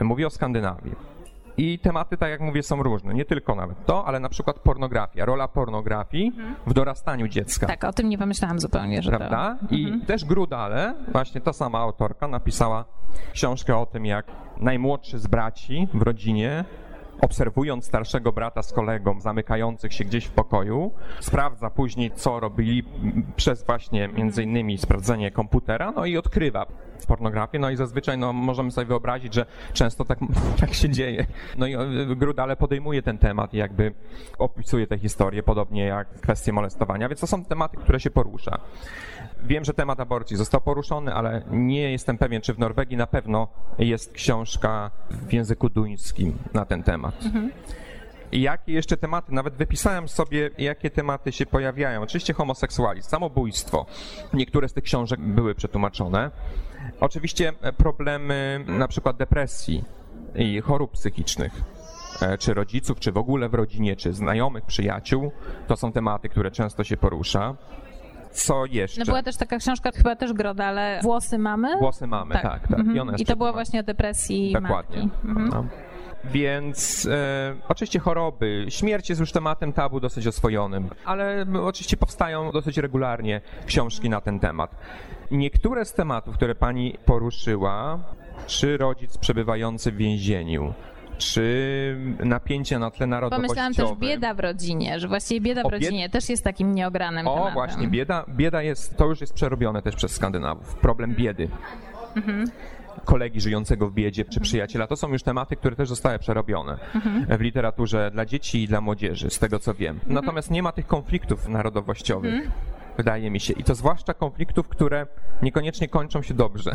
Mówię 0.00 0.26
o 0.26 0.30
Skandynawii. 0.30 1.08
I 1.56 1.78
tematy, 1.78 2.16
tak 2.16 2.30
jak 2.30 2.40
mówię, 2.40 2.62
są 2.62 2.82
różne. 2.82 3.14
Nie 3.14 3.24
tylko 3.24 3.54
nawet 3.54 3.86
to, 3.86 4.04
ale 4.04 4.20
na 4.20 4.28
przykład 4.28 4.58
pornografia, 4.58 5.24
rola 5.24 5.48
pornografii 5.48 6.32
w 6.66 6.74
dorastaniu 6.74 7.28
dziecka. 7.28 7.66
Tak, 7.66 7.84
o 7.84 7.92
tym 7.92 8.08
nie 8.08 8.18
pomyślałam 8.18 8.60
zupełnie, 8.60 9.02
że 9.02 9.10
Prawda? 9.10 9.58
To... 9.60 9.74
I 9.74 9.84
mhm. 9.84 10.06
też 10.06 10.24
Grudale, 10.24 10.94
właśnie 11.12 11.40
ta 11.40 11.52
sama 11.52 11.78
autorka, 11.78 12.28
napisała 12.28 12.84
książkę 13.32 13.76
o 13.76 13.86
tym, 13.86 14.06
jak 14.06 14.26
najmłodszy 14.56 15.18
z 15.18 15.26
braci 15.26 15.88
w 15.94 16.02
rodzinie 16.02 16.64
obserwując 17.20 17.84
starszego 17.84 18.32
brata 18.32 18.62
z 18.62 18.72
kolegą 18.72 19.20
zamykających 19.20 19.92
się 19.92 20.04
gdzieś 20.04 20.24
w 20.24 20.30
pokoju, 20.30 20.92
sprawdza 21.20 21.70
później, 21.70 22.10
co 22.10 22.40
robili 22.40 22.84
przez 23.36 23.64
właśnie 23.64 24.08
między 24.08 24.42
innymi 24.42 24.78
sprawdzenie 24.78 25.30
komputera, 25.30 25.92
no 25.92 26.06
i 26.06 26.16
odkrywa 26.16 26.66
pornografię, 27.08 27.58
no 27.58 27.70
i 27.70 27.76
zazwyczaj 27.76 28.18
no, 28.18 28.32
możemy 28.32 28.70
sobie 28.70 28.86
wyobrazić, 28.86 29.34
że 29.34 29.46
często 29.72 30.04
tak, 30.04 30.18
tak 30.60 30.74
się 30.74 30.88
dzieje. 30.88 31.26
No 31.58 31.66
i 31.66 31.74
e, 31.74 32.16
Grudale 32.16 32.56
podejmuje 32.56 33.02
ten 33.02 33.18
temat 33.18 33.54
i 33.54 33.56
jakby 33.56 33.94
opisuje 34.38 34.86
tę 34.86 34.98
historię, 34.98 35.42
podobnie 35.42 35.84
jak 35.84 36.20
kwestie 36.20 36.52
molestowania, 36.52 37.08
więc 37.08 37.20
to 37.20 37.26
są 37.26 37.44
tematy, 37.44 37.76
które 37.76 38.00
się 38.00 38.10
porusza. 38.10 38.58
Wiem, 39.42 39.64
że 39.64 39.74
temat 39.74 40.00
aborcji 40.00 40.36
został 40.36 40.60
poruszony, 40.60 41.14
ale 41.14 41.42
nie 41.50 41.92
jestem 41.92 42.18
pewien, 42.18 42.42
czy 42.42 42.54
w 42.54 42.58
Norwegii 42.58 42.96
na 42.96 43.06
pewno 43.06 43.48
jest 43.78 44.12
książka 44.12 44.90
w 45.10 45.32
języku 45.32 45.68
duńskim 45.68 46.38
na 46.54 46.64
ten 46.64 46.82
temat. 46.82 47.24
Mhm. 47.24 47.50
Jakie 48.32 48.72
jeszcze 48.72 48.96
tematy, 48.96 49.32
nawet 49.32 49.54
wypisałem 49.54 50.08
sobie, 50.08 50.50
jakie 50.58 50.90
tematy 50.90 51.32
się 51.32 51.46
pojawiają. 51.46 52.02
Oczywiście 52.02 52.34
homoseksualizm, 52.34 53.08
samobójstwo. 53.08 53.86
Niektóre 54.32 54.68
z 54.68 54.72
tych 54.72 54.84
książek 54.84 55.20
były 55.20 55.54
przetłumaczone. 55.54 56.30
Oczywiście 57.00 57.52
problemy 57.76 58.64
na 58.66 58.88
przykład 58.88 59.16
depresji 59.16 59.84
i 60.34 60.60
chorób 60.60 60.92
psychicznych 60.92 61.52
e, 62.22 62.38
czy 62.38 62.54
rodziców, 62.54 63.00
czy 63.00 63.12
w 63.12 63.16
ogóle 63.16 63.48
w 63.48 63.54
rodzinie, 63.54 63.96
czy 63.96 64.12
znajomych, 64.12 64.64
przyjaciół. 64.64 65.32
To 65.66 65.76
są 65.76 65.92
tematy, 65.92 66.28
które 66.28 66.50
często 66.50 66.84
się 66.84 66.96
porusza. 66.96 67.56
Co 68.30 68.66
jeszcze? 68.66 69.00
No 69.00 69.04
była 69.04 69.22
też 69.22 69.36
taka 69.36 69.58
książka, 69.58 69.90
chyba 69.90 70.16
też 70.16 70.32
Groda, 70.32 70.64
ale 70.64 71.00
Włosy 71.02 71.38
mamy? 71.38 71.78
Włosy 71.78 72.06
mamy, 72.06 72.32
tak. 72.34 72.42
tak, 72.42 72.68
tak. 72.68 72.80
Mhm. 72.80 73.16
I, 73.16 73.22
I 73.22 73.24
to 73.24 73.36
było 73.36 73.52
właśnie 73.52 73.80
o 73.80 73.82
depresji 73.82 74.52
Dokładnie. 74.52 75.02
matki. 75.02 75.28
Mhm. 75.28 75.48
No. 75.48 75.64
Więc 76.24 77.06
e, 77.10 77.54
oczywiście 77.68 77.98
choroby, 77.98 78.66
śmierć 78.68 79.08
jest 79.08 79.20
już 79.20 79.32
tematem 79.32 79.72
tabu 79.72 80.00
dosyć 80.00 80.26
oswojonym, 80.26 80.88
ale 81.04 81.46
oczywiście 81.62 81.96
powstają 81.96 82.52
dosyć 82.52 82.78
regularnie 82.78 83.40
książki 83.66 84.10
na 84.10 84.20
ten 84.20 84.40
temat. 84.40 84.74
Niektóre 85.30 85.84
z 85.84 85.92
tematów, 85.92 86.34
które 86.34 86.54
pani 86.54 86.94
poruszyła, 87.04 87.98
czy 88.46 88.76
rodzic 88.76 89.18
przebywający 89.18 89.92
w 89.92 89.96
więzieniu, 89.96 90.74
czy 91.18 91.96
napięcie 92.24 92.78
na 92.78 92.90
tle 92.90 93.06
narodowościowym. 93.06 93.56
Pomyślałam 93.64 93.98
też 93.98 94.08
bieda 94.08 94.34
w 94.34 94.40
rodzinie, 94.40 95.00
że 95.00 95.08
właściwie 95.08 95.40
bieda 95.40 95.62
w 95.62 95.66
o, 95.66 95.70
rodzinie 95.70 96.10
też 96.10 96.28
jest 96.28 96.44
takim 96.44 96.74
nieogranym 96.74 97.26
o, 97.26 97.34
tematem. 97.34 97.52
O 97.52 97.54
właśnie, 97.54 97.88
bieda, 97.88 98.24
bieda 98.28 98.62
jest, 98.62 98.96
to 98.96 99.06
już 99.06 99.20
jest 99.20 99.34
przerobione 99.34 99.82
też 99.82 99.96
przez 99.96 100.12
Skandynawów, 100.12 100.74
problem 100.74 101.14
biedy. 101.14 101.48
Mhm 102.16 102.50
kolegi 103.04 103.40
żyjącego 103.40 103.88
w 103.88 103.92
biedzie 103.92 104.24
czy 104.24 104.40
przyjaciela. 104.40 104.86
To 104.86 104.96
są 104.96 105.08
już 105.08 105.22
tematy, 105.22 105.56
które 105.56 105.76
też 105.76 105.88
zostały 105.88 106.18
przerobione 106.18 106.78
w 107.38 107.40
literaturze 107.40 108.10
dla 108.10 108.26
dzieci 108.26 108.62
i 108.62 108.68
dla 108.68 108.80
młodzieży, 108.80 109.30
z 109.30 109.38
tego 109.38 109.58
co 109.58 109.74
wiem. 109.74 110.00
Natomiast 110.06 110.50
nie 110.50 110.62
ma 110.62 110.72
tych 110.72 110.86
konfliktów 110.86 111.48
narodowościowych. 111.48 112.50
Wydaje 112.96 113.30
mi 113.30 113.40
się. 113.40 113.52
I 113.52 113.64
to 113.64 113.74
zwłaszcza 113.74 114.14
konfliktów, 114.14 114.68
które 114.68 115.06
niekoniecznie 115.42 115.88
kończą 115.88 116.22
się 116.22 116.34
dobrze. 116.34 116.70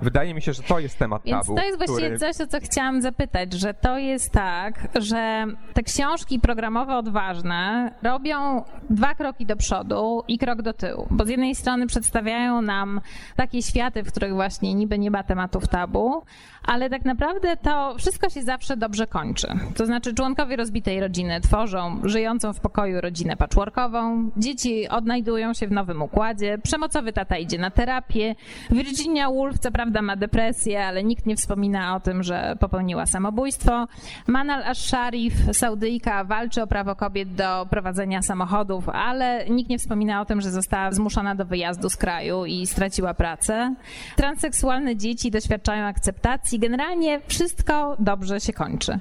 Wydaje 0.00 0.34
mi 0.34 0.42
się, 0.42 0.52
że 0.52 0.62
to 0.62 0.78
jest 0.78 0.98
temat 0.98 1.22
Więc 1.24 1.46
tabu. 1.46 1.56
to 1.56 1.64
jest 1.64 1.78
właściwie 1.78 2.10
który... 2.10 2.18
coś, 2.18 2.40
o 2.40 2.46
co 2.46 2.60
chciałam 2.60 3.02
zapytać, 3.02 3.52
że 3.52 3.74
to 3.74 3.98
jest 3.98 4.32
tak, 4.32 4.88
że 4.94 5.46
te 5.72 5.82
książki 5.82 6.40
programowe 6.40 6.96
odważne 6.96 7.92
robią 8.02 8.64
dwa 8.90 9.14
kroki 9.14 9.46
do 9.46 9.56
przodu 9.56 10.22
i 10.28 10.38
krok 10.38 10.62
do 10.62 10.72
tyłu. 10.72 11.06
Bo 11.10 11.24
z 11.24 11.28
jednej 11.28 11.54
strony 11.54 11.86
przedstawiają 11.86 12.62
nam 12.62 13.00
takie 13.36 13.62
światy, 13.62 14.02
w 14.02 14.08
których 14.08 14.34
właśnie 14.34 14.74
niby 14.74 14.98
nie 14.98 15.10
ma 15.10 15.22
tematów 15.22 15.68
tabu, 15.68 16.22
ale 16.64 16.90
tak 16.90 17.04
naprawdę 17.04 17.56
to 17.56 17.94
wszystko 17.98 18.30
się 18.30 18.42
zawsze 18.42 18.76
dobrze 18.76 19.06
kończy. 19.06 19.48
To 19.76 19.86
znaczy 19.86 20.14
członkowie 20.14 20.56
rozbitej 20.56 21.00
rodziny 21.00 21.40
tworzą 21.40 22.00
żyjącą 22.04 22.52
w 22.52 22.60
pokoju 22.60 23.00
rodzinę 23.00 23.36
patchworkową, 23.36 24.30
dzieci 24.36 24.88
odnajdują 24.88 25.54
się 25.54 25.66
w 25.66 25.72
nowym 25.72 26.02
układzie, 26.02 26.58
przemocowy 26.58 27.12
tata 27.12 27.36
idzie 27.36 27.58
na 27.58 27.70
terapię, 27.70 28.34
Virginia 28.70 29.30
Woolf 29.30 29.58
co 29.58 29.70
prawda 29.70 29.81
ma 29.86 30.16
depresję, 30.16 30.86
ale 30.86 31.04
nikt 31.04 31.26
nie 31.26 31.36
wspomina 31.36 31.96
o 31.96 32.00
tym, 32.00 32.22
że 32.22 32.56
popełniła 32.60 33.06
samobójstwo. 33.06 33.86
Manal 34.26 34.62
Ash-Sharif, 34.62 35.32
Saudyjka, 35.52 36.24
walczy 36.24 36.62
o 36.62 36.66
prawo 36.66 36.96
kobiet 36.96 37.34
do 37.34 37.66
prowadzenia 37.70 38.22
samochodów, 38.22 38.88
ale 38.88 39.44
nikt 39.50 39.70
nie 39.70 39.78
wspomina 39.78 40.20
o 40.20 40.24
tym, 40.24 40.40
że 40.40 40.50
została 40.50 40.92
zmuszona 40.92 41.34
do 41.34 41.44
wyjazdu 41.44 41.90
z 41.90 41.96
kraju 41.96 42.44
i 42.44 42.66
straciła 42.66 43.14
pracę. 43.14 43.74
Transseksualne 44.16 44.96
dzieci 44.96 45.30
doświadczają 45.30 45.84
akceptacji. 45.84 46.58
Generalnie 46.58 47.20
wszystko 47.26 47.96
dobrze 47.98 48.40
się 48.40 48.52
kończy. 48.52 48.98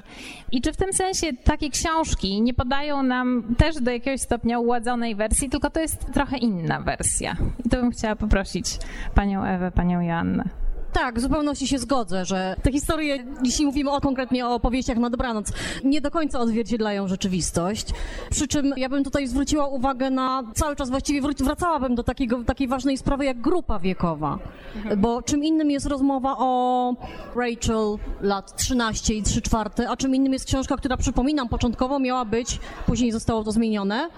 I 0.52 0.62
czy 0.62 0.74
w 0.74 0.78
tym 0.78 0.94
sensie 0.94 1.28
takie 1.44 1.70
książki 1.70 2.42
nie 2.42 2.54
podają 2.54 3.04
nam 3.04 3.56
też 3.58 3.76
do 3.76 3.92
jakiegoś 3.92 4.22
stopnia 4.22 4.60
uładzonej 4.60 5.16
wersji, 5.16 5.50
tylko 5.50 5.70
to 5.70 5.80
jest 5.80 6.14
trochę 6.14 6.38
inna 6.38 6.82
wersja. 6.82 7.36
I 7.66 7.70
to 7.70 7.78
bym 7.78 7.92
chciała 7.92 8.16
poprosić 8.16 8.78
panią 9.16 9.44
Ewę, 9.44 9.72
panią 9.72 10.02
Joannę. 10.02 10.70
Tak, 10.94 11.20
w 11.20 11.22
zupełności 11.22 11.68
się 11.68 11.80
zgodzę, 11.80 12.26
że 12.26 12.56
te 12.64 12.72
historie, 12.72 13.26
jeśli 13.44 13.66
mówimy 13.66 13.92
o, 13.92 14.02
konkretnie 14.02 14.48
o 14.48 14.56
opowieściach 14.56 14.98
na 14.98 15.10
dobranoc, 15.10 15.54
nie 15.84 16.02
do 16.02 16.12
końca 16.12 16.39
odzwierciedlają 16.39 17.08
rzeczywistość. 17.08 17.88
Przy 18.30 18.48
czym 18.48 18.74
ja 18.78 18.89
bym 18.89 19.04
tutaj 19.04 19.28
zwróciła 19.28 19.68
uwagę 19.68 20.10
na, 20.10 20.44
cały 20.54 20.76
czas 20.76 20.89
właściwie 20.89 21.22
wracałabym 21.39 21.96
do 21.96 22.04
takiego, 22.04 22.44
takiej 22.44 22.68
ważnej 22.68 22.98
sprawy 22.98 23.26
jak 23.26 23.42
grupa 23.42 23.80
wiekowa. 23.80 24.39
Mhm. 24.76 25.02
Bo 25.02 25.22
czym 25.22 25.44
innym 25.44 25.72
jest 25.72 25.86
rozmowa 25.86 26.36
o 26.38 26.94
Rachel 27.36 27.98
lat 28.22 28.56
13 28.56 29.14
i 29.14 29.24
3 29.24 29.42
czwarte, 29.42 29.89
a 29.89 29.98
czym 29.98 30.16
innym 30.16 30.34
jest 30.34 30.46
książka, 30.46 30.78
która 30.78 30.98
przypominam, 30.98 31.50
początkowo 31.50 32.00
miała 32.00 32.26
być, 32.26 32.60
później 32.86 33.12
zostało 33.12 33.44
to 33.44 33.52
zmienione, 33.52 34.10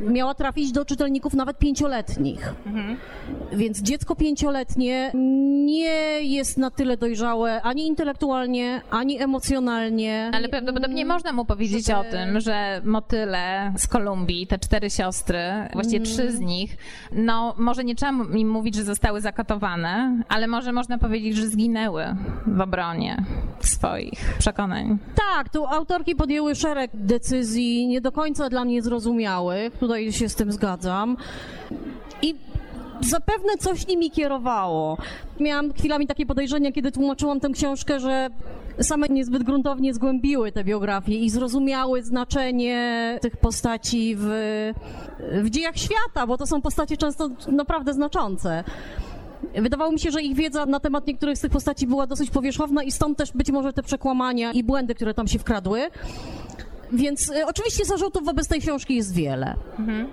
miała 0.00 0.34
trafić 0.34 0.72
do 0.72 0.84
czytelników 0.84 1.34
nawet 1.34 1.58
pięcioletnich. 1.58 2.54
Mhm. 2.66 2.96
Więc 3.52 3.82
dziecko 3.82 4.16
pięcioletnie 4.16 5.12
nie 5.64 6.07
jest 6.22 6.58
na 6.58 6.70
tyle 6.70 6.96
dojrzałe 6.96 7.62
ani 7.62 7.86
intelektualnie, 7.86 8.82
ani 8.90 9.22
emocjonalnie. 9.22 10.30
Ale 10.34 10.48
prawdopodobnie 10.48 11.04
można 11.06 11.32
mu 11.32 11.44
powiedzieć 11.44 11.90
o 11.90 12.04
tym, 12.04 12.40
że 12.40 12.80
motyle 12.84 13.72
z 13.76 13.86
Kolumbii, 13.86 14.46
te 14.46 14.58
cztery 14.58 14.90
siostry, 14.90 15.38
właściwie 15.72 16.04
trzy 16.04 16.32
z 16.32 16.36
mm. 16.36 16.46
nich, 16.46 16.76
no 17.12 17.54
może 17.58 17.84
nie 17.84 17.94
trzeba 17.94 18.12
im 18.36 18.50
mówić, 18.50 18.74
że 18.74 18.84
zostały 18.84 19.20
zakatowane, 19.20 20.22
ale 20.28 20.46
może 20.46 20.72
można 20.72 20.98
powiedzieć, 20.98 21.36
że 21.36 21.48
zginęły 21.48 22.04
w 22.46 22.60
obronie 22.60 23.24
swoich 23.60 24.34
przekonań. 24.38 24.98
Tak, 25.34 25.48
tu 25.48 25.66
autorki 25.66 26.16
podjęły 26.16 26.54
szereg 26.54 26.90
decyzji 26.94 27.86
nie 27.86 28.00
do 28.00 28.12
końca 28.12 28.48
dla 28.48 28.64
mnie 28.64 28.82
zrozumiałych, 28.82 29.76
tutaj 29.76 30.12
się 30.12 30.28
z 30.28 30.34
tym 30.34 30.52
zgadzam. 30.52 31.16
I 32.22 32.34
zapewne 33.00 33.56
coś 33.58 33.86
nimi 33.86 34.10
kierowało. 34.10 34.96
Miałam 35.40 35.72
chwilami 35.72 36.06
takie 36.06 36.26
podejrzenia, 36.26 36.72
kiedy 36.72 36.92
tłumaczyłam 36.92 37.40
tę 37.40 37.48
książkę, 37.48 38.00
że 38.00 38.28
same 38.80 39.06
niezbyt 39.08 39.42
gruntownie 39.42 39.94
zgłębiły 39.94 40.52
te 40.52 40.64
biografie 40.64 41.18
i 41.18 41.30
zrozumiały 41.30 42.02
znaczenie 42.02 43.18
tych 43.22 43.36
postaci 43.36 44.16
w, 44.18 44.26
w 45.42 45.50
dziejach 45.50 45.76
świata, 45.76 46.26
bo 46.26 46.38
to 46.38 46.46
są 46.46 46.62
postacie 46.62 46.96
często 46.96 47.30
naprawdę 47.48 47.94
znaczące. 47.94 48.64
Wydawało 49.54 49.92
mi 49.92 50.00
się, 50.00 50.10
że 50.10 50.22
ich 50.22 50.36
wiedza 50.36 50.66
na 50.66 50.80
temat 50.80 51.06
niektórych 51.06 51.38
z 51.38 51.40
tych 51.40 51.50
postaci 51.50 51.86
była 51.86 52.06
dosyć 52.06 52.30
powierzchowna 52.30 52.82
i 52.82 52.92
stąd 52.92 53.18
też 53.18 53.32
być 53.32 53.50
może 53.50 53.72
te 53.72 53.82
przekłamania 53.82 54.52
i 54.52 54.64
błędy, 54.64 54.94
które 54.94 55.14
tam 55.14 55.28
się 55.28 55.38
wkradły. 55.38 55.80
Więc 56.92 57.30
y, 57.30 57.46
oczywiście 57.46 57.84
zarzutów 57.84 58.24
wobec 58.24 58.48
tej 58.48 58.60
książki 58.60 58.94
jest 58.94 59.14
wiele. 59.14 59.54
Mhm. 59.78 60.08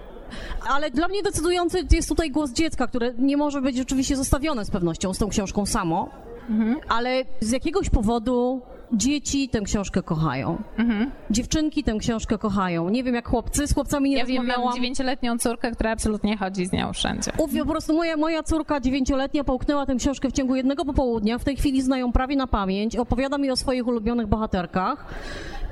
Ale 0.69 0.91
dla 0.91 1.07
mnie 1.07 1.23
decydujący 1.23 1.88
jest 1.91 2.09
tutaj 2.09 2.32
głos 2.32 2.51
dziecka, 2.51 2.88
które 2.88 3.13
nie 3.17 3.38
może 3.38 3.61
być 3.61 3.80
oczywiście 3.80 4.15
zostawione 4.15 4.65
z 4.65 4.71
pewnością 4.71 5.13
z 5.13 5.17
tą 5.17 5.30
książką 5.30 5.65
samo, 5.65 6.09
mhm. 6.49 6.76
ale 6.89 7.23
z 7.41 7.51
jakiegoś 7.51 7.89
powodu 7.89 8.61
dzieci 8.93 9.49
tę 9.49 9.61
książkę 9.61 10.03
kochają. 10.03 10.57
Mhm. 10.78 11.11
Dziewczynki 11.30 11.84
tę 11.84 11.97
książkę 11.99 12.38
kochają. 12.38 12.89
Nie 12.89 13.03
wiem 13.03 13.15
jak 13.15 13.28
chłopcy, 13.28 13.67
z 13.67 13.73
chłopcami 13.73 14.09
nie 14.09 14.17
ja 14.17 14.21
rozmawiałam. 14.21 14.47
Ja 14.49 14.55
wiem, 14.55 14.65
mam 14.65 14.76
dziewięcioletnią 14.76 15.38
córkę, 15.38 15.71
która 15.71 15.91
absolutnie 15.91 16.38
chodzi 16.38 16.65
z 16.65 16.71
nią 16.71 16.93
wszędzie. 16.93 17.32
Uf, 17.38 17.51
po 17.59 17.65
prostu 17.65 17.93
moja, 17.93 18.17
moja 18.17 18.43
córka 18.43 18.80
dziewięcioletnia 18.80 19.43
połknęła 19.43 19.86
tę 19.86 19.95
książkę 19.95 20.30
w 20.30 20.34
ciągu 20.34 20.55
jednego 20.55 20.86
popołudnia. 20.86 21.38
W 21.38 21.43
tej 21.43 21.55
chwili 21.55 21.82
znają 21.82 22.11
prawie 22.11 22.36
na 22.36 22.47
pamięć. 22.47 22.95
Opowiada 22.95 23.38
mi 23.38 23.51
o 23.51 23.55
swoich 23.55 23.88
ulubionych 23.88 24.28
bohaterkach. 24.28 25.05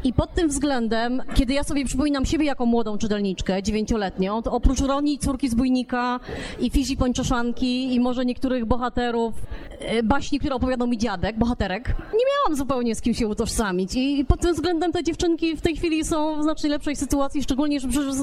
I 0.03 0.13
pod 0.13 0.33
tym 0.33 0.47
względem, 0.47 1.23
kiedy 1.33 1.53
ja 1.53 1.63
sobie 1.63 1.85
przypominam 1.85 2.25
siebie 2.25 2.45
jako 2.45 2.65
młodą 2.65 2.97
czytelniczkę, 2.97 3.63
dziewięcioletnią, 3.63 4.41
to 4.41 4.51
oprócz 4.51 4.81
Roni, 4.81 5.19
córki 5.19 5.49
z 5.49 5.55
bójnika 5.55 6.19
i 6.59 6.69
Fizi 6.69 6.97
Pończoszanki 6.97 7.95
i 7.95 7.99
może 7.99 8.25
niektórych 8.25 8.65
bohaterów, 8.65 9.33
e, 9.79 10.03
baśni, 10.03 10.39
które 10.39 10.55
opowiadał 10.55 10.87
mi 10.87 10.97
dziadek, 10.97 11.37
bohaterek, 11.37 11.87
nie 11.87 12.25
miałam 12.35 12.57
zupełnie 12.57 12.95
z 12.95 13.01
kim 13.01 13.13
się 13.13 13.27
utożsamić. 13.27 13.95
I 13.95 14.25
pod 14.25 14.39
tym 14.39 14.53
względem 14.53 14.91
te 14.91 15.03
dziewczynki 15.03 15.57
w 15.57 15.61
tej 15.61 15.75
chwili 15.75 16.05
są 16.05 16.39
w 16.39 16.43
znacznie 16.43 16.69
lepszej 16.69 16.95
sytuacji, 16.95 17.43
szczególnie, 17.43 17.79
że 17.79 17.87
przecież 17.87 18.15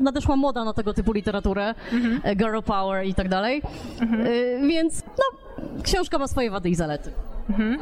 nadeszła 0.00 0.36
moda 0.36 0.64
na 0.64 0.72
tego 0.72 0.94
typu 0.94 1.12
literaturę, 1.12 1.74
mhm. 1.92 2.36
Girl 2.36 2.60
power 2.64 3.06
i 3.06 3.14
tak 3.14 3.28
dalej. 3.28 3.62
Mhm. 4.00 4.20
E, 4.20 4.66
więc, 4.68 5.02
no, 5.02 5.38
książka 5.82 6.18
ma 6.18 6.28
swoje 6.28 6.50
wady 6.50 6.70
i 6.70 6.74
zalety. 6.74 7.10
Mhm. 7.48 7.78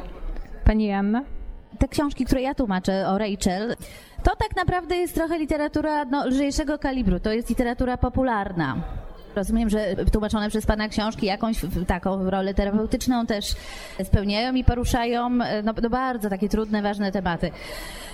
Pani 0.65 0.87
Janna? 0.87 1.34
Te 1.79 1.89
książki, 1.89 2.25
które 2.25 2.43
ja 2.43 2.55
tłumaczę 2.55 3.09
o 3.09 3.19
Rachel, 3.19 3.77
to 4.23 4.37
tak 4.37 4.57
naprawdę 4.57 4.97
jest 4.97 5.15
trochę 5.15 5.39
literatura 5.39 6.05
no, 6.05 6.27
lżejszego 6.27 6.79
kalibru. 6.79 7.21
To 7.21 7.33
jest 7.33 7.49
literatura 7.49 7.97
popularna. 7.97 8.77
Rozumiem, 9.37 9.71
że 9.71 9.97
tłumaczone 10.13 10.51
przez 10.51 10.67
Pana 10.67 10.89
książki 10.89 11.27
jakąś 11.27 11.57
taką 11.87 12.31
rolę 12.31 12.55
terapeutyczną 12.55 13.27
też 13.27 13.45
spełniają 14.05 14.55
i 14.55 14.65
poruszają 14.65 15.31
no, 15.65 15.75
no 15.83 15.91
bardzo 15.91 16.31
takie 16.31 16.49
trudne, 16.49 16.83
ważne 16.83 17.13
tematy. 17.13 17.51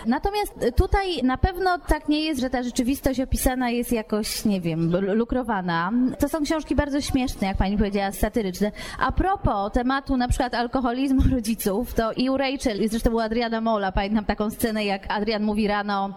Natomiast 0.06 0.54
tutaj 0.76 1.22
na 1.22 1.38
pewno 1.38 1.78
tak 1.78 2.08
nie 2.08 2.20
jest, 2.20 2.40
że 2.40 2.50
ta 2.50 2.62
rzeczywistość 2.62 3.20
opisana 3.20 3.70
jest 3.70 3.92
jakoś, 3.92 4.44
nie 4.44 4.60
wiem, 4.60 4.92
lukrowana. 5.14 5.92
To 6.18 6.28
są 6.28 6.42
książki 6.42 6.74
bardzo 6.74 7.00
śmieszne, 7.00 7.46
jak 7.46 7.56
pani 7.56 7.78
powiedziała, 7.78 8.12
satyryczne. 8.12 8.72
A 8.98 9.12
propos 9.12 9.72
tematu 9.72 10.16
na 10.16 10.28
przykład 10.28 10.54
alkoholizmu 10.54 11.22
rodziców, 11.34 11.94
to 11.94 12.12
i 12.12 12.30
u 12.30 12.36
Rachel, 12.36 12.82
i 12.82 12.88
zresztą 12.88 13.10
u 13.10 13.18
Adriana 13.18 13.60
Mola, 13.60 13.92
pamiętam 13.92 14.24
taką 14.24 14.50
scenę, 14.50 14.84
jak 14.84 15.12
Adrian 15.12 15.42
mówi 15.42 15.66
rano, 15.66 16.14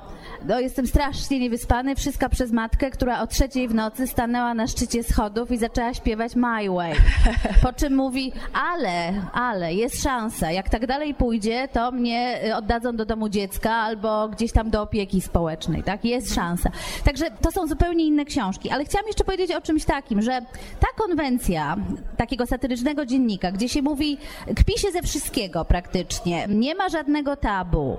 no 0.47 0.59
jestem 0.59 0.87
strasznie 0.87 1.39
niewyspany, 1.39 1.95
wszystko 1.95 2.29
przez 2.29 2.51
matkę, 2.51 2.91
która 2.91 3.21
o 3.21 3.27
trzeciej 3.27 3.67
w 3.67 3.75
nocy 3.75 4.07
stanęła 4.07 4.53
na 4.53 4.67
szczycie 4.67 4.92
schodów 5.03 5.51
i 5.51 5.57
zaczęła 5.57 5.93
śpiewać 5.93 6.35
My 6.35 6.69
Way. 6.69 6.93
Po 7.63 7.73
czym 7.73 7.95
mówi, 7.95 8.31
ale, 8.71 9.13
ale, 9.33 9.73
jest 9.73 10.03
szansa, 10.03 10.51
jak 10.51 10.69
tak 10.69 10.87
dalej 10.87 11.13
pójdzie, 11.13 11.67
to 11.67 11.91
mnie 11.91 12.41
oddadzą 12.55 12.95
do 12.95 13.05
domu 13.05 13.29
dziecka, 13.29 13.71
albo 13.71 14.29
gdzieś 14.29 14.51
tam 14.51 14.69
do 14.69 14.81
opieki 14.81 15.21
społecznej, 15.21 15.83
tak? 15.83 16.05
Jest 16.05 16.35
szansa. 16.35 16.69
Także 17.03 17.31
to 17.41 17.51
są 17.51 17.67
zupełnie 17.67 18.05
inne 18.05 18.25
książki, 18.25 18.69
ale 18.69 18.85
chciałam 18.85 19.07
jeszcze 19.07 19.23
powiedzieć 19.23 19.51
o 19.51 19.61
czymś 19.61 19.85
takim, 19.85 20.21
że 20.21 20.41
ta 20.79 20.87
konwencja 20.97 21.75
takiego 22.17 22.45
satyrycznego 22.45 23.05
dziennika, 23.05 23.51
gdzie 23.51 23.69
się 23.69 23.81
mówi, 23.81 24.17
kpi 24.55 24.79
się 24.79 24.91
ze 24.91 25.01
wszystkiego 25.01 25.65
praktycznie, 25.65 26.47
nie 26.49 26.75
ma 26.75 26.89
żadnego 26.89 27.35
tabu, 27.35 27.97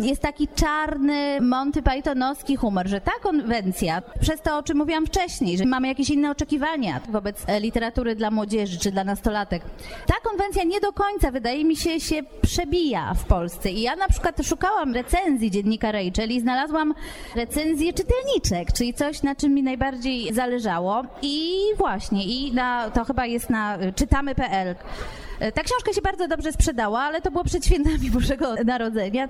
jest 0.00 0.22
taki 0.22 0.48
czarny, 0.48 1.40
Monty 1.40 1.82
Pythonowski 1.82 2.56
humor, 2.56 2.88
że 2.88 3.00
ta 3.00 3.12
konwencja, 3.22 4.02
przez 4.20 4.40
to 4.40 4.58
o 4.58 4.62
czym 4.62 4.78
mówiłam 4.78 5.06
wcześniej, 5.06 5.58
że 5.58 5.64
mamy 5.64 5.88
jakieś 5.88 6.10
inne 6.10 6.30
oczekiwania 6.34 7.00
wobec 7.08 7.46
literatury 7.60 8.14
dla 8.14 8.30
młodzieży 8.30 8.78
czy 8.78 8.90
dla 8.90 9.04
nastolatek, 9.04 9.62
ta 10.06 10.14
konwencja 10.30 10.64
nie 10.64 10.80
do 10.80 10.92
końca, 10.92 11.30
wydaje 11.30 11.64
mi 11.64 11.76
się, 11.76 12.00
się 12.00 12.22
przebija 12.42 13.14
w 13.14 13.24
Polsce 13.24 13.70
i 13.70 13.80
ja 13.80 13.96
na 13.96 14.08
przykład 14.08 14.36
szukałam 14.42 14.94
recenzji 14.94 15.44
recenzji 15.44 15.50
dziennika 15.50 15.92
Rachel 15.92 16.30
i 16.30 16.40
znalazłam 16.40 16.94
recenzję 17.34 17.92
czytelniczek, 17.92 18.72
czyli 18.72 18.94
coś, 18.94 19.22
na 19.22 19.34
czym 19.34 19.54
mi 19.54 19.62
najbardziej 19.62 20.34
zależało. 20.34 21.02
I 21.22 21.60
właśnie, 21.78 22.24
i 22.24 22.52
na, 22.52 22.90
to 22.90 23.04
chyba 23.04 23.26
jest 23.26 23.50
na 23.50 23.78
czytamy.pl. 23.94 24.74
E, 25.40 25.52
ta 25.52 25.62
książka 25.62 25.92
się 25.92 26.02
bardzo 26.02 26.28
dobrze 26.28 26.52
sprzedała, 26.52 27.00
ale 27.00 27.20
to 27.20 27.30
było 27.30 27.44
przed 27.44 27.66
świętami 27.66 28.10
Bożego 28.10 28.54
Narodzenia. 28.64 29.28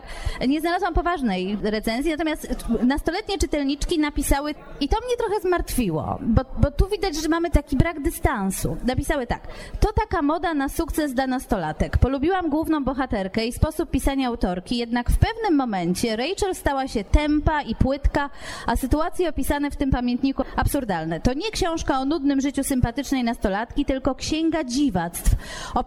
Nie 0.48 0.60
znalazłam 0.60 0.94
poważnej 0.94 1.58
recenzji, 1.62 2.10
natomiast 2.10 2.54
nastoletnie 2.82 3.38
czytelniczki 3.38 3.98
napisały, 3.98 4.54
i 4.80 4.88
to 4.88 4.96
mnie 5.06 5.16
trochę 5.16 5.40
zmartwiło, 5.40 6.18
bo, 6.22 6.42
bo 6.58 6.70
tu 6.70 6.88
widać, 6.88 7.16
że 7.16 7.28
mamy 7.28 7.50
taki 7.50 7.76
brak 7.76 8.02
dystansu. 8.02 8.76
Napisały 8.86 9.26
tak, 9.26 9.40
to 9.80 9.92
taka 9.92 10.22
moda 10.22 10.54
na 10.54 10.68
sukces 10.68 11.14
dla 11.14 11.26
nastolatek. 11.26 11.98
Polubiłam 11.98 12.50
główną 12.50 12.84
bohaterkę 12.84 13.46
i 13.46 13.52
sposób 13.52 13.90
pisania 13.90 14.28
autorki, 14.28 14.76
jednak 14.76 15.10
w 15.10 15.18
pewnym 15.18 15.56
momencie 15.56 16.16
Rachel 16.16 16.54
stała 16.54 16.88
się 16.88 17.04
tempa 17.04 17.62
i 17.62 17.74
płytka, 17.74 18.30
a 18.66 18.76
sytuacje 18.76 19.28
opisane 19.28 19.70
w 19.70 19.76
tym 19.76 19.90
pamiętniku 19.90 20.42
absurdalne. 20.56 21.20
To 21.20 21.34
nie 21.34 21.50
książka 21.50 21.98
o 21.98 22.04
nudnym 22.04 22.40
życiu 22.40 22.64
sympatycznej 22.64 23.24
nastolatki, 23.24 23.84
tylko 23.84 24.14
księga 24.14 24.64
dziwactw, 24.64 25.34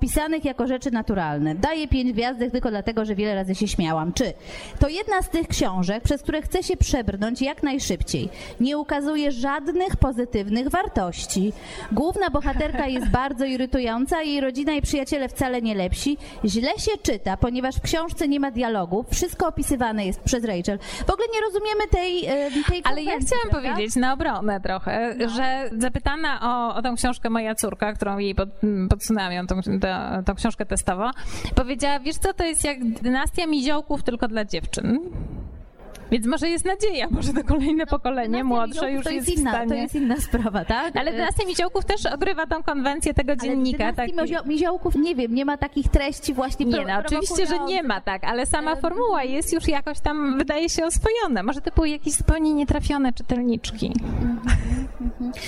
opisanych 0.07 0.45
jako 0.45 0.67
rzeczy 0.67 0.91
naturalne. 0.91 1.55
Daję 1.55 1.87
pięć 1.87 2.13
gwiazdek 2.13 2.51
tylko 2.51 2.69
dlatego, 2.69 3.05
że 3.05 3.15
wiele 3.15 3.35
razy 3.35 3.55
się 3.55 3.67
śmiałam. 3.67 4.13
Czy 4.13 4.33
to 4.79 4.87
jedna 4.87 5.21
z 5.21 5.29
tych 5.29 5.47
książek, 5.47 6.03
przez 6.03 6.21
które 6.21 6.41
chcę 6.41 6.63
się 6.63 6.77
przebrnąć 6.77 7.41
jak 7.41 7.63
najszybciej. 7.63 8.29
Nie 8.59 8.77
ukazuje 8.77 9.31
żadnych 9.31 9.95
pozytywnych 9.95 10.69
wartości. 10.69 11.53
Główna 11.91 12.29
bohaterka 12.29 12.87
jest 12.97 13.09
bardzo 13.09 13.45
irytująca, 13.45 14.21
jej 14.21 14.41
rodzina 14.41 14.73
i 14.73 14.81
przyjaciele 14.81 15.29
wcale 15.29 15.61
nie 15.61 15.75
lepsi. 15.75 16.17
Źle 16.45 16.79
się 16.79 16.91
czyta, 17.03 17.37
ponieważ 17.37 17.75
w 17.75 17.81
książce 17.81 18.27
nie 18.27 18.39
ma 18.39 18.51
dialogu. 18.51 19.05
Wszystko 19.11 19.47
opisywane 19.47 20.05
jest 20.05 20.21
przez 20.21 20.43
Rachel. 20.43 20.79
W 21.07 21.09
ogóle 21.09 21.27
nie 21.33 21.41
rozumiemy 21.41 21.87
tej, 21.91 22.21
tej 22.69 22.81
Ale 22.83 23.03
ja 23.03 23.19
chciałam 23.19 23.49
prawda? 23.49 23.69
powiedzieć 23.69 23.95
na 23.95 24.13
obronę 24.13 24.61
trochę, 24.61 25.15
no. 25.17 25.29
że 25.29 25.69
zapytana 25.77 26.39
o, 26.41 26.75
o 26.75 26.81
tą 26.81 26.95
książkę 26.95 27.29
moja 27.29 27.55
córka, 27.55 27.93
którą 27.93 28.17
jej 28.17 28.35
pod, 28.35 28.49
podsunęłam 28.89 29.33
ją, 29.33 29.47
tą, 29.47 29.55
tą 30.25 30.35
książkę 30.35 30.65
testową, 30.65 31.09
powiedziała, 31.55 31.99
wiesz 31.99 32.15
co, 32.15 32.33
to 32.33 32.43
jest 32.43 32.63
jak 32.63 32.83
dynastia 32.83 33.47
miziołków 33.47 34.03
tylko 34.03 34.27
dla 34.27 34.45
dziewczyn. 34.45 34.99
Więc 36.11 36.25
może 36.25 36.49
jest 36.49 36.65
nadzieja, 36.65 37.07
może 37.11 37.33
to 37.33 37.43
kolejne 37.43 37.83
no, 37.83 37.87
pokolenie 37.87 38.43
młodsze 38.43 38.91
już 38.91 39.03
to 39.03 39.09
jest, 39.09 39.27
jest 39.27 39.39
inna, 39.39 39.51
w 39.51 39.53
stanie... 39.53 39.69
To 39.69 39.75
jest 39.75 39.95
inna 39.95 40.17
sprawa, 40.17 40.65
tak? 40.65 40.95
Ale 40.95 41.11
dynastia 41.11 41.47
Miziołków 41.47 41.85
też 41.85 42.05
ogrywa 42.05 42.47
tą 42.47 42.63
konwencję 42.63 43.13
tego 43.13 43.35
dziennika. 43.35 43.83
Ale 43.83 43.93
taki... 43.93 44.13
Miziołków, 44.45 44.95
nie 44.95 45.15
wiem, 45.15 45.35
nie 45.35 45.45
ma 45.45 45.57
takich 45.57 45.87
treści 45.87 46.33
właśnie 46.33 46.65
Nie, 46.65 46.85
no 46.85 46.99
oczywiście, 47.05 47.45
że 47.45 47.59
nie 47.59 47.83
ma, 47.83 48.01
tak, 48.01 48.23
ale 48.23 48.45
sama 48.45 48.75
formuła 48.75 49.23
jest 49.23 49.53
już 49.53 49.67
jakoś 49.67 49.99
tam, 49.99 50.37
wydaje 50.37 50.69
się, 50.69 50.85
oswojona. 50.85 51.43
Może 51.43 51.61
to 51.61 51.71
były 51.75 51.89
jakieś 51.89 52.13
zupełnie 52.13 52.53
nietrafione 52.53 53.13
czytelniczki. 53.13 53.93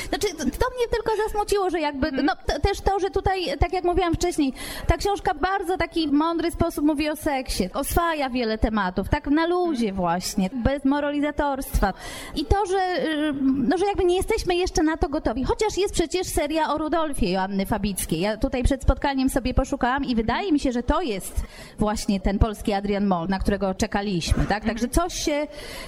Znaczy, 0.10 0.28
to, 0.38 0.46
mnie 0.46 0.88
tylko 0.92 1.12
zasmuciło, 1.26 1.70
że 1.70 1.80
jakby, 1.80 2.12
no 2.12 2.34
też 2.62 2.82
to, 2.82 3.00
że 3.00 3.10
tutaj, 3.10 3.46
tak 3.60 3.74
jak 3.74 3.84
mówiłam 3.84 4.14
wcześniej, 4.14 4.54
ta 4.88 4.98
książka 4.98 5.34
bardzo 5.34 5.78
taki 5.78 6.08
mądry 6.08 6.52
sposób 6.52 6.86
mówi 6.86 7.10
o 7.10 7.16
seksie, 7.16 7.70
oswaja 7.74 8.30
wiele 8.30 8.58
tematów, 8.58 9.10
tak 9.10 9.28
na 9.28 9.48
luzie 9.48 9.94
właśnie 9.94 10.50
bez 10.54 10.86
moralizatorstwa. 10.86 11.94
I 12.36 12.46
to, 12.46 12.66
że, 12.66 13.06
y, 13.06 13.34
no, 13.44 13.78
że 13.78 13.86
jakby 13.86 14.06
nie 14.06 14.16
jesteśmy 14.16 14.56
jeszcze 14.56 14.84
na 14.84 14.98
to 14.98 15.10
gotowi. 15.10 15.44
Chociaż 15.44 15.78
jest 15.78 15.94
przecież 15.94 16.28
seria 16.28 16.74
o 16.74 16.78
Rudolfie 16.78 17.32
Joanny 17.32 17.66
Fabickiej. 17.66 18.20
Ja 18.20 18.38
tutaj 18.38 18.64
przed 18.64 18.84
spotkaniem 18.84 19.30
sobie 19.30 19.54
poszukałam 19.54 20.06
i 20.06 20.16
wydaje 20.16 20.52
mi 20.52 20.60
się, 20.60 20.72
że 20.72 20.84
to 20.84 21.02
jest 21.02 21.42
właśnie 21.80 22.20
ten 22.20 22.40
polski 22.40 22.74
Adrian 22.74 23.08
Moll, 23.08 23.28
na 23.28 23.40
którego 23.40 23.74
czekaliśmy. 23.74 24.46
Tak? 24.46 24.66
Także 24.66 24.88
coś 24.88 25.14
się 25.14 25.48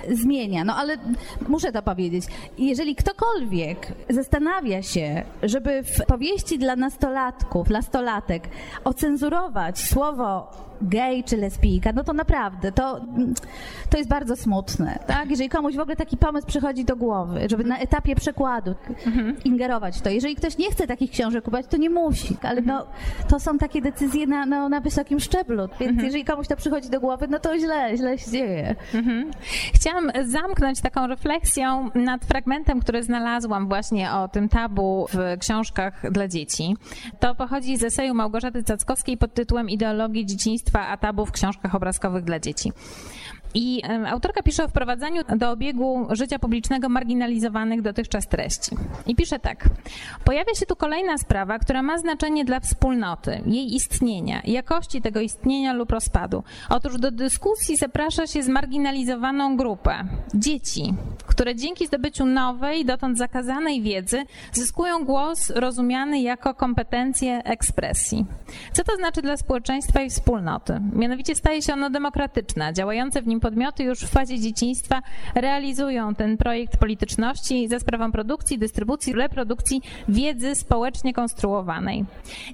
zmienia. 0.09 0.63
No 0.63 0.75
ale 0.75 0.97
muszę 1.47 1.71
to 1.71 1.81
powiedzieć. 1.81 2.23
Jeżeli 2.57 2.95
ktokolwiek 2.95 3.50
zastanawia 4.09 4.81
się, 4.81 5.23
żeby 5.43 5.83
w 5.83 6.05
powieści 6.05 6.59
dla 6.59 6.75
nastolatków, 6.75 7.69
nastolatek 7.69 8.43
ocenzurować 8.83 9.79
słowo 9.79 10.51
gej 10.81 11.23
czy 11.23 11.37
lesbijka, 11.37 11.91
no 11.93 12.03
to 12.03 12.13
naprawdę, 12.13 12.71
to, 12.71 13.01
to 13.89 13.97
jest 13.97 14.09
bardzo 14.09 14.35
smutne, 14.35 14.99
tak? 15.07 15.29
Jeżeli 15.29 15.49
komuś 15.49 15.75
w 15.75 15.79
ogóle 15.79 15.95
taki 15.95 16.17
pomysł 16.17 16.47
przychodzi 16.47 16.85
do 16.85 16.95
głowy, 16.95 17.39
żeby 17.49 17.63
na 17.63 17.77
etapie 17.77 18.15
przekładu 18.15 18.75
mhm. 19.05 19.35
ingerować 19.43 19.97
w 19.97 20.01
to. 20.01 20.09
Jeżeli 20.09 20.35
ktoś 20.35 20.57
nie 20.57 20.71
chce 20.71 20.87
takich 20.87 21.11
książek 21.11 21.43
kupować, 21.43 21.65
to 21.67 21.77
nie 21.77 21.89
musi, 21.89 22.37
ale 22.41 22.61
no, 22.61 22.85
to 23.27 23.39
są 23.39 23.57
takie 23.57 23.81
decyzje 23.81 24.27
na, 24.27 24.45
na, 24.45 24.69
na 24.69 24.81
wysokim 24.81 25.19
szczeblu, 25.19 25.67
więc 25.79 25.89
mhm. 25.89 26.05
jeżeli 26.05 26.25
komuś 26.25 26.47
to 26.47 26.55
przychodzi 26.55 26.89
do 26.89 26.99
głowy, 26.99 27.27
no 27.29 27.39
to 27.39 27.59
źle, 27.59 27.97
źle 27.97 28.17
się 28.17 28.31
dzieje. 28.31 28.75
Mhm. 28.93 29.31
Chciałam 29.73 30.11
zamknąć 30.25 30.81
taką 30.81 31.07
refleksją 31.07 31.89
nad 31.95 32.25
fragmentem, 32.25 32.79
który 32.79 33.03
znalazłam 33.03 33.67
właśnie 33.67 34.11
o 34.11 34.27
tym 34.27 34.49
tabu 34.49 35.07
w 35.13 35.39
książkach 35.39 36.11
dla 36.11 36.27
dzieci. 36.27 36.77
To 37.19 37.35
pochodzi 37.35 37.77
z 37.77 37.83
eseju 37.83 38.13
Małgorzaty 38.13 38.63
Cackowskiej 38.63 39.17
pod 39.17 39.33
tytułem 39.33 39.69
Ideologii 39.69 40.25
dzieciństwa 40.25 40.70
dzieciństwa, 40.71 40.87
a 40.87 40.97
tabu 40.97 41.25
w 41.25 41.31
książkach 41.31 41.75
obrazkowych 41.75 42.23
dla 42.23 42.39
dzieci. 42.39 42.71
I 43.53 43.81
autorka 44.07 44.43
pisze 44.43 44.63
o 44.63 44.67
wprowadzaniu 44.67 45.21
do 45.37 45.51
obiegu 45.51 46.07
życia 46.11 46.39
publicznego 46.39 46.89
marginalizowanych 46.89 47.81
dotychczas 47.81 48.27
treści. 48.27 48.75
I 49.07 49.15
pisze 49.15 49.39
tak. 49.39 49.69
Pojawia 50.23 50.53
się 50.55 50.65
tu 50.65 50.75
kolejna 50.75 51.17
sprawa, 51.17 51.59
która 51.59 51.83
ma 51.83 51.97
znaczenie 51.97 52.45
dla 52.45 52.59
wspólnoty, 52.59 53.41
jej 53.45 53.75
istnienia, 53.75 54.41
jakości 54.45 55.01
tego 55.01 55.21
istnienia 55.21 55.73
lub 55.73 55.91
rozpadu. 55.91 56.43
Otóż 56.69 56.97
do 56.97 57.11
dyskusji 57.11 57.77
zaprasza 57.77 58.27
się 58.27 58.43
zmarginalizowaną 58.43 59.57
grupę 59.57 60.03
dzieci, 60.33 60.93
które 61.27 61.55
dzięki 61.55 61.87
zdobyciu 61.87 62.25
nowej, 62.25 62.85
dotąd 62.85 63.17
zakazanej 63.17 63.81
wiedzy 63.81 64.23
zyskują 64.51 65.05
głos 65.05 65.49
rozumiany 65.49 66.21
jako 66.21 66.53
kompetencje 66.53 67.43
ekspresji. 67.43 68.25
Co 68.73 68.83
to 68.83 68.95
znaczy 68.95 69.21
dla 69.21 69.37
społeczeństwa 69.37 70.01
i 70.01 70.09
wspólnoty? 70.09 70.81
Mianowicie 70.93 71.35
staje 71.35 71.61
się 71.61 71.73
ono 71.73 71.89
demokratyczne, 71.89 72.73
działające 72.73 73.21
w 73.21 73.27
nim 73.27 73.39
podmioty 73.41 73.83
już 73.83 73.99
w 73.99 74.09
fazie 74.09 74.39
dzieciństwa 74.39 75.01
realizują 75.35 76.15
ten 76.15 76.37
projekt 76.37 76.77
polityczności 76.77 77.67
za 77.67 77.79
sprawą 77.79 78.11
produkcji, 78.11 78.59
dystrybucji, 78.59 79.13
reprodukcji 79.13 79.81
wiedzy 80.09 80.55
społecznie 80.55 81.13
konstruowanej. 81.13 82.05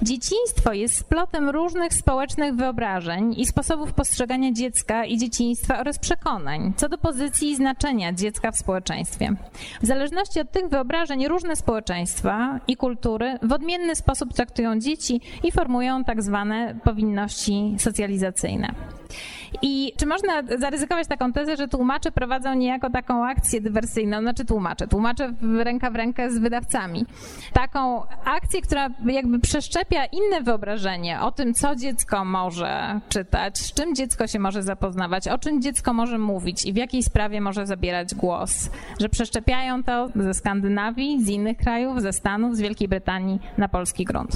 Dzieciństwo 0.02 0.74
jest 0.74 0.98
splotem 0.98 1.50
różnych 1.50 1.94
społecznych 1.94 2.56
wyobrażeń 2.56 3.34
i 3.38 3.46
sposobów 3.46 3.94
postrzegania 3.94 4.52
dziecka 4.52 5.06
i 5.06 5.18
dzieciństwa 5.18 5.80
oraz 5.80 6.00
przekonań 6.00 6.74
co 6.78 6.90
do 6.90 6.98
pozycji 6.98 7.50
i 7.50 7.56
znaczenia 7.56 8.14
dziecka 8.14 8.52
w 8.52 8.58
społeczeństwie. 8.58 9.36
W 9.82 9.86
zależności 9.86 10.40
od 10.40 10.52
tych 10.52 10.70
wyobrażeń 10.70 11.28
różne 11.28 11.56
społeczeństwa 11.56 12.60
i 12.68 12.76
kultury 12.76 13.40
w 13.42 13.52
odmienny 13.52 13.96
sposób 13.96 14.34
traktują 14.34 14.80
dzieci 14.80 15.22
i 15.44 15.52
formują 15.52 16.04
tak 16.04 16.24
zwane 16.24 16.76
powinności 16.84 17.76
socjalizacyjne. 17.78 18.74
I 19.62 19.94
czy 19.98 20.06
można 20.06 20.44
zaryzykować 20.60 21.08
taką 21.08 21.34
tezę, 21.34 21.58
że 21.58 21.68
tłumacze 21.68 22.12
prowadzą 22.12 22.54
niejako 22.54 22.90
taką 22.90 23.26
akcję 23.26 23.62
dywersyjną, 23.62 24.22
znaczy 24.22 24.46
tłumacze, 24.46 24.88
tłumacze 24.88 25.34
ręka 25.64 25.92
w 25.92 25.96
rękę 25.96 26.32
z 26.32 26.38
wydawcami. 26.38 27.06
Taką 27.54 28.04
akcję, 28.26 28.62
która 28.62 28.90
jakby 29.06 29.40
przeszczepia 29.40 30.06
inne 30.06 30.42
wyobrażenie 30.42 31.22
o 31.22 31.32
tym, 31.32 31.54
co 31.54 31.76
dziecko 31.76 32.26
może 32.26 33.00
czytać, 33.10 33.58
z 33.58 33.74
czym 33.74 33.96
dziecko 33.96 34.28
się 34.28 34.40
może 34.40 34.64
zapoznawać, 34.64 35.28
o 35.28 35.38
czym 35.38 35.62
dziecko 35.62 35.94
może 35.94 36.18
mówić 36.18 36.66
i 36.66 36.74
w 36.74 36.76
jakiej 36.76 37.04
sprawie 37.04 37.42
może 37.42 37.66
zabierać 37.66 38.16
głos. 38.16 38.70
Że 39.00 39.10
przeszczepiają 39.10 39.84
to 39.84 40.10
ze 40.16 40.34
Skandynawii, 40.34 41.24
z 41.24 41.30
innych 41.30 41.58
krajów, 41.58 42.02
ze 42.02 42.14
Stanów, 42.14 42.56
z 42.56 42.62
Wielkiej 42.62 42.88
Brytanii 42.88 43.40
na 43.58 43.68
polski 43.68 44.06
grunt 44.06 44.32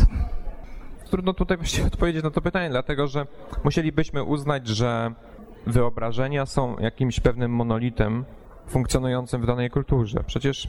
trudno 1.11 1.33
tutaj 1.33 1.57
właściwie 1.57 1.87
odpowiedzieć 1.87 2.23
na 2.23 2.31
to 2.31 2.41
pytanie, 2.41 2.69
dlatego 2.69 3.07
że 3.07 3.27
musielibyśmy 3.63 4.23
uznać, 4.23 4.67
że 4.67 5.13
wyobrażenia 5.67 6.45
są 6.45 6.77
jakimś 6.79 7.19
pewnym 7.19 7.51
monolitem 7.51 8.25
funkcjonującym 8.67 9.41
w 9.41 9.45
danej 9.45 9.69
kulturze. 9.69 10.23
Przecież 10.27 10.67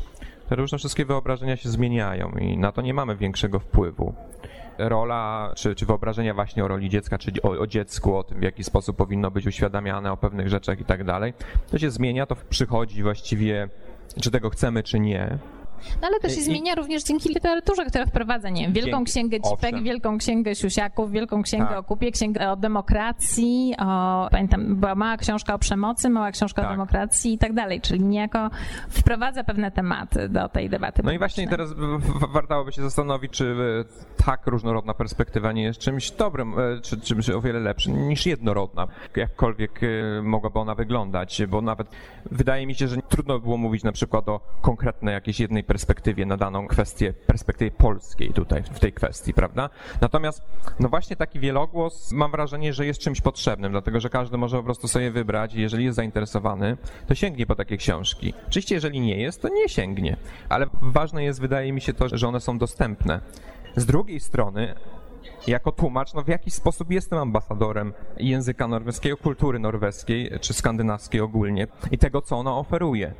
te 0.49 0.57
różne 0.57 0.79
wszystkie 0.79 1.05
wyobrażenia 1.05 1.57
się 1.57 1.69
zmieniają 1.69 2.31
i 2.31 2.59
na 2.59 2.73
to 2.73 2.83
nie 2.83 2.95
mamy 2.95 3.17
większego 3.17 3.59
wpływu. 3.59 4.15
Rola, 4.79 5.53
czy, 5.57 5.75
czy 5.75 5.87
wyobrażenia 5.87 6.35
właśnie 6.35 6.65
o 6.65 6.69
roli 6.69 6.89
dziecka, 6.89 7.19
czy 7.19 7.33
o, 7.43 7.49
o 7.49 7.67
dziecku, 7.67 8.17
o 8.17 8.25
tym, 8.25 8.39
w 8.39 8.43
jaki 8.43 8.65
sposób 8.65 8.97
powinno 8.97 9.31
być 9.31 9.47
uświadamiane 9.47 10.13
o 10.13 10.17
pewnych 10.17 10.49
rzeczach 10.49 10.81
i 10.81 10.85
tak 10.85 11.05
dalej, 11.05 11.35
to 11.71 11.79
się 11.79 11.91
zmienia, 11.91 12.27
to 12.27 12.37
przychodzi 12.51 13.03
właściwie, 13.03 13.69
czy 14.21 14.31
tego 14.31 14.51
chcemy, 14.51 14.83
czy 14.83 15.01
nie. 15.01 15.39
No 16.03 16.09
ale 16.09 16.21
to 16.21 16.29
się 16.29 16.41
I... 16.41 16.45
zmienia 16.45 16.75
również 16.75 17.05
dzięki 17.05 17.29
literaturze, 17.29 17.85
która 17.85 18.07
wprowadza, 18.07 18.51
nie 18.51 18.63
wiem, 18.63 18.73
Wielką 18.73 18.97
dzięki. 18.97 19.11
Księgę 19.11 19.37
Cipek, 19.41 19.73
Owszem. 19.75 19.85
Wielką 19.85 20.19
Księgę 20.19 20.55
Siusiaków, 20.55 21.11
Wielką 21.11 21.43
Księgę 21.43 21.67
tak. 21.67 21.79
o 21.79 21.83
kupie, 21.83 22.13
Księgę 22.13 22.51
o 22.51 22.57
demokracji, 22.57 23.75
o, 23.79 24.29
pamiętam, 24.31 24.77
była 24.77 24.95
mała 24.95 25.17
książka 25.17 25.55
o 25.55 25.59
przemocy, 25.59 26.11
mała 26.11 26.31
książka 26.31 26.63
tak. 26.63 26.71
o 26.71 26.75
demokracji 26.75 27.33
i 27.33 27.39
tak 27.39 27.53
dalej, 27.53 27.81
czyli 27.81 28.01
niejako 28.01 28.51
wprowadza 28.89 29.45
pewne 29.45 29.71
tematy 29.71 30.29
do 30.29 30.49
tej 30.49 30.71
debaty. 30.71 31.03
No 31.05 31.13
i 31.13 31.19
właśnie 31.19 31.49
teraz 31.49 31.75
warto 32.33 32.71
się 32.71 32.83
zastanowić, 32.83 33.33
czy 33.33 33.55
e, 34.19 34.25
tak 34.25 34.47
różnorodna 34.47 34.95
perspektywa 34.95 35.53
nie 35.53 35.63
jest 35.63 35.81
czymś 35.81 36.11
dobrym, 36.11 36.55
e, 36.59 36.81
czy 36.81 37.01
czymś 37.01 37.31
o 37.31 37.41
wiele 37.41 37.61
lepszym 37.61 38.09
niż 38.09 38.27
jednorodna, 38.27 38.87
jakkolwiek 39.17 39.81
e, 39.83 40.23
mogłaby 40.23 40.59
ona 40.59 40.75
wyglądać, 40.75 41.43
bo 41.49 41.61
nawet 41.61 41.89
wydaje 42.31 42.67
mi 42.67 42.75
się, 42.75 42.89
że 42.89 42.97
trudno 43.09 43.35
by 43.39 43.45
było 43.45 43.57
mówić 43.57 43.83
na 43.85 43.93
przykład 43.93 44.29
o 44.29 44.41
konkretnej 44.61 45.13
jakiejś 45.15 45.41
jednej 45.41 45.65
perspektywie 45.65 45.72
na 46.27 46.37
daną 46.37 46.69
kwestię, 46.69 47.13
perspektywie 47.27 47.71
polskiej 47.71 48.33
tutaj 48.33 48.63
w 48.63 48.81
tej 48.81 48.93
kwestii, 48.93 49.35
prawda? 49.35 49.71
Natomiast, 50.01 50.43
no 50.81 50.89
właśnie 50.89 51.17
taki 51.17 51.41
wielogłos 51.41 52.13
mam 52.13 52.31
wrażenie, 52.31 52.73
że 52.73 52.87
jest 52.87 53.01
czymś 53.01 53.21
potrzebnym, 53.21 53.73
dlatego 53.73 54.01
że 54.01 54.11
każdy 54.11 54.39
może 54.39 54.57
po 54.57 54.63
prostu 54.63 54.89
sobie 54.89 55.11
wybrać 55.11 55.55
i 55.55 55.61
jeżeli 55.61 55.85
jest 55.85 55.97
zainteresowany, 55.97 56.77
to 57.07 57.15
sięgnie 57.15 57.47
po 57.47 57.55
takie 57.55 57.77
książki. 57.77 58.35
Oczywiście, 58.49 58.75
jeżeli 58.75 59.01
nie 59.01 59.17
jest, 59.17 59.43
to 59.43 59.49
nie 59.49 59.69
sięgnie, 59.69 60.17
ale 60.49 60.67
ważne 60.83 61.25
jest, 61.25 61.41
wydaje 61.41 61.73
mi 61.73 61.81
się 61.81 61.93
to, 61.93 62.07
że 62.13 62.29
one 62.29 62.41
są 62.41 62.59
dostępne. 62.59 63.21
Z 63.77 63.87
drugiej 63.87 64.21
strony, 64.21 64.75
jako 65.47 65.73
tłumacz, 65.73 66.15
no 66.15 66.23
w 66.23 66.29
jakiś 66.29 66.55
sposób 66.55 66.91
jestem 66.91 67.19
ambasadorem 67.19 67.93
języka 68.17 68.69
norweskiego, 68.69 69.17
kultury 69.17 69.59
norweskiej, 69.59 70.31
czy 70.41 70.55
skandynawskiej 70.55 71.21
ogólnie 71.21 71.67
i 71.91 71.99
tego, 71.99 72.23
co 72.23 72.37
ona 72.37 72.57
oferuje 72.57 73.15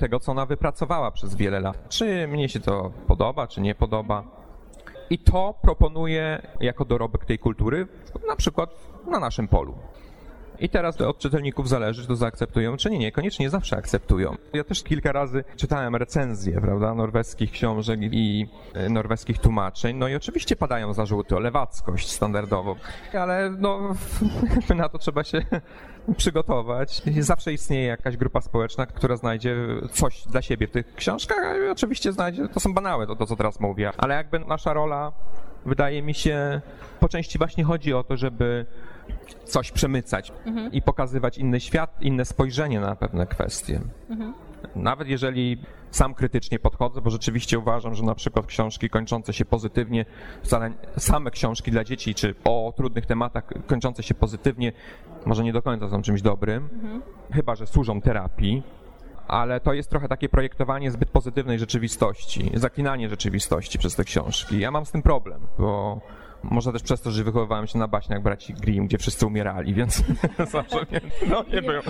tego, 0.00 0.20
co 0.20 0.32
ona 0.32 0.46
wypracowała 0.46 1.10
przez 1.10 1.34
wiele 1.34 1.60
lat. 1.60 1.88
Czy 1.88 2.28
mnie 2.28 2.48
się 2.48 2.60
to 2.60 2.90
podoba, 3.06 3.46
czy 3.46 3.60
nie 3.60 3.74
podoba. 3.74 4.24
I 5.10 5.18
to 5.18 5.54
proponuję 5.62 6.42
jako 6.60 6.84
dorobek 6.84 7.24
tej 7.24 7.38
kultury, 7.38 7.86
na 8.28 8.36
przykład 8.36 8.70
na 9.06 9.18
naszym 9.18 9.48
polu. 9.48 9.74
I 10.60 10.68
teraz 10.68 11.00
od 11.00 11.18
czytelników 11.18 11.68
zależy, 11.68 12.02
czy 12.02 12.08
to 12.08 12.16
zaakceptują, 12.16 12.76
czy 12.76 12.90
nie. 12.90 12.98
Niekoniecznie 12.98 13.50
zawsze 13.50 13.76
akceptują. 13.76 14.36
Ja 14.52 14.64
też 14.64 14.82
kilka 14.82 15.12
razy 15.12 15.44
czytałem 15.56 15.96
recenzje, 15.96 16.60
prawda, 16.60 16.94
norweskich 16.94 17.50
książek 17.50 18.00
i 18.02 18.46
e, 18.74 18.88
norweskich 18.88 19.38
tłumaczeń. 19.38 19.96
No 19.96 20.08
i 20.08 20.14
oczywiście 20.14 20.56
padają 20.56 20.92
zarzuty 20.92 21.36
o 21.36 21.40
lewackość 21.40 22.12
standardowo, 22.12 22.76
ale 23.12 23.50
no, 23.58 23.94
na 24.76 24.88
to 24.88 24.98
trzeba 24.98 25.24
się 25.24 25.42
przygotować. 26.16 27.02
Zawsze 27.18 27.52
istnieje 27.52 27.86
jakaś 27.86 28.16
grupa 28.16 28.40
społeczna, 28.40 28.86
która 28.86 29.16
znajdzie 29.16 29.56
coś 29.92 30.22
dla 30.26 30.42
siebie 30.42 30.66
w 30.66 30.70
tych 30.70 30.94
książkach, 30.94 31.38
a 31.38 31.72
oczywiście 31.72 32.12
znajdzie, 32.12 32.48
to 32.48 32.60
są 32.60 32.74
banałe 32.74 33.06
to, 33.06 33.16
to 33.16 33.26
co 33.26 33.36
teraz 33.36 33.60
mówię, 33.60 33.92
ale 33.98 34.14
jakby 34.14 34.38
nasza 34.38 34.72
rola, 34.72 35.12
wydaje 35.66 36.02
mi 36.02 36.14
się, 36.14 36.60
po 37.00 37.08
części 37.08 37.38
właśnie 37.38 37.64
chodzi 37.64 37.94
o 37.94 38.04
to, 38.04 38.16
żeby 38.16 38.66
coś 39.44 39.72
przemycać 39.72 40.32
mhm. 40.46 40.72
i 40.72 40.82
pokazywać 40.82 41.38
inny 41.38 41.60
świat, 41.60 42.02
inne 42.02 42.24
spojrzenie 42.24 42.80
na 42.80 42.96
pewne 42.96 43.26
kwestie. 43.26 43.80
Mhm. 44.10 44.34
Nawet 44.76 45.08
jeżeli 45.08 45.58
sam 45.90 46.14
krytycznie 46.14 46.58
podchodzę, 46.58 47.00
bo 47.00 47.10
rzeczywiście 47.10 47.58
uważam, 47.58 47.94
że 47.94 48.02
na 48.02 48.14
przykład 48.14 48.46
książki 48.46 48.90
kończące 48.90 49.32
się 49.32 49.44
pozytywnie, 49.44 50.04
same 50.96 51.30
książki 51.30 51.70
dla 51.70 51.84
dzieci, 51.84 52.14
czy 52.14 52.34
o 52.44 52.72
trudnych 52.76 53.06
tematach 53.06 53.44
kończące 53.66 54.02
się 54.02 54.14
pozytywnie, 54.14 54.72
może 55.26 55.44
nie 55.44 55.52
do 55.52 55.62
końca 55.62 55.88
są 55.88 56.02
czymś 56.02 56.22
dobrym, 56.22 56.68
mhm. 56.72 57.02
chyba 57.32 57.54
że 57.54 57.66
służą 57.66 58.00
terapii, 58.00 58.62
ale 59.28 59.60
to 59.60 59.72
jest 59.72 59.90
trochę 59.90 60.08
takie 60.08 60.28
projektowanie 60.28 60.90
zbyt 60.90 61.10
pozytywnej 61.10 61.58
rzeczywistości, 61.58 62.50
zaklinanie 62.54 63.08
rzeczywistości 63.08 63.78
przez 63.78 63.94
te 63.94 64.04
książki. 64.04 64.60
Ja 64.60 64.70
mam 64.70 64.86
z 64.86 64.90
tym 64.90 65.02
problem, 65.02 65.40
bo 65.58 66.00
może 66.42 66.72
też 66.72 66.82
przez 66.82 67.00
to, 67.00 67.10
że 67.10 67.24
wychowywałem 67.24 67.66
się 67.66 67.78
na 67.78 67.88
baśniach 67.88 68.22
braci 68.22 68.54
Grimm, 68.54 68.86
gdzie 68.86 68.98
wszyscy 68.98 69.26
umierali, 69.26 69.74
więc 69.74 70.04
zawsze 70.52 70.86
nie, 70.92 71.00
no 71.30 71.44
nie 71.52 71.62
było. 71.62 71.82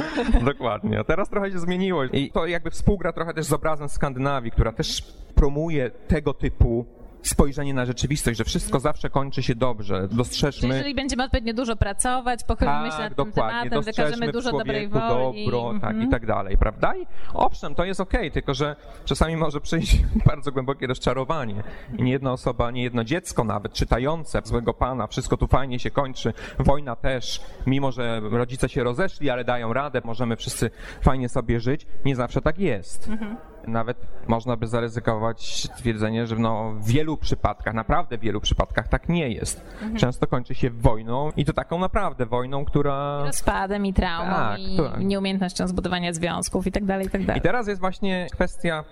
Dokładnie. 0.44 0.98
A 0.98 1.04
teraz 1.04 1.28
trochę 1.28 1.50
się 1.50 1.58
zmieniło 1.58 2.04
i 2.04 2.30
to 2.30 2.46
jakby 2.46 2.70
współgra 2.70 3.12
trochę 3.12 3.34
też 3.34 3.46
z 3.46 3.52
obrazem 3.52 3.88
Skandynawii, 3.88 4.50
która 4.50 4.72
też 4.72 5.02
promuje 5.34 5.90
tego 5.90 6.34
typu 6.34 6.86
spojrzenie 7.22 7.74
na 7.74 7.86
rzeczywistość, 7.86 8.38
że 8.38 8.44
wszystko 8.44 8.80
zawsze 8.80 9.10
kończy 9.10 9.42
się 9.42 9.54
dobrze. 9.54 10.08
Dostrzeżmy... 10.10 10.60
Czyli 10.60 10.72
jeżeli 10.72 10.94
będziemy 10.94 11.24
odpowiednio 11.24 11.54
dużo 11.54 11.76
pracować, 11.76 12.44
pochylimy 12.44 12.88
tak, 12.88 12.92
się 12.92 13.02
nad 13.02 13.16
tym 13.16 13.32
tematem, 13.32 13.82
wykażemy 13.82 14.32
dużo 14.32 14.52
dobrej 14.52 14.88
woli. 14.88 15.44
dobro, 15.44 15.80
tak 15.80 15.94
mm. 15.94 16.08
i 16.08 16.10
tak 16.10 16.26
dalej, 16.26 16.58
prawda? 16.58 16.96
I 16.96 17.06
owszem, 17.34 17.74
to 17.74 17.84
jest 17.84 18.00
okej, 18.00 18.20
okay, 18.20 18.30
tylko 18.30 18.54
że 18.54 18.76
czasami 19.04 19.36
może 19.36 19.60
przyjść 19.60 20.02
bardzo 20.26 20.52
głębokie 20.52 20.86
rozczarowanie 20.86 21.62
i 21.98 22.02
nie 22.02 22.12
jedna 22.12 22.32
osoba, 22.32 22.70
nie 22.70 22.82
jedno 22.82 23.04
dziecko 23.04 23.44
nawet, 23.44 23.72
czytające 23.72 24.40
złego 24.44 24.74
pana, 24.74 25.06
wszystko 25.06 25.36
tu 25.36 25.46
fajnie 25.46 25.78
się 25.78 25.90
kończy, 25.90 26.32
wojna 26.58 26.96
też, 26.96 27.40
mimo 27.66 27.92
że 27.92 28.20
rodzice 28.30 28.68
się 28.68 28.84
rozeszli, 28.84 29.30
ale 29.30 29.44
dają 29.44 29.72
radę, 29.72 30.00
możemy 30.04 30.36
wszyscy 30.36 30.70
fajnie 31.02 31.28
sobie 31.28 31.60
żyć, 31.60 31.86
nie 32.04 32.16
zawsze 32.16 32.42
tak 32.42 32.58
jest. 32.58 33.08
Mhm. 33.08 33.36
Nawet 33.66 34.06
można 34.28 34.56
by 34.56 34.66
zaryzykować 34.66 35.68
twierdzenie, 35.76 36.26
że 36.26 36.36
no 36.36 36.72
w 36.74 36.86
wielu 36.86 37.16
przypadkach, 37.16 37.74
naprawdę 37.74 38.18
w 38.18 38.20
wielu 38.20 38.40
przypadkach 38.40 38.88
tak 38.88 39.08
nie 39.08 39.28
jest. 39.28 39.64
Mhm. 39.72 39.96
Często 39.96 40.26
kończy 40.26 40.54
się 40.54 40.70
wojną 40.70 41.30
i 41.36 41.44
to 41.44 41.52
taką 41.52 41.78
naprawdę 41.78 42.26
wojną, 42.26 42.64
która... 42.64 43.24
Rozpadem 43.24 43.86
i 43.86 43.94
traumą 43.94 44.30
tak, 44.30 44.60
i 44.60 44.74
która... 44.74 44.98
nieumiejętnością 44.98 45.68
zbudowania 45.68 46.12
związków 46.12 46.66
i 46.66 46.72
tak 46.72 46.84
dalej, 46.84 47.06
i 47.06 47.10
tak 47.10 47.26
dalej. 47.26 47.38
I 47.38 47.42
teraz 47.42 47.68
jest 47.68 47.80
właśnie 47.80 48.26
kwestia, 48.32 48.84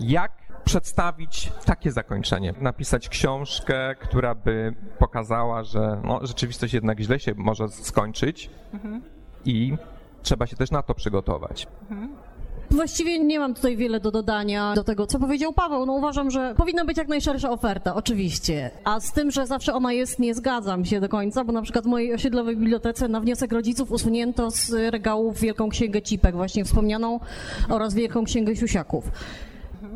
jak 0.00 0.32
przedstawić 0.64 1.52
takie 1.64 1.92
zakończenie. 1.92 2.54
Napisać 2.60 3.08
książkę, 3.08 3.94
która 4.00 4.34
by 4.34 4.74
pokazała, 4.98 5.64
że 5.64 6.00
no, 6.04 6.26
rzeczywistość 6.26 6.74
jednak 6.74 7.00
źle 7.00 7.20
się 7.20 7.32
może 7.36 7.68
skończyć 7.68 8.50
mhm. 8.72 9.02
i 9.44 9.76
trzeba 10.22 10.46
się 10.46 10.56
też 10.56 10.70
na 10.70 10.82
to 10.82 10.94
przygotować. 10.94 11.66
Mhm. 11.90 12.16
Właściwie 12.70 13.18
nie 13.18 13.38
mam 13.38 13.54
tutaj 13.54 13.76
wiele 13.76 14.00
do 14.00 14.10
dodania 14.10 14.74
do 14.74 14.84
tego, 14.84 15.06
co 15.06 15.18
powiedział 15.18 15.52
Paweł. 15.52 15.86
No 15.86 15.92
uważam, 15.92 16.30
że 16.30 16.54
powinna 16.56 16.84
być 16.84 16.98
jak 16.98 17.08
najszersza 17.08 17.50
oferta, 17.50 17.94
oczywiście. 17.94 18.70
A 18.84 19.00
z 19.00 19.12
tym, 19.12 19.30
że 19.30 19.46
zawsze 19.46 19.74
ona 19.74 19.92
jest, 19.92 20.18
nie 20.18 20.34
zgadzam 20.34 20.84
się 20.84 21.00
do 21.00 21.08
końca, 21.08 21.44
bo 21.44 21.52
na 21.52 21.62
przykład 21.62 21.84
w 21.84 21.88
mojej 21.88 22.14
osiedlowej 22.14 22.56
bibliotece 22.56 23.08
na 23.08 23.20
wniosek 23.20 23.52
rodziców 23.52 23.90
usunięto 23.92 24.50
z 24.50 24.70
regałów 24.92 25.40
Wielką 25.40 25.68
Księgę 25.68 26.02
Cipek, 26.02 26.34
właśnie 26.34 26.64
wspomnianą, 26.64 27.20
oraz 27.68 27.94
Wielką 27.94 28.24
Księgę 28.24 28.56
Siusiaków. 28.56 29.04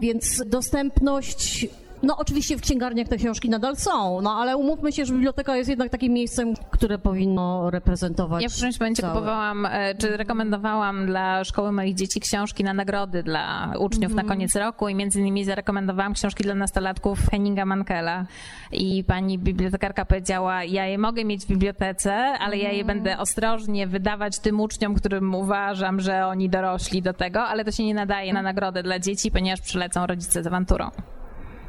Więc 0.00 0.42
dostępność 0.46 1.68
no 2.02 2.16
oczywiście 2.16 2.56
w 2.56 2.60
księgarniach 2.60 3.08
te 3.08 3.16
książki 3.16 3.50
nadal 3.50 3.76
są, 3.76 4.20
no 4.20 4.30
ale 4.30 4.56
umówmy 4.56 4.92
się, 4.92 5.04
że 5.04 5.12
biblioteka 5.12 5.56
jest 5.56 5.70
jednak 5.70 5.90
takim 5.90 6.12
miejscem, 6.12 6.54
które 6.70 6.98
powinno 6.98 7.70
reprezentować. 7.70 8.42
Ja 8.42 8.48
w 8.48 8.52
którymś 8.52 8.80
momencie 8.80 9.02
kupowałam, 9.02 9.66
e, 9.66 9.94
czy 9.94 10.16
rekomendowałam 10.16 11.06
dla 11.06 11.44
szkoły 11.44 11.72
moich 11.72 11.94
dzieci 11.94 12.20
książki 12.20 12.64
na 12.64 12.74
nagrody 12.74 13.22
dla 13.22 13.72
uczniów 13.78 14.12
mm. 14.12 14.16
na 14.16 14.22
mhm. 14.22 14.28
koniec 14.28 14.56
roku 14.56 14.88
i 14.88 14.94
między 14.94 15.20
innymi 15.20 15.44
zarekomendowałam 15.44 16.14
książki 16.14 16.44
dla 16.44 16.54
nastolatków 16.54 17.18
Henninga 17.30 17.64
Mankela 17.64 18.26
i 18.72 19.04
pani 19.04 19.38
bibliotekarka 19.38 20.04
powiedziała, 20.04 20.64
ja 20.64 20.86
je 20.86 20.98
mogę 20.98 21.24
mieć 21.24 21.44
w 21.44 21.48
bibliotece, 21.48 22.12
ale 22.14 22.56
ja 22.56 22.72
je 22.72 22.80
mhm. 22.80 22.86
będę 22.86 23.18
ostrożnie 23.18 23.86
wydawać 23.86 24.38
tym 24.38 24.60
uczniom, 24.60 24.94
którym 24.94 25.34
uważam, 25.34 26.00
że 26.00 26.26
oni 26.26 26.48
dorośli 26.48 27.02
do 27.02 27.12
tego, 27.12 27.40
ale 27.40 27.64
to 27.64 27.70
się 27.70 27.84
nie 27.84 27.94
nadaje 27.94 28.32
na 28.32 28.42
nagrodę 28.42 28.82
dla 28.82 28.98
dzieci, 28.98 29.30
ponieważ 29.30 29.60
przylecą 29.60 30.06
rodzice 30.06 30.42
z 30.42 30.46
awanturą. 30.46 30.90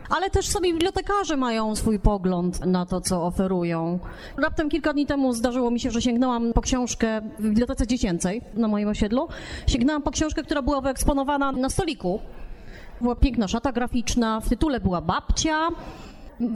Ale 0.10 0.30
też 0.30 0.48
sami 0.48 0.74
bibliotekarze 0.74 1.38
mają 1.38 1.76
swój 1.76 2.00
pogląd 2.00 2.66
na 2.66 2.86
to, 2.86 3.02
co 3.02 3.26
oferują. 3.26 4.00
Raptem 4.38 4.70
kilka 4.70 4.94
dni 4.94 5.06
temu 5.06 5.34
zdarzyło 5.34 5.72
mi 5.72 5.80
się, 5.80 5.92
że 5.92 6.02
sięgnęłam 6.02 6.54
po 6.54 6.62
książkę 6.62 7.22
w 7.40 7.44
bibliotece 7.44 7.88
dziecięcej 7.88 8.42
na 8.54 8.68
moim 8.68 8.88
osiedlu. 8.88 9.28
Sięgnęłam 9.68 10.02
po 10.02 10.12
książkę, 10.12 10.44
która 10.44 10.62
była 10.62 10.82
wyeksponowana 10.82 11.52
na 11.52 11.70
stoliku. 11.70 12.20
Była 13.02 13.16
piękna 13.16 13.48
szata 13.48 13.72
graficzna, 13.72 14.40
w 14.40 14.50
tytule 14.50 14.80
była 14.80 15.02
babcia, 15.02 15.70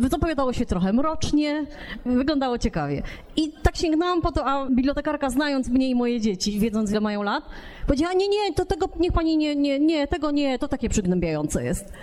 Zapowiadało 0.10 0.54
się 0.54 0.66
trochę 0.66 0.94
mrocznie, 0.94 1.66
wyglądało 2.06 2.58
ciekawie. 2.58 3.04
I 3.36 3.52
tak 3.64 3.76
sięgnęłam 3.76 4.22
po 4.22 4.32
to, 4.32 4.46
a 4.46 4.70
bibliotekarka 4.70 5.30
znając 5.30 5.70
mnie 5.70 5.90
i 5.90 5.96
moje 5.96 6.22
dzieci, 6.22 6.60
wiedząc 6.60 6.92
ile 6.92 7.02
mają 7.02 7.24
lat, 7.24 7.44
powiedziała, 7.88 8.14
nie, 8.14 8.28
nie, 8.28 8.54
to 8.56 8.66
tego 8.66 8.90
niech 9.00 9.12
pani 9.12 9.38
nie, 9.38 9.56
nie, 9.56 9.80
nie, 9.80 10.08
tego 10.08 10.32
nie, 10.32 10.60
to 10.60 10.68
takie 10.68 10.90
przygnębiające 10.90 11.64
jest. 11.64 11.94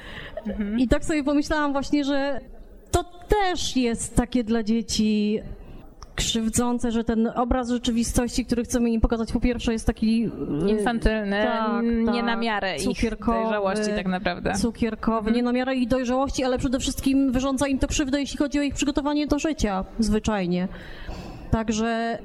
Mhm. 0.46 0.78
I 0.78 0.88
tak 0.88 1.04
sobie 1.04 1.24
pomyślałam 1.24 1.72
właśnie, 1.72 2.04
że 2.04 2.40
to 2.90 3.04
też 3.28 3.76
jest 3.76 4.16
takie 4.16 4.44
dla 4.44 4.62
dzieci 4.62 5.40
krzywdzące, 6.20 6.92
że 6.92 7.04
ten 7.04 7.32
obraz 7.34 7.68
rzeczywistości, 7.68 8.46
który 8.46 8.64
chcemy 8.64 8.90
im 8.90 9.00
pokazać, 9.00 9.32
po 9.32 9.40
pierwsze 9.40 9.72
jest 9.72 9.86
taki... 9.86 10.30
E, 10.64 10.70
Infantylny, 10.70 11.42
tak, 11.42 11.82
nie 11.84 12.06
tak, 12.06 12.24
na 12.24 12.36
miarę 12.36 12.76
ich 12.76 13.00
dojrzałości 13.26 13.90
tak 13.96 14.06
naprawdę. 14.06 14.52
Cukierkowy, 14.54 15.18
mhm. 15.18 15.36
nie 15.36 15.42
na 15.42 15.52
miarę 15.52 15.74
ich 15.74 15.88
dojrzałości, 15.88 16.44
ale 16.44 16.58
przede 16.58 16.78
wszystkim 16.78 17.32
wyrządza 17.32 17.66
im 17.66 17.78
to 17.78 17.88
krzywdę, 17.88 18.20
jeśli 18.20 18.38
chodzi 18.38 18.58
o 18.58 18.62
ich 18.62 18.74
przygotowanie 18.74 19.26
do 19.26 19.38
życia, 19.38 19.84
zwyczajnie. 19.98 20.68
Także 21.50 22.18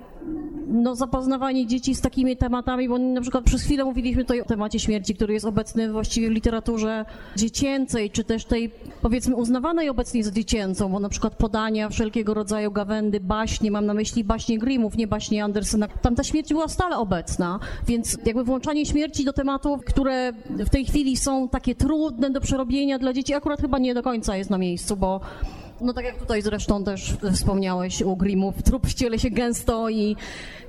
no, 0.68 0.96
zapoznawanie 0.96 1.68
dzieci 1.68 1.96
z 1.96 2.02
takimi 2.02 2.38
tematami, 2.38 2.90
bo 2.90 2.98
na 2.98 3.22
przykład 3.22 3.44
przez 3.44 3.62
chwilę 3.62 3.86
mówiliśmy 3.86 4.24
tutaj 4.24 4.42
o 4.42 4.46
temacie 4.46 4.80
śmierci, 4.80 5.16
który 5.16 5.34
jest 5.34 5.46
obecny 5.46 5.92
właściwie 5.92 6.30
w 6.30 6.32
literaturze 6.32 7.06
dziecięcej, 7.36 8.12
czy 8.12 8.24
też 8.24 8.46
tej 8.46 8.72
powiedzmy 9.02 9.36
uznawanej 9.36 9.90
obecnie 9.90 10.24
za 10.24 10.32
dziecięcą, 10.32 10.90
bo 10.90 11.00
na 11.00 11.10
przykład 11.10 11.36
podania 11.36 11.90
wszelkiego 11.90 12.34
rodzaju 12.34 12.72
gawędy, 12.72 13.20
baśnie, 13.20 13.72
mam 13.72 13.86
na 13.86 13.94
myśli 13.94 14.24
baśnie 14.24 14.58
Grimmów, 14.58 14.98
nie 14.98 15.08
baśnie 15.08 15.44
Andersena, 15.44 15.88
tam 15.88 16.16
ta 16.16 16.24
śmierć 16.24 16.50
była 16.50 16.68
stale 16.68 16.98
obecna, 16.98 17.60
więc 17.88 18.18
jakby 18.26 18.44
włączanie 18.44 18.86
śmierci 18.86 19.26
do 19.26 19.34
tematów, 19.34 19.86
które 19.86 20.34
w 20.50 20.70
tej 20.70 20.86
chwili 20.86 21.18
są 21.18 21.50
takie 21.50 21.76
trudne 21.76 22.30
do 22.30 22.42
przerobienia 22.42 23.00
dla 23.00 23.14
dzieci, 23.14 23.34
akurat 23.34 23.62
chyba 23.62 23.80
nie 23.80 23.94
do 23.94 24.04
końca 24.04 24.38
jest 24.38 24.50
na 24.50 24.58
miejscu, 24.58 24.98
bo 24.98 25.22
no 25.82 25.94
tak 25.94 26.06
jak 26.06 26.18
tutaj 26.18 26.42
zresztą 26.42 26.84
też 26.84 27.14
wspomniałeś 27.34 28.02
u 28.02 28.16
Grimmów, 28.16 28.64
trup 28.64 28.88
wciele 28.88 29.20
się 29.20 29.30
gęsto 29.30 29.90
i 29.90 30.16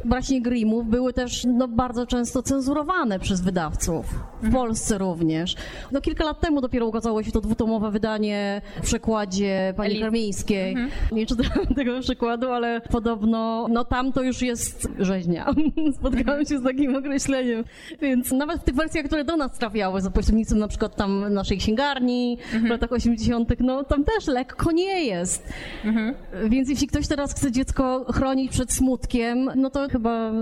właśnie 0.06 0.42
Grimmów 0.42 0.86
były 0.86 1.12
też 1.12 1.44
no, 1.44 1.68
bardzo 1.68 2.06
często 2.06 2.42
cenzurowane 2.42 3.18
przez 3.18 3.40
wydawców, 3.40 4.06
w 4.06 4.44
mhm. 4.44 4.52
Polsce 4.52 4.98
również. 4.98 5.54
No 5.92 6.00
kilka 6.00 6.24
lat 6.24 6.40
temu 6.40 6.60
dopiero 6.60 6.86
ukazało 6.86 7.22
się 7.22 7.32
to 7.32 7.40
dwutomowe 7.40 7.90
wydanie 7.90 8.62
w 8.76 8.80
przekładzie 8.80 9.74
pani 9.76 9.90
Eli. 9.90 10.00
Karmińskiej. 10.00 10.70
Mhm. 10.70 10.90
Nie 11.12 11.26
czytałam 11.26 11.66
tego 11.76 12.00
przykładu, 12.00 12.50
ale 12.50 12.80
podobno, 12.80 13.66
no 13.70 13.84
tam 13.84 14.12
to 14.12 14.22
już 14.22 14.42
jest 14.42 14.88
rzeźnia. 14.98 15.54
Spotkałam 15.98 16.46
się 16.46 16.58
z 16.58 16.62
takim 16.62 16.96
określeniem. 16.96 17.64
Więc 18.00 18.32
nawet 18.32 18.60
w 18.60 18.64
tych 18.64 18.74
wersjach, 18.74 19.06
które 19.06 19.24
do 19.24 19.36
nas 19.36 19.58
trafiały 19.58 20.00
za 20.00 20.10
pośrednictwem 20.10 20.58
na 20.58 20.68
przykład 20.68 20.96
tam 20.96 21.34
naszej 21.34 21.58
księgarni 21.58 22.38
mhm. 22.44 22.66
w 22.66 22.70
latach 22.70 22.92
80., 22.92 23.48
no 23.60 23.84
tam 23.84 24.04
też 24.04 24.26
lekko 24.26 24.72
nie 24.72 25.04
jest. 25.04 25.52
Mhm. 25.84 26.14
Więc 26.48 26.68
jeśli 26.68 26.86
ktoś 26.86 27.06
teraz 27.08 27.34
chce 27.34 27.52
dziecko 27.52 28.06
chronić 28.12 28.50
przed 28.50 28.72
smutkiem, 28.72 29.50
no 29.56 29.70
to 29.70 29.88
chyba 29.96 30.32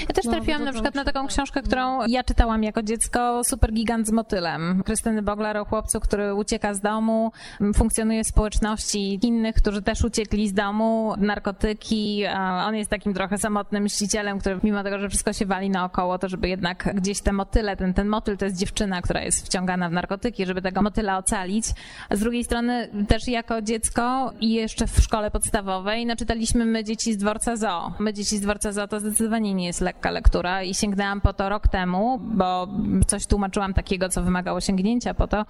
ja 0.00 0.14
też 0.14 0.24
no, 0.24 0.32
trafiłam 0.32 0.64
na 0.64 0.72
przykład 0.72 0.94
na 0.94 1.04
taką 1.04 1.26
książkę, 1.26 1.62
którą 1.62 2.06
ja 2.06 2.24
czytałam 2.24 2.62
jako 2.62 2.82
dziecko, 2.82 3.44
Super 3.44 3.72
Gigant 3.72 4.06
z 4.06 4.12
motylem. 4.12 4.82
Krystyny 4.86 5.22
Boglar 5.22 5.56
o 5.56 5.64
chłopcu, 5.64 6.00
który 6.00 6.34
ucieka 6.34 6.74
z 6.74 6.80
domu, 6.80 7.32
funkcjonuje 7.74 8.24
w 8.24 8.26
społeczności 8.26 9.26
innych, 9.26 9.54
którzy 9.54 9.82
też 9.82 10.04
uciekli 10.04 10.48
z 10.48 10.52
domu, 10.52 11.14
narkotyki. 11.18 12.24
On 12.66 12.74
jest 12.74 12.90
takim 12.90 13.14
trochę 13.14 13.38
samotnym 13.38 13.82
mścicielem, 13.82 14.38
który 14.38 14.60
mimo 14.62 14.82
tego, 14.82 14.98
że 14.98 15.08
wszystko 15.08 15.32
się 15.32 15.46
wali 15.46 15.70
naokoło, 15.70 16.18
to 16.18 16.28
żeby 16.28 16.48
jednak 16.48 16.94
gdzieś 16.94 17.20
te 17.20 17.32
motyle, 17.32 17.76
ten, 17.76 17.94
ten 17.94 18.08
motyl 18.08 18.36
to 18.36 18.44
jest 18.44 18.58
dziewczyna, 18.58 19.02
która 19.02 19.20
jest 19.22 19.46
wciągana 19.46 19.88
w 19.88 19.92
narkotyki, 19.92 20.46
żeby 20.46 20.62
tego 20.62 20.82
motyla 20.82 21.18
ocalić. 21.18 21.66
A 22.08 22.16
z 22.16 22.20
drugiej 22.20 22.44
strony 22.44 22.88
też 23.08 23.28
jako 23.28 23.62
dziecko 23.62 24.32
i 24.40 24.52
jeszcze 24.52 24.86
w 24.86 25.00
szkole 25.00 25.30
podstawowej, 25.30 26.06
no 26.06 26.16
czytaliśmy 26.16 26.64
my 26.64 26.84
dzieci 26.84 27.12
z 27.12 27.16
dworca 27.16 27.56
zoo. 27.56 27.92
My 27.98 28.12
dzieci 28.12 28.36
z 28.36 28.40
dworca 28.40 28.72
zoo 28.72 28.88
to 28.88 29.00
zdecydowanie 29.00 29.54
nie 29.54 29.71
jest 29.72 29.80
lekka 29.80 30.10
lektura 30.10 30.62
i 30.62 30.74
sięgnęłam 30.74 31.20
po 31.20 31.32
to 31.32 31.48
rok 31.48 31.68
temu, 31.68 32.18
bo 32.22 32.68
coś 33.06 33.26
tłumaczyłam 33.26 33.74
takiego, 33.74 34.08
co 34.08 34.22
wymagało 34.22 34.60
sięgnięcia 34.60 35.14
po 35.14 35.26
to 35.26 35.44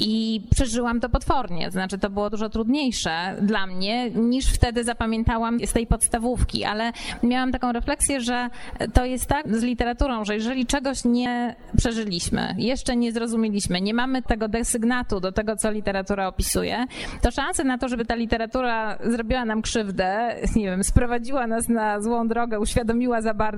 i 0.00 0.42
przeżyłam 0.50 1.00
to 1.00 1.08
potwornie. 1.08 1.70
Znaczy, 1.70 1.98
to 1.98 2.10
było 2.10 2.30
dużo 2.30 2.48
trudniejsze 2.48 3.36
dla 3.42 3.66
mnie 3.66 4.10
niż 4.10 4.46
wtedy 4.46 4.84
zapamiętałam 4.84 5.58
z 5.66 5.72
tej 5.72 5.86
podstawówki, 5.86 6.64
ale 6.64 6.92
miałam 7.22 7.52
taką 7.52 7.72
refleksję, 7.72 8.20
że 8.20 8.50
to 8.94 9.04
jest 9.04 9.26
tak 9.26 9.56
z 9.56 9.62
literaturą, 9.62 10.24
że 10.24 10.34
jeżeli 10.34 10.66
czegoś 10.66 11.04
nie 11.04 11.56
przeżyliśmy, 11.76 12.54
jeszcze 12.58 12.96
nie 12.96 13.12
zrozumieliśmy, 13.12 13.80
nie 13.80 13.94
mamy 13.94 14.22
tego 14.22 14.48
desygnatu 14.48 15.20
do 15.20 15.32
tego, 15.32 15.56
co 15.56 15.70
literatura 15.70 16.28
opisuje, 16.28 16.86
to 17.20 17.30
szanse 17.30 17.64
na 17.64 17.78
to, 17.78 17.88
żeby 17.88 18.04
ta 18.04 18.14
literatura 18.14 18.98
zrobiła 19.04 19.44
nam 19.44 19.62
krzywdę, 19.62 20.36
nie 20.56 20.64
wiem, 20.64 20.84
sprowadziła 20.84 21.46
nas 21.46 21.68
na 21.68 22.00
złą 22.00 22.28
drogę, 22.28 22.60
uświadomiła 22.60 23.22
za 23.22 23.34
bardzo, 23.34 23.51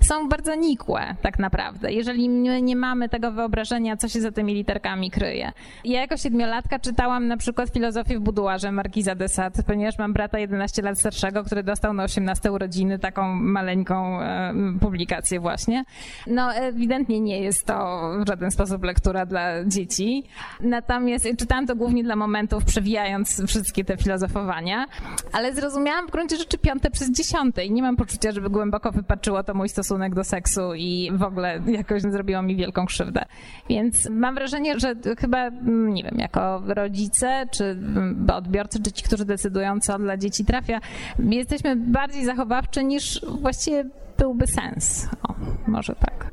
są 0.00 0.28
bardzo 0.28 0.54
nikłe 0.54 1.14
tak 1.22 1.38
naprawdę. 1.38 1.92
Jeżeli 1.92 2.28
nie 2.62 2.76
mamy 2.76 3.08
tego 3.08 3.32
wyobrażenia, 3.32 3.96
co 3.96 4.08
się 4.08 4.20
za 4.20 4.32
tymi 4.32 4.54
literkami 4.54 5.10
kryje. 5.10 5.52
Ja 5.84 6.00
jako 6.00 6.16
siedmiolatka 6.16 6.78
czytałam 6.78 7.26
na 7.26 7.36
przykład 7.36 7.70
filozofię 7.70 8.18
w 8.18 8.20
buduarze 8.20 8.72
Markiza 8.72 9.14
de 9.14 9.28
Sade, 9.28 9.62
ponieważ 9.62 9.98
mam 9.98 10.12
brata 10.12 10.38
11 10.38 10.82
lat 10.82 10.98
starszego, 10.98 11.44
który 11.44 11.62
dostał 11.62 11.92
na 11.92 12.02
18 12.02 12.52
urodziny 12.52 12.98
taką 12.98 13.34
maleńką 13.34 14.20
e, 14.20 14.54
publikację 14.80 15.40
właśnie. 15.40 15.84
No 16.26 16.54
ewidentnie 16.54 17.20
nie 17.20 17.40
jest 17.40 17.66
to 17.66 18.10
w 18.24 18.28
żaden 18.28 18.50
sposób 18.50 18.84
lektura 18.84 19.26
dla 19.26 19.64
dzieci. 19.64 20.24
Natomiast 20.60 21.28
czytałam 21.38 21.66
to 21.66 21.76
głównie 21.76 22.04
dla 22.04 22.16
momentów, 22.16 22.64
przewijając 22.64 23.42
wszystkie 23.46 23.84
te 23.84 23.96
filozofowania, 23.96 24.86
ale 25.32 25.54
zrozumiałam 25.54 26.06
w 26.08 26.10
gruncie 26.10 26.36
rzeczy 26.36 26.58
piąte 26.58 26.90
przez 26.90 27.10
dziesiąte 27.10 27.64
i 27.64 27.70
nie 27.70 27.82
mam 27.82 27.96
poczucia, 27.96 28.32
żeby 28.32 28.50
głęboko 28.50 28.92
wypaczyło 29.18 29.42
to 29.42 29.54
mój 29.54 29.68
stosunek 29.68 30.14
do 30.14 30.24
seksu 30.24 30.74
i 30.74 31.10
w 31.12 31.22
ogóle 31.22 31.60
jakoś 31.66 32.02
zrobiło 32.02 32.42
mi 32.42 32.56
wielką 32.56 32.86
krzywdę. 32.86 33.24
Więc 33.68 34.10
mam 34.10 34.34
wrażenie, 34.34 34.80
że 34.80 34.94
chyba 35.18 35.38
Mm, 35.68 35.94
nie 35.94 36.02
wiem, 36.02 36.18
jako 36.18 36.62
rodzice, 36.66 37.46
czy 37.50 37.64
mm, 37.64 38.26
odbiorcy, 38.34 38.82
czy 38.82 38.92
ci, 38.92 39.04
którzy 39.04 39.24
decydują, 39.24 39.80
co 39.80 39.98
dla 39.98 40.16
dzieci 40.16 40.44
trafia, 40.44 40.80
jesteśmy 41.18 41.76
bardziej 41.76 42.24
zachowawczy 42.24 42.84
niż 42.84 43.20
właściwie 43.40 43.84
byłby 44.18 44.46
sens. 44.46 45.08
O, 45.22 45.34
może 45.66 45.94
tak. 45.94 46.30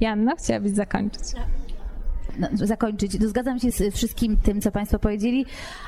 Janna, 0.00 0.36
chciałabyś 0.36 0.72
zakończyć? 0.72 1.22
No, 2.38 2.48
zakończyć. 2.54 3.18
To 3.18 3.28
zgadzam 3.28 3.58
się 3.58 3.70
z 3.70 3.94
wszystkim 3.94 4.36
tym, 4.36 4.60
co 4.60 4.72
Państwo 4.72 4.98
powiedzieli. 4.98 5.46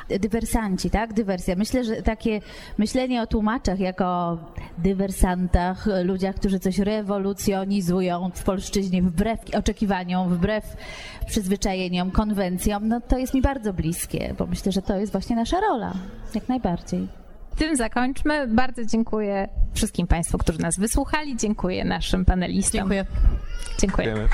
Dywersanci, 0.08 0.90
tak? 0.90 1.12
Dywersja. 1.12 1.56
Myślę, 1.56 1.84
że 1.84 2.02
takie 2.02 2.40
myślenie 2.78 3.22
o 3.22 3.26
tłumaczach 3.26 3.80
jako 3.80 4.38
dywersantach, 4.78 5.86
ludziach, 6.04 6.34
którzy 6.34 6.58
coś 6.58 6.78
rewolucjonizują 6.78 8.30
w 8.34 8.44
polszczyźnie 8.44 9.02
wbrew 9.02 9.40
oczekiwaniom, 9.58 10.28
wbrew 10.28 10.76
przyzwyczajeniom, 11.26 12.10
konwencjom, 12.10 12.88
no 12.88 13.00
to 13.00 13.18
jest 13.18 13.34
mi 13.34 13.42
bardzo 13.42 13.72
bliskie, 13.72 14.34
bo 14.38 14.46
myślę, 14.46 14.72
że 14.72 14.82
to 14.82 14.96
jest 14.96 15.12
właśnie 15.12 15.36
nasza 15.36 15.60
rola. 15.60 15.92
Jak 16.34 16.48
najbardziej. 16.48 17.08
Tym 17.56 17.76
zakończmy. 17.76 18.46
Bardzo 18.48 18.84
dziękuję 18.84 19.48
wszystkim 19.74 20.06
Państwu, 20.06 20.38
którzy 20.38 20.58
nas 20.58 20.78
wysłuchali. 20.78 21.36
Dziękuję 21.36 21.84
naszym 21.84 22.24
panelistom. 22.24 22.78
Dziękuję. 22.78 23.04
Dziękuję. 23.80 24.06
Dziękujemy. 24.06 24.28